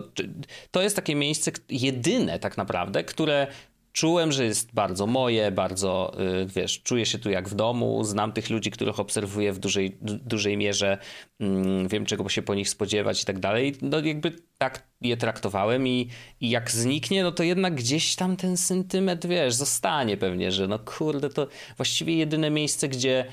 to 0.71 0.81
jest 0.81 0.95
takie 0.95 1.15
miejsce 1.15 1.51
jedyne 1.69 2.39
tak 2.39 2.57
naprawdę, 2.57 3.03
które 3.03 3.47
czułem, 3.93 4.31
że 4.31 4.45
jest 4.45 4.73
bardzo 4.73 5.07
moje, 5.07 5.51
bardzo, 5.51 6.11
y, 6.41 6.45
wiesz, 6.45 6.81
czuję 6.83 7.05
się 7.05 7.19
tu 7.19 7.29
jak 7.29 7.49
w 7.49 7.55
domu, 7.55 8.03
znam 8.03 8.31
tych 8.31 8.49
ludzi, 8.49 8.71
których 8.71 8.99
obserwuję 8.99 9.53
w 9.53 9.59
dużej, 9.59 9.97
dużej 10.01 10.57
mierze, 10.57 10.97
mm, 11.39 11.87
wiem 11.87 12.05
czego 12.05 12.29
się 12.29 12.41
po 12.41 12.55
nich 12.55 12.69
spodziewać 12.69 13.23
i 13.23 13.25
tak 13.25 13.39
dalej. 13.39 13.75
No 13.81 13.99
jakby 13.99 14.35
tak 14.57 14.87
je 15.01 15.17
traktowałem 15.17 15.87
i, 15.87 16.09
i 16.41 16.49
jak 16.49 16.71
zniknie, 16.71 17.23
no 17.23 17.31
to 17.31 17.43
jednak 17.43 17.75
gdzieś 17.75 18.15
tam 18.15 18.37
ten 18.37 18.57
sentyment, 18.57 19.27
wiesz, 19.27 19.53
zostanie 19.53 20.17
pewnie, 20.17 20.51
że 20.51 20.67
no 20.67 20.79
kurde, 20.79 21.29
to 21.29 21.47
właściwie 21.77 22.17
jedyne 22.17 22.49
miejsce, 22.49 22.87
gdzie 22.87 23.25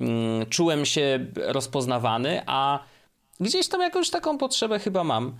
mm, 0.00 0.46
czułem 0.46 0.84
się 0.84 1.26
rozpoznawany, 1.36 2.42
a 2.46 2.84
gdzieś 3.40 3.68
tam 3.68 3.80
jakąś 3.80 4.10
taką 4.10 4.38
potrzebę 4.38 4.78
chyba 4.78 5.04
mam, 5.04 5.36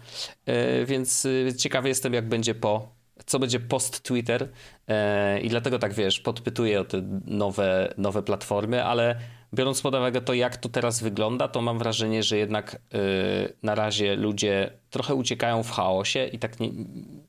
y, 0.48 0.86
więc 0.86 1.24
y, 1.24 1.54
ciekawy 1.58 1.88
jestem 1.88 2.14
jak 2.14 2.28
będzie 2.28 2.54
po 2.54 2.97
co 3.26 3.38
będzie 3.38 3.60
post 3.60 4.02
Twitter. 4.02 4.48
E, 4.88 5.40
i 5.40 5.48
dlatego 5.48 5.78
tak 5.78 5.94
wiesz, 5.94 6.20
podpytuję 6.20 6.80
o 6.80 6.84
te 6.84 7.02
nowe, 7.26 7.94
nowe 7.98 8.22
platformy, 8.22 8.84
ale 8.84 9.16
biorąc 9.54 9.82
pod 9.82 9.94
uwagę 9.94 10.20
to, 10.20 10.34
jak 10.34 10.56
to 10.56 10.68
teraz 10.68 11.02
wygląda, 11.02 11.48
to 11.48 11.62
mam 11.62 11.78
wrażenie, 11.78 12.22
że 12.22 12.36
jednak 12.38 12.74
y, 12.74 13.56
na 13.62 13.74
razie 13.74 14.16
ludzie 14.16 14.70
trochę 14.90 15.14
uciekają 15.14 15.62
w 15.62 15.70
chaosie 15.70 16.26
i 16.32 16.38
tak 16.38 16.60
nie, 16.60 16.70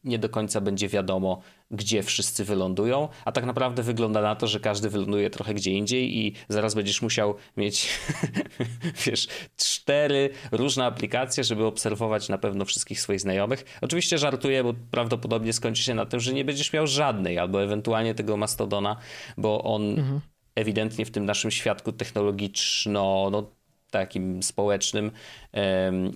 nie 0.04 0.20
do 0.20 0.30
końca 0.30 0.62
będzie 0.62 0.88
wiadomo, 0.88 1.42
gdzie 1.72 2.04
wszyscy 2.04 2.46
wylądują, 2.46 3.08
a 3.26 3.32
tak 3.32 3.46
naprawdę 3.46 3.84
wygląda 3.84 4.22
na 4.22 4.36
to, 4.36 4.48
że 4.48 4.60
każdy 4.60 4.90
wyląduje 4.90 5.30
trochę 5.30 5.54
gdzie 5.54 5.72
indziej 5.72 6.18
i 6.18 6.34
zaraz 6.50 6.76
będziesz 6.76 7.02
musiał 7.02 7.36
mieć, 7.58 8.00
wiesz, 9.06 9.28
cztery 9.58 10.30
różne 10.52 10.86
aplikacje, 10.86 11.44
żeby 11.44 11.66
obserwować 11.66 12.30
na 12.30 12.38
pewno 12.38 12.66
wszystkich 12.66 13.02
swoich 13.02 13.22
znajomych. 13.22 13.66
Oczywiście 13.82 14.18
żartuję, 14.18 14.64
bo 14.64 14.74
prawdopodobnie 14.92 15.54
skończy 15.54 15.84
się 15.84 15.94
na 15.94 16.06
tym, 16.06 16.20
że 16.20 16.34
nie 16.34 16.46
będziesz 16.46 16.74
miał 16.74 16.88
żadnej, 16.88 17.40
albo 17.40 17.64
ewentualnie 17.64 18.16
tego 18.16 18.38
Mastodona, 18.38 18.96
bo 19.38 19.64
on 19.64 19.90
mhm 19.90 20.22
ewidentnie 20.60 21.06
w 21.06 21.12
tym 21.12 21.26
naszym 21.26 21.52
świadku 21.52 21.92
technologiczno, 21.92 23.30
no, 23.32 23.52
takim 23.92 24.44
społecznym, 24.44 25.12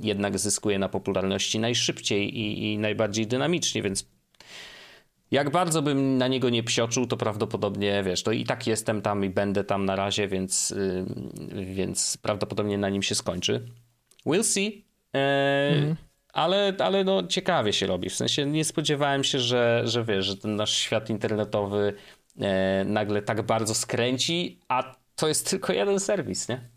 jednak 0.01 0.39
zyskuje 0.39 0.79
na 0.79 0.89
popularności 0.89 1.59
najszybciej 1.59 2.37
i, 2.39 2.73
i 2.73 2.77
najbardziej 2.77 3.27
dynamicznie, 3.27 3.81
więc 3.81 4.05
jak 5.31 5.49
bardzo 5.49 5.81
bym 5.81 6.17
na 6.17 6.27
niego 6.27 6.49
nie 6.49 6.63
psioczył, 6.63 7.07
to 7.07 7.17
prawdopodobnie, 7.17 8.03
wiesz, 8.03 8.23
to 8.23 8.31
i 8.31 8.43
tak 8.43 8.67
jestem 8.67 9.01
tam 9.01 9.25
i 9.25 9.29
będę 9.29 9.63
tam 9.63 9.85
na 9.85 9.95
razie, 9.95 10.27
więc, 10.27 10.75
więc 11.75 12.17
prawdopodobnie 12.17 12.77
na 12.77 12.89
nim 12.89 13.03
się 13.03 13.15
skończy. 13.15 13.67
We'll 14.25 14.43
see. 14.43 14.85
Mhm. 15.13 15.95
Ale, 16.33 16.73
ale 16.79 17.03
no 17.03 17.27
ciekawie 17.27 17.73
się 17.73 17.87
robi. 17.87 18.09
W 18.09 18.15
sensie 18.15 18.45
nie 18.45 18.65
spodziewałem 18.65 19.23
się, 19.23 19.39
że, 19.39 19.81
że 19.85 20.03
wiesz, 20.03 20.25
że 20.25 20.37
ten 20.37 20.55
nasz 20.55 20.73
świat 20.77 21.09
internetowy 21.09 21.93
nagle 22.85 23.21
tak 23.21 23.41
bardzo 23.41 23.75
skręci, 23.75 24.59
a 24.67 24.95
to 25.15 25.27
jest 25.27 25.49
tylko 25.49 25.73
jeden 25.73 25.99
serwis, 25.99 26.49
nie? 26.49 26.69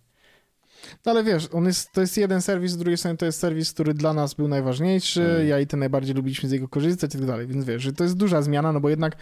No 1.07 1.13
ale 1.13 1.25
wiesz, 1.25 1.49
on 1.53 1.67
jest, 1.67 1.93
to 1.93 2.01
jest 2.01 2.17
jeden 2.17 2.43
serwis, 2.43 2.73
z 2.73 2.77
drugiej 2.77 2.97
strony 2.97 3.17
to 3.17 3.27
jest 3.27 3.41
serwis, 3.41 3.73
który 3.73 3.95
dla 3.95 4.13
nas 4.13 4.35
był 4.35 4.49
najważniejszy, 4.49 5.23
mm. 5.23 5.47
ja 5.47 5.61
i 5.61 5.67
ty 5.67 5.77
najbardziej 5.77 6.15
lubiliśmy 6.15 6.49
z 6.49 6.53
jego 6.53 6.69
korzystać 6.69 7.15
i 7.15 7.19
tak 7.19 7.27
dalej, 7.27 7.47
więc 7.47 7.65
wiesz, 7.65 7.83
że 7.83 7.93
to 7.93 8.05
jest 8.05 8.17
duża 8.17 8.43
zmiana, 8.43 8.73
no 8.73 8.81
bo 8.81 8.89
jednak 8.89 9.17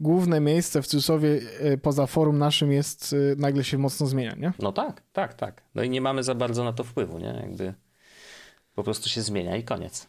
główne 0.00 0.40
miejsce 0.40 0.82
w 0.82 0.86
cudzysłowie 0.86 1.40
e, 1.60 1.78
poza 1.78 2.06
forum 2.06 2.38
naszym 2.38 2.72
jest, 2.72 3.12
e, 3.12 3.16
nagle 3.36 3.64
się 3.64 3.78
mocno 3.78 4.06
zmienia, 4.06 4.34
nie? 4.38 4.52
No 4.58 4.72
tak, 4.72 5.02
tak, 5.12 5.34
tak. 5.34 5.62
No 5.74 5.82
i 5.82 5.90
nie 5.90 6.00
mamy 6.00 6.22
za 6.22 6.34
bardzo 6.34 6.64
na 6.64 6.72
to 6.72 6.84
wpływu, 6.84 7.18
nie? 7.18 7.40
Jakby 7.42 7.74
po 8.74 8.82
prostu 8.82 9.08
się 9.08 9.22
zmienia 9.22 9.56
i 9.56 9.64
koniec. 9.64 10.08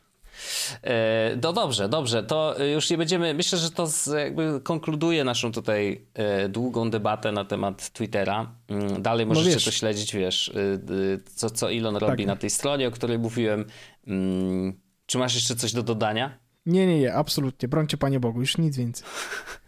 E, 0.84 1.38
no 1.44 1.54
dobrze, 1.54 1.89
dobrze, 1.89 2.24
to 2.24 2.56
już 2.74 2.89
nie 2.89 2.98
będziemy, 2.98 3.34
myślę, 3.34 3.58
że 3.58 3.72
to 3.72 3.88
jakby 4.18 4.62
konkluduje 4.64 5.24
naszą 5.24 5.52
tutaj 5.52 6.06
e, 6.14 6.50
długą 6.50 6.89
debatę 6.89 7.32
na 7.32 7.46
temat 7.46 7.89
Twittera. 7.89 8.56
Mm, 8.68 9.02
dalej 9.02 9.26
no 9.26 9.34
możecie 9.34 9.56
no 9.56 9.62
to 9.62 9.72
śledzić, 9.72 10.14
wiesz, 10.14 10.50
e, 10.50 11.34
co, 11.36 11.50
co 11.50 11.72
Elon 11.72 11.96
robi 11.96 12.24
tak. 12.24 12.28
na 12.28 12.36
tej 12.36 12.50
stronie, 12.50 12.88
o 12.88 12.92
której 12.92 13.20
mówiłem. 13.20 13.66
Mm, 14.08 14.80
czy 15.06 15.18
masz 15.18 15.36
jeszcze 15.36 15.56
coś 15.56 15.74
do 15.74 15.84
dodania? 15.84 16.39
Nie, 16.66 16.88
nie, 16.88 17.00
nie, 17.00 17.14
absolutnie. 17.14 17.70
Brońcie 17.70 17.98
Panie 17.98 18.20
Bogu, 18.20 18.39
już 18.39 18.58
nic 18.58 18.78
więcej. 18.78 19.08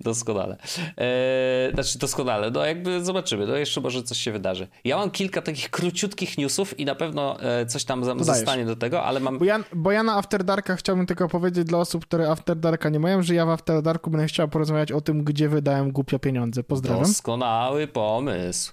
Doskonale. 0.00 0.56
Eee, 0.96 1.72
znaczy 1.74 1.98
doskonale. 1.98 2.50
No 2.50 2.64
jakby 2.64 3.04
zobaczymy. 3.04 3.46
No 3.46 3.56
jeszcze 3.56 3.80
może 3.80 4.02
coś 4.02 4.18
się 4.18 4.32
wydarzy. 4.32 4.68
Ja 4.84 4.96
mam 4.96 5.10
kilka 5.10 5.42
takich 5.42 5.70
króciutkich 5.70 6.38
newsów 6.38 6.80
i 6.80 6.84
na 6.84 6.94
pewno 6.94 7.40
e, 7.42 7.66
coś 7.66 7.84
tam 7.84 8.00
Dodajesz. 8.00 8.26
zostanie 8.26 8.64
do 8.64 8.76
tego, 8.76 9.04
ale 9.04 9.20
mam... 9.20 9.38
Bo 9.38 9.44
ja, 9.44 9.64
bo 9.74 9.92
ja 9.92 10.02
na 10.02 10.16
After 10.16 10.44
Darka 10.44 10.76
chciałbym 10.76 11.06
tylko 11.06 11.28
powiedzieć 11.28 11.64
dla 11.64 11.78
osób, 11.78 12.06
które 12.06 12.30
After 12.30 12.56
Darka 12.56 12.88
nie 12.88 13.00
mają, 13.00 13.22
że 13.22 13.34
ja 13.34 13.46
w 13.46 13.50
After 13.50 13.82
Darku 13.82 14.10
będę 14.10 14.26
chciał 14.26 14.48
porozmawiać 14.48 14.92
o 14.92 15.00
tym, 15.00 15.24
gdzie 15.24 15.48
wydałem 15.48 15.92
głupio 15.92 16.18
pieniądze. 16.18 16.62
Pozdrawiam. 16.62 17.04
Doskonały 17.04 17.86
pomysł. 17.86 18.72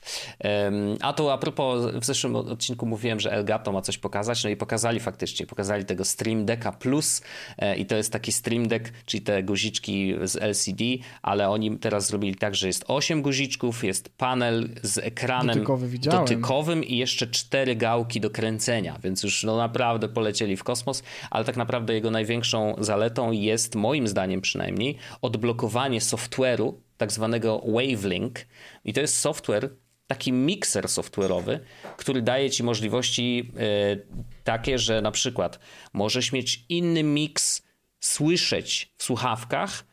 a 1.02 1.14
to 1.14 1.34
a 1.34 1.38
propos, 1.38 1.96
w 1.96 2.06
zeszłym 2.06 2.36
odcinku 2.36 2.86
mówiłem, 2.86 3.20
że 3.20 3.32
Elgato 3.32 3.72
ma 3.72 3.82
coś 3.82 3.98
pokazać, 3.98 4.44
no 4.44 4.50
i 4.50 4.56
pokazali 4.56 5.00
faktycznie. 5.00 5.46
Pokazali 5.46 5.86
tego 5.86 6.06
Stream 6.06 6.46
Decka 6.46 6.72
Plus 6.72 7.22
e, 7.58 7.76
i 7.76 7.86
to 7.86 7.96
jest 7.96 8.12
taki 8.12 8.32
Stream 8.32 8.68
Deck, 8.68 8.92
czyli 9.06 9.24
te 9.24 9.44
guziczki 9.44 10.16
z 10.24 10.36
LCD 10.36 10.84
ale 11.22 11.50
oni 11.50 11.80
teraz 11.80 12.08
zrobili 12.08 12.36
tak, 12.36 12.56
że 12.56 12.68
jest 12.68 12.86
8 12.88 13.22
guziczków, 13.22 13.84
jest 13.84 14.10
panel 14.10 14.70
z 14.84 14.98
ekranem 14.98 15.56
Dotykowy 15.56 16.00
dotykowym 16.00 16.84
i 16.84 16.98
jeszcze 16.98 17.28
cztery 17.28 17.76
gałki 17.76 18.22
do 18.22 18.30
kręcenia, 18.30 19.00
więc 19.04 19.24
już 19.24 19.44
no 19.44 19.58
naprawdę 19.58 20.10
polecieli 20.10 20.58
w 20.58 20.64
kosmos, 20.64 21.04
ale 21.32 21.46
tak 21.46 21.58
naprawdę 21.58 21.94
jego 21.94 22.12
największą 22.12 22.76
zaletą 22.78 23.32
jest, 23.32 23.76
moim 23.76 24.08
zdaniem 24.08 24.42
przynajmniej, 24.42 24.98
odblokowanie 25.22 26.00
software'u, 26.00 26.74
tak 26.98 27.12
zwanego 27.12 27.62
Wavelink. 27.66 28.40
I 28.86 28.94
to 28.94 29.02
jest 29.02 29.20
software, 29.20 29.70
taki 30.08 30.32
mikser 30.32 30.86
software'owy, 30.86 31.60
który 31.98 32.22
daje 32.22 32.50
ci 32.50 32.64
możliwości 32.64 33.52
y, 33.94 34.44
takie, 34.44 34.80
że 34.80 35.02
na 35.02 35.12
przykład 35.12 35.60
możesz 35.94 36.32
mieć 36.32 36.66
inny 36.70 37.04
miks 37.04 37.62
słyszeć 38.00 38.94
w 38.98 39.04
słuchawkach, 39.04 39.84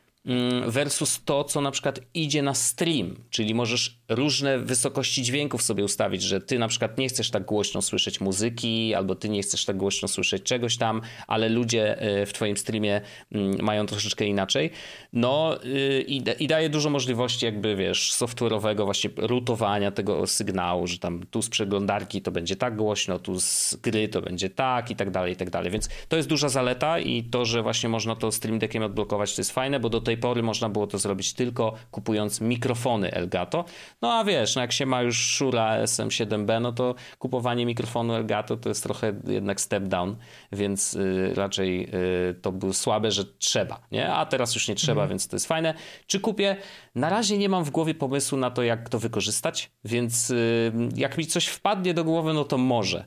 versus 0.66 1.24
to, 1.24 1.44
co 1.44 1.60
na 1.60 1.70
przykład 1.70 2.00
idzie 2.14 2.42
na 2.42 2.54
stream, 2.54 3.16
czyli 3.30 3.54
możesz 3.54 4.01
różne 4.08 4.58
wysokości 4.58 5.22
dźwięków 5.22 5.62
sobie 5.62 5.84
ustawić, 5.84 6.22
że 6.22 6.40
ty 6.40 6.58
na 6.58 6.68
przykład 6.68 6.98
nie 6.98 7.08
chcesz 7.08 7.30
tak 7.30 7.44
głośno 7.44 7.82
słyszeć 7.82 8.20
muzyki, 8.20 8.94
albo 8.94 9.14
ty 9.14 9.28
nie 9.28 9.42
chcesz 9.42 9.64
tak 9.64 9.76
głośno 9.76 10.08
słyszeć 10.08 10.42
czegoś 10.42 10.76
tam, 10.76 11.00
ale 11.26 11.48
ludzie 11.48 12.00
e, 12.00 12.26
w 12.26 12.32
twoim 12.32 12.56
streamie 12.56 13.00
mm, 13.32 13.62
mają 13.62 13.86
troszeczkę 13.86 14.24
inaczej. 14.24 14.70
No 15.12 15.58
y, 15.64 16.04
i, 16.08 16.22
i 16.38 16.46
daje 16.46 16.68
dużo 16.68 16.90
możliwości 16.90 17.46
jakby, 17.46 17.76
wiesz, 17.76 18.12
software'owego 18.12 18.84
właśnie 18.84 19.10
rutowania 19.16 19.90
tego 19.90 20.26
sygnału, 20.26 20.86
że 20.86 20.98
tam 20.98 21.26
tu 21.30 21.42
z 21.42 21.48
przeglądarki 21.48 22.22
to 22.22 22.30
będzie 22.30 22.56
tak 22.56 22.76
głośno, 22.76 23.18
tu 23.18 23.40
z 23.40 23.76
gry 23.82 24.08
to 24.08 24.22
będzie 24.22 24.50
tak 24.50 24.90
i 24.90 24.96
tak 24.96 25.10
dalej, 25.10 25.32
i 25.32 25.36
tak 25.36 25.50
dalej. 25.50 25.70
Więc 25.70 25.88
to 26.08 26.16
jest 26.16 26.28
duża 26.28 26.48
zaleta 26.48 26.98
i 26.98 27.22
to, 27.22 27.44
że 27.44 27.62
właśnie 27.62 27.88
można 27.88 28.16
to 28.16 28.32
Stream 28.32 28.58
Deckiem 28.58 28.82
odblokować, 28.82 29.34
to 29.34 29.40
jest 29.40 29.52
fajne, 29.52 29.80
bo 29.80 29.88
do 29.88 30.00
tej 30.00 30.16
pory 30.16 30.42
można 30.42 30.68
było 30.68 30.86
to 30.86 30.98
zrobić 30.98 31.32
tylko 31.32 31.74
kupując 31.90 32.40
mikrofony 32.40 33.12
Elgato. 33.12 33.64
No 34.02 34.12
a 34.12 34.24
wiesz, 34.24 34.56
no 34.56 34.62
jak 34.62 34.72
się 34.72 34.86
ma 34.86 35.02
już 35.02 35.36
Shure 35.36 35.82
SM7B, 35.84 36.60
no 36.60 36.72
to 36.72 36.94
kupowanie 37.18 37.66
mikrofonu 37.66 38.14
Elgato 38.14 38.56
to 38.56 38.68
jest 38.68 38.82
trochę 38.82 39.12
jednak 39.26 39.60
step 39.60 39.84
down, 39.84 40.16
więc 40.52 40.94
y, 40.94 41.32
raczej 41.34 41.88
y, 42.30 42.34
to 42.34 42.52
było 42.52 42.72
słabe, 42.72 43.10
że 43.10 43.24
trzeba, 43.24 43.80
nie? 43.92 44.12
A 44.12 44.26
teraz 44.26 44.54
już 44.54 44.68
nie 44.68 44.74
trzeba, 44.74 45.02
mhm. 45.02 45.08
więc 45.08 45.28
to 45.28 45.36
jest 45.36 45.46
fajne. 45.46 45.74
Czy 46.06 46.20
kupię? 46.20 46.56
Na 46.94 47.08
razie 47.08 47.38
nie 47.38 47.48
mam 47.48 47.64
w 47.64 47.70
głowie 47.70 47.94
pomysłu 47.94 48.38
na 48.38 48.50
to, 48.50 48.62
jak 48.62 48.88
to 48.88 48.98
wykorzystać, 48.98 49.70
więc 49.84 50.30
y, 50.30 50.72
jak 50.96 51.18
mi 51.18 51.26
coś 51.26 51.46
wpadnie 51.46 51.94
do 51.94 52.04
głowy, 52.04 52.32
no 52.32 52.44
to 52.44 52.58
może. 52.58 53.04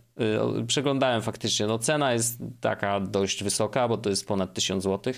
Y, 0.61 0.65
przeglądałem 0.65 1.21
faktycznie, 1.21 1.67
no 1.67 1.79
cena 1.79 2.13
jest 2.13 2.39
taka 2.61 2.99
dość 2.99 3.43
wysoka, 3.43 3.87
bo 3.87 3.97
to 3.97 4.09
jest 4.09 4.27
ponad 4.27 4.53
1000 4.53 4.83
zł, 4.83 5.13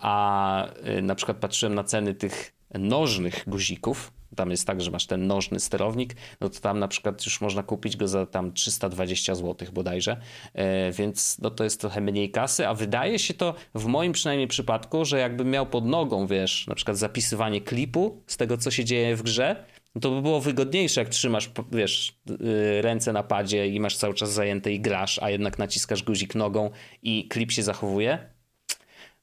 a 0.00 0.66
y, 0.98 1.02
na 1.02 1.14
przykład 1.14 1.36
patrzyłem 1.36 1.74
na 1.74 1.84
ceny 1.84 2.14
tych 2.14 2.54
nożnych 2.74 3.44
guzików, 3.46 4.12
tam 4.36 4.50
jest 4.50 4.66
tak, 4.66 4.80
że 4.80 4.90
masz 4.90 5.06
ten 5.06 5.26
nożny 5.26 5.60
sterownik, 5.60 6.14
no 6.40 6.48
to 6.48 6.60
tam 6.60 6.78
na 6.78 6.88
przykład 6.88 7.24
już 7.24 7.40
można 7.40 7.62
kupić 7.62 7.96
go 7.96 8.08
za 8.08 8.26
tam 8.26 8.52
320 8.52 9.34
zł 9.34 9.68
bodajże, 9.72 10.16
e, 10.54 10.92
więc 10.92 11.38
no 11.38 11.50
to 11.50 11.64
jest 11.64 11.80
trochę 11.80 12.00
mniej 12.00 12.30
kasy, 12.30 12.66
a 12.68 12.74
wydaje 12.74 13.18
się 13.18 13.34
to 13.34 13.54
w 13.74 13.86
moim 13.86 14.12
przynajmniej 14.12 14.48
przypadku, 14.48 15.04
że 15.04 15.18
jakbym 15.18 15.50
miał 15.50 15.66
pod 15.66 15.86
nogą, 15.86 16.26
wiesz, 16.26 16.66
na 16.66 16.74
przykład 16.74 16.98
zapisywanie 16.98 17.60
klipu 17.60 18.22
z 18.26 18.36
tego, 18.36 18.58
co 18.58 18.70
się 18.70 18.84
dzieje 18.84 19.16
w 19.16 19.22
grze, 19.22 19.64
no 19.94 20.00
to 20.00 20.10
by 20.10 20.22
było 20.22 20.40
wygodniejsze, 20.40 21.00
jak 21.00 21.08
trzymasz, 21.08 21.50
wiesz, 21.72 22.18
y, 22.30 22.82
ręce 22.82 23.12
na 23.12 23.22
padzie 23.22 23.68
i 23.68 23.80
masz 23.80 23.96
cały 23.96 24.14
czas 24.14 24.32
zajęte 24.32 24.72
i 24.72 24.80
grasz, 24.80 25.18
a 25.22 25.30
jednak 25.30 25.58
naciskasz 25.58 26.02
guzik 26.02 26.34
nogą 26.34 26.70
i 27.02 27.28
klip 27.28 27.52
się 27.52 27.62
zachowuje. 27.62 28.31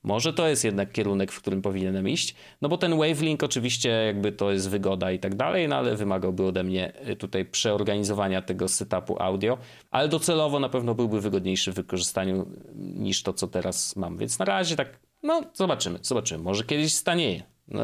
Może 0.04 0.34
to 0.34 0.48
jest 0.48 0.64
jednak 0.64 0.92
kierunek, 0.92 1.32
w 1.32 1.42
którym 1.42 1.62
powinienem 1.62 2.10
iść, 2.10 2.36
no 2.62 2.70
bo 2.70 2.78
ten 2.78 2.98
Wavelink 2.98 3.44
oczywiście 3.44 3.90
jakby 3.90 4.32
to 4.32 4.52
jest 4.52 4.70
wygoda 4.70 5.12
i 5.12 5.20
tak 5.20 5.36
dalej, 5.36 5.68
no 5.68 5.76
ale 5.76 5.96
wymagałby 5.96 6.46
ode 6.46 6.64
mnie 6.64 6.94
y, 7.10 7.16
tutaj 7.16 7.46
przeorganizowania 7.46 8.42
tego 8.42 8.68
setupu 8.68 9.22
audio, 9.22 9.58
ale 9.92 10.08
docelowo 10.08 10.60
na 10.60 10.70
pewno 10.70 10.96
byłby 10.96 11.22
wygodniejszy 11.22 11.72
w 11.72 11.76
wykorzystaniu 11.76 12.46
niż 12.76 13.24
to, 13.24 13.34
co 13.34 13.48
teraz 13.48 13.96
mam, 13.96 14.18
więc 14.18 14.40
na 14.40 14.46
razie 14.46 14.76
tak, 14.76 15.00
no 15.24 15.42
zobaczymy, 15.54 16.00
zobaczymy, 16.02 16.44
może 16.44 16.64
kiedyś 16.64 16.94
stanieje, 16.94 17.44
no, 17.68 17.82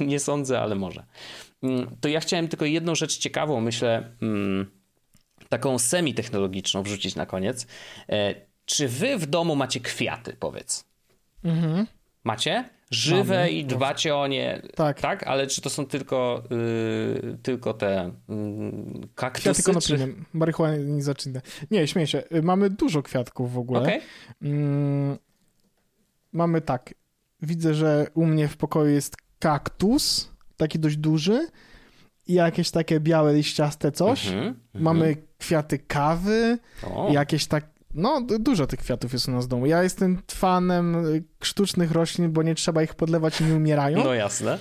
nie 0.06 0.20
sądzę, 0.20 0.60
ale 0.60 0.74
może. 0.74 1.04
Mm, 1.62 1.96
to 2.00 2.08
ja 2.08 2.20
chciałem 2.20 2.48
tylko 2.48 2.64
jedną 2.64 2.94
rzecz 2.94 3.18
ciekawą, 3.18 3.60
myślę, 3.60 4.12
mm, 4.22 4.70
taką 5.48 5.78
semi-technologiczną 5.78 6.82
wrzucić 6.82 7.16
na 7.16 7.26
koniec. 7.26 7.66
E, 8.08 8.34
czy 8.64 8.88
wy 8.88 9.18
w 9.18 9.26
domu 9.26 9.56
macie 9.56 9.80
kwiaty, 9.80 10.36
powiedz? 10.40 10.87
Mhm. 11.44 11.86
Macie? 12.24 12.68
Żywe 12.90 13.36
Mamy. 13.36 13.50
i 13.50 13.64
dbacie 13.64 14.16
o 14.16 14.26
nie. 14.26 14.62
Tak. 14.74 15.00
tak? 15.00 15.22
Ale 15.22 15.46
czy 15.46 15.60
to 15.60 15.70
są 15.70 15.86
tylko, 15.86 16.42
yy, 16.50 17.38
tylko 17.42 17.74
te 17.74 18.12
yy, 18.28 19.08
kaktusy? 19.14 19.42
Kwiaty 19.42 19.62
konopline, 19.62 19.98
czy... 19.98 20.24
marihuanizacyjne. 20.32 21.40
Nie, 21.70 21.86
śmieję 21.86 22.06
się. 22.06 22.22
Y, 22.34 22.42
mamy 22.42 22.70
dużo 22.70 23.02
kwiatków 23.02 23.52
w 23.52 23.58
ogóle. 23.58 23.80
Okay. 23.80 24.00
Yy, 24.42 25.18
mamy 26.32 26.60
tak. 26.60 26.94
widzę, 27.42 27.74
że 27.74 28.06
u 28.14 28.26
mnie 28.26 28.48
w 28.48 28.56
pokoju 28.56 28.90
jest 28.90 29.16
kaktus, 29.38 30.30
taki 30.56 30.78
dość 30.78 30.96
duży 30.96 31.48
i 32.26 32.34
jakieś 32.34 32.70
takie 32.70 33.00
białe 33.00 33.34
liściaste 33.34 33.92
coś. 33.92 34.28
Mhm, 34.28 34.60
Mamy 34.74 35.06
mhm. 35.06 35.26
kwiaty 35.38 35.78
kawy, 35.78 36.58
O, 36.94 37.08
jakieś 37.12 37.46
tak. 37.46 37.77
No, 37.98 38.20
du- 38.20 38.38
dużo 38.38 38.66
tych 38.66 38.80
kwiatów 38.80 39.12
jest 39.12 39.28
u 39.28 39.30
nas 39.30 39.44
w 39.44 39.48
domu. 39.48 39.66
Ja 39.66 39.82
jestem 39.82 40.18
fanem 40.30 41.06
y, 41.06 41.22
sztucznych 41.42 41.92
roślin, 41.92 42.32
bo 42.32 42.42
nie 42.42 42.54
trzeba 42.54 42.82
ich 42.82 42.94
podlewać 42.94 43.40
i 43.40 43.44
nie 43.44 43.54
umierają, 43.54 44.04
No 44.04 44.14
jasne. 44.14 44.58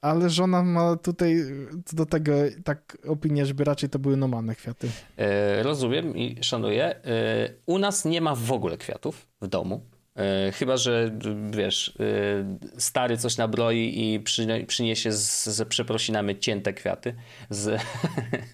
ale 0.00 0.30
żona 0.30 0.62
ma 0.62 0.96
tutaj 0.96 1.36
y, 1.38 1.68
do 1.92 2.06
tego 2.06 2.32
tak 2.64 2.98
opinię, 3.08 3.46
żeby 3.46 3.64
raczej 3.64 3.88
to 3.88 3.98
były 3.98 4.16
normalne 4.16 4.54
kwiaty. 4.54 4.88
E, 5.16 5.62
rozumiem 5.62 6.16
i 6.16 6.44
szanuję. 6.44 6.84
E, 7.04 7.48
u 7.66 7.78
nas 7.78 8.04
nie 8.04 8.20
ma 8.20 8.34
w 8.34 8.52
ogóle 8.52 8.76
kwiatów 8.76 9.26
w 9.40 9.46
domu. 9.46 9.80
E, 10.16 10.52
chyba, 10.52 10.76
że 10.76 11.10
wiesz, 11.50 11.92
e, 12.74 12.80
stary 12.80 13.16
coś 13.16 13.36
nabroi 13.36 14.00
i 14.00 14.20
przynie- 14.20 14.66
przyniesie 14.66 15.12
z, 15.12 15.46
ze 15.46 15.66
przeprosinami 15.66 16.38
cięte 16.38 16.72
kwiaty. 16.72 17.14
Z... 17.50 17.82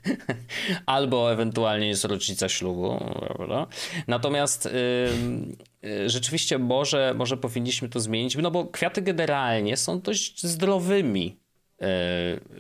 Albo 0.87 1.33
ewentualnie 1.33 1.89
jest 1.89 2.05
rocznica 2.05 2.49
ślubu. 2.49 2.99
Prawda? 3.37 3.67
Natomiast 4.07 4.67
e, 4.67 6.09
rzeczywiście 6.09 6.59
może, 6.59 7.15
może 7.17 7.37
powinniśmy 7.37 7.89
to 7.89 8.01
zmienić, 8.01 8.37
no 8.37 8.51
bo 8.51 8.65
kwiaty 8.65 9.03
generalnie 9.03 9.77
są 9.77 10.01
dość 10.01 10.47
zdrowymi 10.47 11.43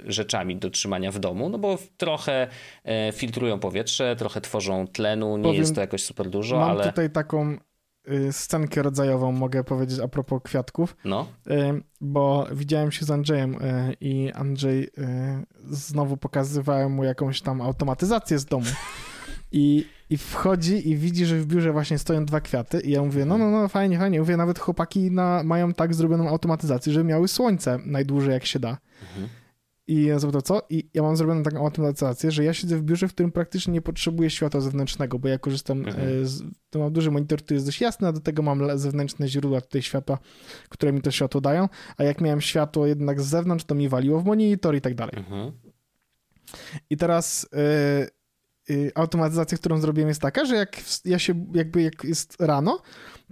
rzeczami 0.07 0.57
do 0.57 0.70
trzymania 0.70 1.12
w 1.12 1.18
domu, 1.18 1.48
no 1.48 1.59
bo 1.59 1.78
trochę 1.96 2.48
filtrują 3.12 3.59
powietrze, 3.59 4.16
trochę 4.16 4.40
tworzą 4.40 4.86
tlenu, 4.86 5.36
nie 5.36 5.42
Powiem, 5.42 5.61
jest 5.61 5.74
to 5.74 5.80
jakoś 5.80 6.03
super 6.03 6.30
dużo, 6.30 6.57
Mam 6.57 6.70
ale 6.70 6.84
tutaj 6.84 7.11
taką 7.11 7.57
scenkę 8.30 8.82
rodzajową, 8.82 9.32
mogę 9.32 9.64
powiedzieć 9.64 10.00
a 10.00 10.09
propos 10.09 10.42
kwiatków, 10.44 10.96
no. 11.05 11.26
y, 11.50 11.82
bo 12.00 12.46
widziałem 12.53 12.92
się 12.92 13.05
z 13.05 13.11
Andrzejem 13.11 13.55
y, 13.55 13.96
i 14.00 14.32
Andrzej 14.34 14.84
y, 14.84 14.90
znowu 15.70 16.16
pokazywałem 16.16 16.92
mu 16.92 17.05
jakąś 17.05 17.40
tam 17.40 17.61
automatyzację 17.61 18.38
z 18.38 18.44
domu. 18.44 18.66
I, 19.53 19.86
I 20.11 20.16
wchodzi 20.16 20.88
i 20.88 20.96
widzi, 20.96 21.26
że 21.26 21.36
w 21.36 21.46
biurze 21.46 21.72
właśnie 21.72 21.98
stoją 21.98 22.24
dwa 22.24 22.40
kwiaty 22.40 22.80
i 22.80 22.90
ja 22.90 23.03
mówię, 23.03 23.24
no, 23.24 23.38
no, 23.38 23.50
no, 23.50 23.68
fajnie, 23.68 23.98
fajnie. 23.98 24.20
Mówię, 24.20 24.36
nawet 24.36 24.59
chłopaki 24.59 25.11
na, 25.11 25.42
mają 25.44 25.74
tak 25.74 25.94
zrobioną 25.94 26.28
automatyzację, 26.28 26.92
żeby 26.92 27.05
miały 27.05 27.28
słońce 27.28 27.78
najdłużej 27.84 28.32
jak 28.32 28.46
się 28.46 28.59
da. 28.59 28.78
Mhm. 29.03 29.28
I 29.87 30.05
ja 30.05 30.18
zapytał, 30.18 30.43
co? 30.43 30.62
I 30.70 30.91
ja 30.95 31.03
mam 31.03 31.16
zrobioną 31.16 31.43
taką 31.43 31.64
automatyzację, 31.64 32.30
że 32.30 32.45
ja 32.45 32.55
siedzę 32.55 32.76
w 32.76 32.83
biurze, 32.83 33.09
w 33.09 33.12
którym 33.12 33.33
praktycznie 33.33 33.72
nie 33.72 33.83
potrzebuję 33.83 34.30
światła 34.30 34.61
zewnętrznego, 34.61 35.18
bo 35.18 35.28
ja 35.28 35.39
korzystam 35.39 35.78
Mhm. 35.78 36.22
e, 36.22 36.26
z... 36.26 36.43
To 36.70 36.78
mam 36.78 36.93
duży 36.93 37.11
monitor, 37.11 37.43
który 37.43 37.57
jest 37.57 37.66
dość 37.66 37.80
jasny, 37.80 38.09
a 38.09 38.12
do 38.12 38.20
tego 38.20 38.43
mam 38.43 38.78
zewnętrzne 38.78 39.28
źródła 39.28 39.61
tutaj 39.61 39.83
światła, 39.83 40.18
które 40.68 40.93
mi 40.93 41.01
to 41.03 41.11
światło 41.11 41.41
dają, 41.41 41.68
a 41.97 42.05
jak 42.05 42.20
miałem 42.20 42.41
światło 42.41 42.87
jednak 42.87 43.20
z 43.20 43.24
zewnątrz, 43.26 43.64
to 43.64 43.74
mi 43.74 43.89
waliło 43.89 44.20
w 44.20 44.24
monitor 44.24 44.76
i 44.76 44.80
tak 44.80 44.95
dalej. 44.95 45.14
Mhm. 45.16 45.53
I 46.91 46.97
teraz 46.97 47.49
y, 48.68 48.74
y, 48.74 48.93
automatyzacja, 48.95 49.59
którą 49.59 49.78
zrobiłem 49.80 50.09
jest 50.09 50.20
taka, 50.20 50.45
że 50.45 50.57
jak 50.57 50.76
ja 51.05 51.18
się, 51.18 51.47
jakby 51.55 51.83
jak 51.83 52.05
jest 52.05 52.41
rano, 52.41 52.83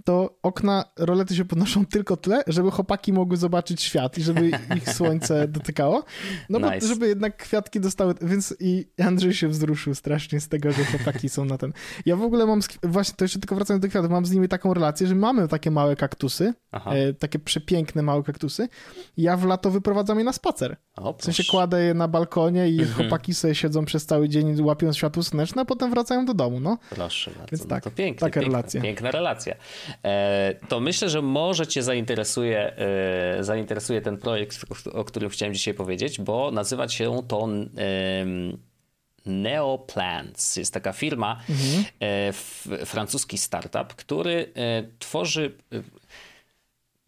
to 0.03 0.39
okna, 0.43 0.85
rolety 0.97 1.35
się 1.35 1.45
podnoszą 1.45 1.85
tylko 1.95 2.17
tyle, 2.17 2.43
żeby 2.47 2.71
chłopaki 2.71 3.13
mogły 3.13 3.37
zobaczyć 3.37 3.81
świat 3.81 4.17
i 4.17 4.23
żeby 4.23 4.51
ich 4.75 4.89
słońce 4.97 5.47
dotykało. 5.47 6.03
No 6.49 6.59
bo 6.59 6.73
Nice. 6.73 6.87
żeby 6.87 7.07
jednak 7.07 7.37
kwiatki 7.37 7.79
dostały, 7.79 8.15
więc 8.21 8.55
i 8.59 8.87
Andrzej 9.03 9.33
się 9.33 9.47
wzruszył 9.47 9.95
strasznie 9.95 10.39
z 10.39 10.47
tego, 10.47 10.71
że 10.71 10.85
chłopaki 10.85 11.29
są 11.29 11.45
na 11.45 11.57
ten. 11.57 11.73
Ja 12.05 12.15
w 12.15 12.21
ogóle 12.23 12.45
mam, 12.45 12.59
właśnie 12.83 13.15
to 13.17 13.25
jeszcze 13.25 13.39
tylko 13.39 13.55
wracając 13.55 13.81
do 13.81 13.89
kwiatów, 13.89 14.11
mam 14.11 14.25
z 14.25 14.31
nimi 14.31 14.47
taką 14.47 14.73
relację, 14.73 15.07
że 15.07 15.15
mamy 15.15 15.47
takie 15.47 15.71
małe 15.71 15.95
kaktusy, 15.95 16.53
e, 16.71 17.13
takie 17.13 17.39
przepiękne 17.39 18.01
małe 18.01 18.23
kaktusy. 18.23 18.67
Ja 19.17 19.37
w 19.37 19.45
lato 19.45 19.71
wyprowadzam 19.71 20.17
je 20.19 20.23
na 20.23 20.33
spacer. 20.33 20.77
O, 21.03 21.13
W 21.13 21.23
sensie 21.23 21.43
kładę 21.43 21.83
je 21.83 21.93
na 21.93 22.07
balkonie 22.07 22.69
i 22.69 22.79
Mhm. 22.79 22.95
chłopaki 22.97 23.33
sobie 23.33 23.55
siedzą 23.55 23.85
przez 23.85 24.05
cały 24.05 24.29
dzień, 24.29 24.61
łapią 24.61 24.93
światło 24.93 25.23
słoneczne, 25.23 25.61
a 25.61 25.65
potem 25.65 25.91
wracają 25.91 26.25
do 26.25 26.33
domu, 26.33 26.59
no. 26.59 26.77
Proszę 26.89 27.31
bardzo. 27.31 27.47
Więc 27.51 27.63
no 27.63 27.69
tak, 27.69 27.83
to 27.83 27.91
pięknie, 27.91 28.19
taka 28.19 28.39
piękna, 28.39 28.57
relacja. 28.57 28.81
Piękna 28.81 29.11
relacja. 29.11 29.55
E, 30.03 30.55
to 30.67 30.79
myślę, 30.79 31.09
że 31.09 31.21
może 31.21 31.67
cię 31.67 31.83
zainteresuje, 31.83 32.77
e, 32.77 33.43
zainteresuje 33.43 34.01
ten 34.01 34.17
projekt, 34.17 34.65
o, 34.93 35.03
którym 35.03 35.29
chciałem 35.29 35.53
dzisiaj 35.53 35.73
powiedzieć, 35.73 36.19
bo 36.21 36.51
nazywa 36.51 36.89
się 36.89 37.21
to 37.27 37.43
em, 37.43 38.57
Neoplants. 39.25 40.55
Jest 40.57 40.73
taka 40.73 40.93
firma, 40.93 41.39
Mhm. 41.49 41.83
e, 42.79 42.85
francuski 42.85 43.37
startup, 43.37 43.93
który 43.95 44.51
e, 44.55 44.83
tworzy 44.99 45.53
e, 45.73 45.81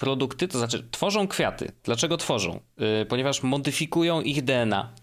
produkty, 0.04 0.48
to 0.48 0.58
znaczy 0.58 0.88
tworzą 0.92 1.28
kwiaty. 1.28 1.72
Dlaczego 1.84 2.18
tworzą? 2.18 2.60
E, 2.78 3.06
ponieważ 3.06 3.44
modyfikują 3.44 4.22
ich 4.22 4.44
DNA 4.44 4.94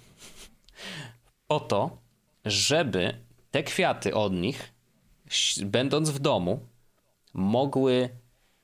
po 1.46 1.60
to, 1.60 1.98
żeby 2.44 3.14
te 3.50 3.62
kwiaty 3.62 4.14
od 4.14 4.32
nich, 4.32 4.72
będąc 5.62 6.10
w 6.10 6.18
domu, 6.18 6.60
mogły 7.34 8.08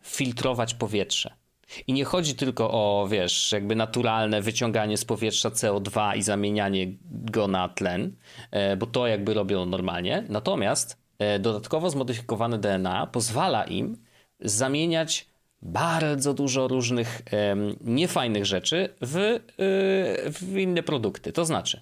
filtrować 0.02 0.74
powietrze. 0.74 1.34
I 1.86 1.92
nie 1.92 2.04
chodzi 2.04 2.34
tylko 2.34 2.70
o, 2.70 3.08
wiesz, 3.08 3.52
jakby 3.52 3.76
naturalne 3.76 4.42
wyciąganie 4.42 4.96
z 4.96 5.04
powietrza 5.04 5.50
CO2 5.50 6.16
i 6.16 6.22
zamienianie 6.22 6.86
go 7.10 7.48
na 7.48 7.68
tlen, 7.68 8.16
e, 8.50 8.76
bo 8.76 8.86
to 8.86 9.06
jakby 9.06 9.34
robią 9.34 9.66
normalnie. 9.66 10.24
Natomiast 10.28 10.98
e, 11.18 11.38
dodatkowo 11.38 11.90
zmodyfikowane 11.90 12.58
DNA 12.58 13.06
pozwala 13.06 13.64
im 13.64 13.96
zamieniać 14.40 15.35
bardzo 15.66 16.34
dużo 16.34 16.68
różnych 16.68 17.22
niefajnych 17.80 18.46
rzeczy 18.46 18.94
w, 19.00 19.16
y, 19.16 19.40
w 20.30 20.56
inne 20.58 20.82
produkty. 20.82 21.32
To 21.32 21.44
znaczy, 21.44 21.80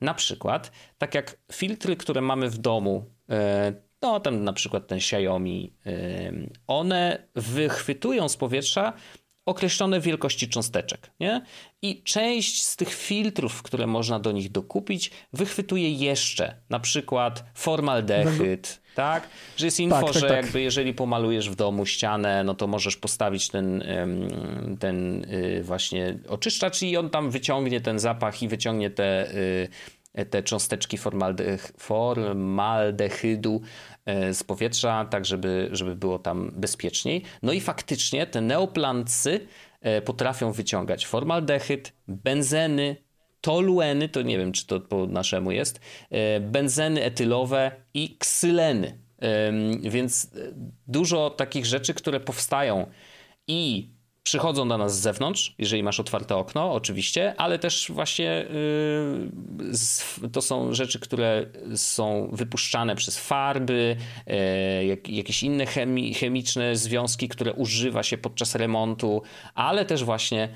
na 0.00 0.14
przykład, 0.14 0.72
tak 0.98 1.14
jak 1.14 1.38
filtry, 1.52 1.96
które 1.96 2.20
mamy 2.20 2.50
w 2.50 2.58
domu, 2.58 3.04
e, 3.30 3.72
no 4.02 4.20
tam 4.20 4.44
na 4.44 4.52
przykład 4.52 4.86
ten 4.86 4.98
Xiaomi, 4.98 5.72
one 6.66 7.28
wychwytują 7.34 8.28
z 8.28 8.36
powietrza 8.36 8.92
określone 9.46 10.00
wielkości 10.00 10.48
cząsteczek, 10.48 11.10
nie? 11.20 11.42
I 11.82 12.02
część 12.02 12.64
z 12.64 12.76
tych 12.76 12.94
filtrów, 12.94 13.62
które 13.62 13.86
można 13.86 14.20
do 14.20 14.32
nich 14.32 14.52
dokupić, 14.52 15.10
wychwytuje 15.32 15.92
jeszcze, 15.92 16.56
na 16.70 16.80
przykład 16.80 17.44
formaldehyd, 17.54 18.80
tak? 18.94 19.28
Że 19.56 19.66
jest 19.66 19.80
info, 19.80 19.96
Tak, 19.96 20.04
tak, 20.12 20.14
że 20.14 20.28
tak. 20.28 20.36
jakby 20.36 20.60
jeżeli 20.60 20.94
pomalujesz 20.94 21.50
w 21.50 21.54
domu 21.54 21.86
ścianę, 21.86 22.44
no 22.44 22.54
to 22.54 22.66
możesz 22.66 22.96
postawić 22.96 23.48
ten, 23.48 23.84
ten 24.78 25.24
y, 25.24 25.62
właśnie 25.62 26.18
oczyszczacz 26.28 26.82
i 26.82 26.96
on 26.96 27.10
tam 27.10 27.30
wyciągnie 27.30 27.80
ten 27.80 27.98
zapach 27.98 28.42
i 28.42 28.48
wyciągnie 28.48 28.90
te, 28.90 29.34
y, 29.34 30.26
te 30.30 30.42
cząsteczki 30.42 30.98
formaldech, 30.98 31.72
formaldehydu 31.78 33.60
z 34.32 34.44
powietrza, 34.44 35.04
tak 35.04 35.24
żeby, 35.24 35.68
żeby 35.72 35.96
było 35.96 36.18
tam 36.18 36.52
bezpieczniej. 36.54 37.22
No 37.42 37.52
i 37.52 37.60
faktycznie 37.60 38.26
te 38.26 38.40
neoplancy 38.40 39.46
e, 39.80 40.02
potrafią 40.02 40.52
wyciągać 40.52 41.06
formaldehyd, 41.06 41.92
benzeny, 42.08 42.96
tolueny, 43.40 44.08
to 44.08 44.22
nie 44.22 44.38
wiem, 44.38 44.52
czy 44.52 44.66
to 44.66 44.80
po 44.80 45.06
naszemu 45.06 45.50
jest, 45.50 45.80
e, 46.10 46.40
benzeny 46.40 47.02
etylowe 47.02 47.70
i 47.94 48.16
ksyleny. 48.18 48.98
Więc 49.80 50.24
e, 50.24 50.28
dużo 50.86 51.30
takich 51.30 51.66
rzeczy, 51.66 51.94
które 51.94 52.20
powstają 52.20 52.86
i 53.46 53.90
przychodzą 54.26 54.68
do 54.68 54.78
nas 54.78 54.98
z 54.98 55.00
zewnątrz, 55.00 55.54
jeżeli 55.58 55.82
masz 55.82 56.00
otwarte 56.00 56.36
okno, 56.36 56.72
oczywiście, 56.72 57.34
ale 57.36 57.58
też 57.58 57.90
właśnie 57.90 58.46
z, 59.70 60.04
to 60.32 60.42
są 60.42 60.74
rzeczy, 60.74 61.00
które 61.00 61.46
są 61.76 62.28
wypuszczane 62.32 62.96
przez 62.96 63.18
farby, 63.18 63.96
jak, 64.86 65.08
jakieś 65.08 65.42
inne 65.42 65.66
chemi, 65.66 66.14
chemiczne 66.14 66.76
związki, 66.76 67.28
które 67.28 67.52
używa 67.52 68.02
się 68.02 68.18
podczas 68.18 68.54
remontu, 68.54 69.22
ale 69.54 69.84
też 69.84 70.04
właśnie 70.04 70.48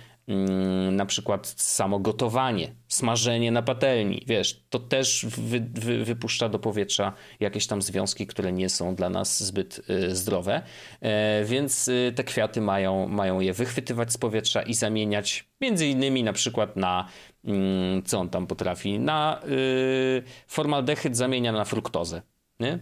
na 0.93 1.07
przykład 1.07 1.47
samo 1.47 1.99
gotowanie, 1.99 2.75
smażenie 2.89 3.53
na 3.53 3.63
patelni, 3.63 4.25
wiesz, 4.27 4.65
to 4.71 4.79
też 4.79 5.27
wy, 5.27 5.61
wy, 5.75 6.05
wypuszcza 6.05 6.49
do 6.49 6.59
powietrza 6.59 7.13
jakieś 7.41 7.67
tam 7.67 7.83
związki, 7.83 8.27
które 8.27 8.53
nie 8.53 8.69
są 8.69 8.95
dla 8.95 9.11
nas 9.11 9.43
zbyt 9.43 9.81
y, 9.91 10.17
zdrowe, 10.17 10.63
e, 11.01 11.45
więc 11.45 11.89
y, 11.89 12.13
te 12.15 12.25
kwiaty 12.25 12.61
mają, 12.61 13.09
mają 13.09 13.41
je 13.41 13.53
wychwytywać 13.53 14.13
z 14.13 14.19
powietrza 14.19 14.63
i 14.63 14.75
zamieniać 14.75 15.49
między 15.61 15.87
innymi 15.87 16.23
na 16.23 16.33
przykład 16.33 16.77
na, 16.77 17.09
mm, 17.45 18.03
co 18.03 18.19
on 18.19 18.29
tam 18.29 18.47
potrafi, 18.47 18.99
na 18.99 19.41
y, 19.49 20.23
formaldehyd 20.47 21.17
zamienia 21.17 21.53
na 21.53 21.65
fruktozę, 21.65 22.23
nie? 22.61 22.79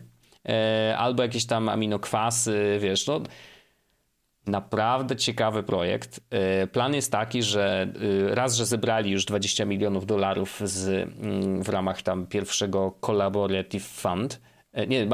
E, 0.48 0.94
albo 0.98 1.22
jakieś 1.22 1.46
tam 1.46 1.68
aminokwasy, 1.68 2.78
wiesz, 2.80 3.06
no 3.06 3.20
Naprawdę 4.48 5.16
ciekawy 5.16 5.62
projekt. 5.62 6.20
E, 6.30 6.66
Plan 6.66 6.94
jest 6.94 7.12
taki, 7.12 7.42
że 7.42 7.92
e, 8.30 8.34
raz, 8.34 8.56
że 8.56 8.66
zebrali 8.66 9.10
już 9.10 9.24
20 9.24 9.64
milionów 9.64 10.06
dolarów 10.06 10.60
z, 10.64 10.88
mm, 10.88 11.62
w 11.62 11.68
ramach 11.68 12.02
tam 12.02 12.26
pierwszego 12.26 12.98
Collaborative 13.06 13.86
Fund. 13.86 14.40
E, 14.72 14.86
Nie, 14.86 15.06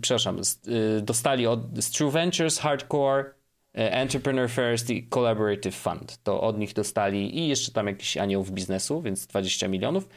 przepraszam, 0.00 0.38
e, 0.38 1.00
dostali 1.00 1.46
od 1.46 1.60
True 1.92 2.10
Ventures, 2.10 2.58
Hardcore 2.58 3.24
e, 3.74 3.92
Entrepreneur 3.92 4.50
First 4.50 4.90
i 4.90 5.08
Collaborative 5.08 5.74
Fund. 5.76 6.18
To 6.22 6.40
od 6.40 6.58
nich 6.58 6.72
dostali 6.72 7.38
i 7.38 7.48
jeszcze 7.48 7.72
tam 7.72 7.86
jakiś 7.86 8.16
anioł 8.16 8.42
w 8.42 8.50
biznesu, 8.50 9.02
więc 9.02 9.26
20 9.26 9.68
milionów. 9.68 10.08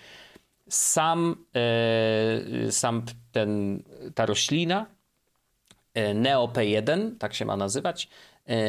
Sam, 0.69 1.45
e, 1.55 2.71
sam 2.71 3.03
ten, 3.31 3.83
ta 4.15 4.25
roślina, 4.25 4.85
NeoP1, 5.95 7.17
tak 7.19 7.33
się 7.33 7.45
ma 7.45 7.57
nazywać, 7.57 8.09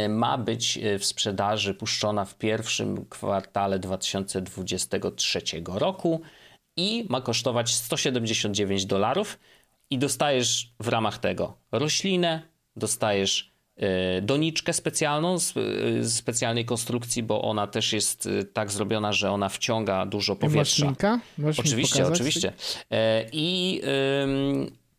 ma 0.09 0.39
być 0.39 0.79
w 0.99 1.05
sprzedaży 1.05 1.74
puszczona 1.74 2.24
w 2.24 2.35
pierwszym 2.35 3.07
kwartale 3.07 3.79
2023 3.79 5.41
roku 5.66 6.20
i 6.77 7.07
ma 7.09 7.20
kosztować 7.20 7.74
179 7.74 8.87
dolarów 8.87 9.39
i 9.91 9.99
dostajesz 9.99 10.72
w 10.81 10.89
ramach 10.89 11.18
tego 11.18 11.57
roślinę, 11.72 12.43
dostajesz 12.77 13.53
e, 13.77 14.22
doniczkę 14.22 14.72
specjalną 14.72 15.39
z 15.39 15.55
e, 15.57 16.05
specjalnej 16.09 16.64
konstrukcji, 16.64 17.22
bo 17.22 17.43
ona 17.43 17.66
też 17.66 17.93
jest 17.93 18.27
e, 18.27 18.45
tak 18.45 18.70
zrobiona, 18.70 19.12
że 19.12 19.31
ona 19.31 19.49
wciąga 19.49 20.07
dużo 20.07 20.37
powietrza. 20.37 20.87
Masz 21.39 21.61
oczywiście, 21.61 22.07
oczywiście. 22.07 22.53
I 23.33 23.81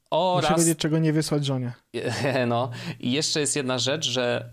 oraz... 0.09 0.49
Muszę 0.51 0.61
wiedzieć, 0.61 0.79
czego 0.79 0.99
nie 0.99 1.13
wysłać 1.13 1.45
żonie. 1.45 1.73
No. 2.47 2.71
I 2.99 3.11
jeszcze 3.11 3.39
jest 3.39 3.55
jedna 3.55 3.79
rzecz, 3.79 4.09
że 4.09 4.49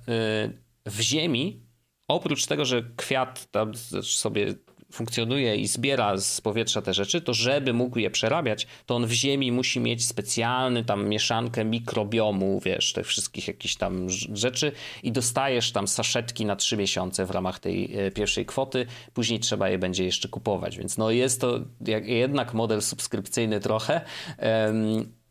w 0.87 1.01
ziemi 1.01 1.61
oprócz 2.09 2.47
tego, 2.47 2.65
że 2.65 2.83
kwiat 2.97 3.51
tam 3.51 3.75
sobie 4.03 4.55
funkcjonuje 4.93 5.57
i 5.57 5.67
zbiera 5.67 6.17
z 6.19 6.41
powietrza 6.41 6.83
te 6.83 6.95
rzeczy, 6.95 7.21
to 7.21 7.35
żeby 7.35 7.73
mógł 7.73 7.99
je 7.99 8.11
przerabiać, 8.11 8.67
to 8.87 8.97
on 8.97 9.07
w 9.07 9.13
ziemi 9.13 9.53
musi 9.53 9.81
mieć 9.81 10.07
specjalny 10.07 10.85
tam 10.85 11.09
mieszankę 11.09 11.65
mikrobiomu, 11.65 12.61
wiesz, 12.65 12.93
tych 12.93 13.07
wszystkich 13.07 13.49
jakichś 13.49 13.77
tam 13.77 14.11
rzeczy 14.33 14.73
i 15.03 15.13
dostajesz 15.13 15.73
tam 15.73 15.89
saszetki 15.89 16.47
na 16.47 16.57
trzy 16.57 16.77
miesiące 16.77 17.27
w 17.27 17.31
ramach 17.31 17.59
tej 17.59 17.99
e, 17.99 18.11
pierwszej 18.11 18.47
kwoty, 18.47 18.87
później 19.13 19.41
trzeba 19.41 19.69
je 19.69 19.79
będzie 19.79 20.05
jeszcze 20.05 20.29
kupować, 20.29 20.79
więc 20.79 20.99
no 20.99 21.11
jest 21.11 21.41
to 21.41 21.61
jednak 22.05 22.55
model 22.55 22.83
subskrypcyjny 22.83 23.61
trochę, 23.61 24.01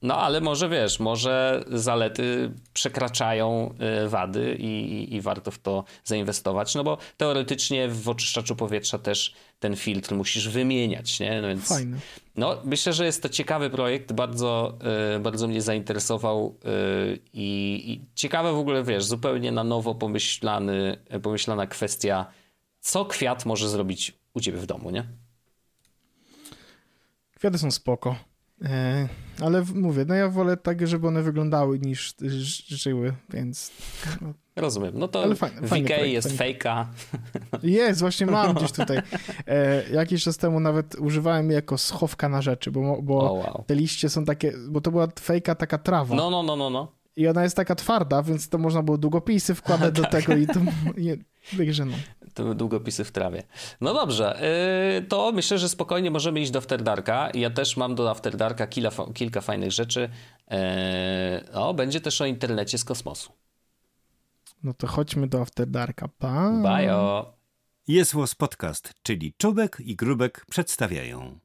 no 0.04 0.18
ale 0.18 0.42
może 0.42 0.70
wiesz, 0.70 1.00
może 1.00 1.64
zalety 1.72 2.52
przekraczają 2.74 3.74
y, 4.06 4.10
wady 4.10 4.56
i, 4.60 5.16
i, 5.16 5.22
warto 5.22 5.52
w 5.52 5.60
to 5.60 5.84
zainwestować, 6.04 6.76
no 6.76 6.84
bo 6.84 6.98
teoretycznie 7.18 7.88
w 7.88 8.10
oczyszczaczu 8.10 8.56
powietrza 8.56 8.98
też 9.00 9.34
ten 9.60 9.76
filtr 9.76 10.16
musisz 10.16 10.50
wymieniać, 10.50 11.20
nie? 11.20 11.42
No 11.42 11.48
więc, 11.48 11.68
Fajne. 11.68 11.98
No, 12.36 12.58
myślę, 12.64 12.94
że 12.94 13.06
jest 13.06 13.22
to 13.22 13.30
ciekawy 13.30 13.70
projekt, 13.70 14.14
bardzo, 14.14 14.78
y, 15.16 15.20
bardzo 15.20 15.48
mnie 15.48 15.62
zainteresował 15.62 16.56
y, 16.66 17.20
i, 17.34 17.84
i 17.92 18.06
ciekawe 18.16 18.54
w 18.54 18.58
ogóle, 18.58 18.84
wiesz, 18.84 19.06
zupełnie 19.06 19.52
na 19.52 19.64
nowo 19.64 19.96
pomyślany, 19.96 20.98
pomyślana 21.22 21.68
kwestia, 21.68 22.26
co 22.80 23.06
kwiat 23.06 23.46
może 23.46 23.70
zrobić 23.70 24.14
u 24.34 24.40
ciebie 24.40 24.58
w 24.58 24.66
domu, 24.66 24.90
nie? 24.90 25.04
Kwiaty 27.36 27.58
są 27.58 27.72
spoko. 27.72 28.33
E, 28.64 29.08
ale 29.42 29.64
mówię, 29.76 30.06
no 30.08 30.16
ja 30.16 30.30
wolę 30.30 30.58
tak, 30.58 30.88
żeby 30.88 31.08
one 31.08 31.22
wyglądały 31.22 31.80
niż 31.80 32.14
żyły, 32.68 33.14
więc... 33.30 33.72
No. 34.22 34.34
Rozumiem. 34.56 34.94
No 34.96 35.08
to 35.08 35.24
Ale 35.24 35.36
fajny, 35.36 35.68
VK 35.68 35.90
jest 36.06 36.38
fejka. 36.38 36.88
Jest, 37.64 38.00
właśnie 38.00 38.26
mam 38.26 38.54
gdzieś 38.54 38.72
tutaj. 38.72 38.98
E, 39.48 39.90
jakiś 39.90 40.24
czas 40.24 40.38
temu 40.38 40.60
nawet 40.60 40.96
używałem 40.96 41.50
je 41.50 41.56
jako 41.56 41.78
schowka 41.78 42.30
na 42.30 42.42
rzeczy, 42.42 42.72
bo, 42.72 43.02
bo 43.02 43.20
oh, 43.20 43.34
wow. 43.34 43.64
te 43.68 43.76
liście 43.76 44.10
są 44.10 44.26
takie, 44.26 44.54
bo 44.70 44.82
to 44.82 44.92
była 44.92 45.08
fejka 45.20 45.56
taka 45.56 45.78
trawa. 45.78 46.16
No, 46.16 46.30
no, 46.30 46.44
no, 46.44 46.56
no, 46.56 46.70
no. 46.70 46.92
I 47.16 47.28
ona 47.28 47.44
jest 47.44 47.56
taka 47.56 47.76
twarda, 47.76 48.24
więc 48.24 48.50
to 48.50 48.58
można 48.58 48.84
było 48.84 48.98
długopisy 48.98 49.56
wkładać 49.56 49.96
do 49.96 50.02
tak. 50.04 50.12
tego 50.12 50.36
i 50.36 50.48
to... 50.48 50.60
Także 51.58 51.86
no 51.86 51.96
długopisy 52.56 53.04
w 53.04 53.12
trawie. 53.12 53.44
No 53.82 53.94
dobrze, 53.94 54.40
yy, 55.00 55.08
to 55.08 55.32
myślę, 55.32 55.58
że 55.60 55.70
spokojnie 55.70 56.12
możemy 56.12 56.42
iść 56.42 56.52
do 56.52 56.60
Afterdarka. 56.60 57.30
Ja 57.34 57.50
też 57.50 57.78
mam 57.78 57.96
do 57.96 58.10
Afterdarka 58.10 58.68
kilka, 58.68 58.92
kilka 59.14 59.42
fajnych 59.42 59.72
rzeczy. 59.72 60.10
Yy, 60.52 60.58
o, 61.54 61.74
będzie 61.74 62.02
też 62.02 62.22
o 62.22 62.26
internecie 62.26 62.78
z 62.78 62.84
kosmosu. 62.84 63.32
No 64.64 64.74
to 64.74 64.88
chodźmy 64.88 65.28
do 65.28 65.42
Afterdarka. 65.42 66.10
Pa. 66.20 66.52
Bajo. 66.64 67.34
Jest 67.88 68.16
Podcast, 68.38 68.94
czyli 69.04 69.34
Czubek 69.38 69.78
i 69.80 69.96
Grubek 69.96 70.46
przedstawiają. 70.50 71.40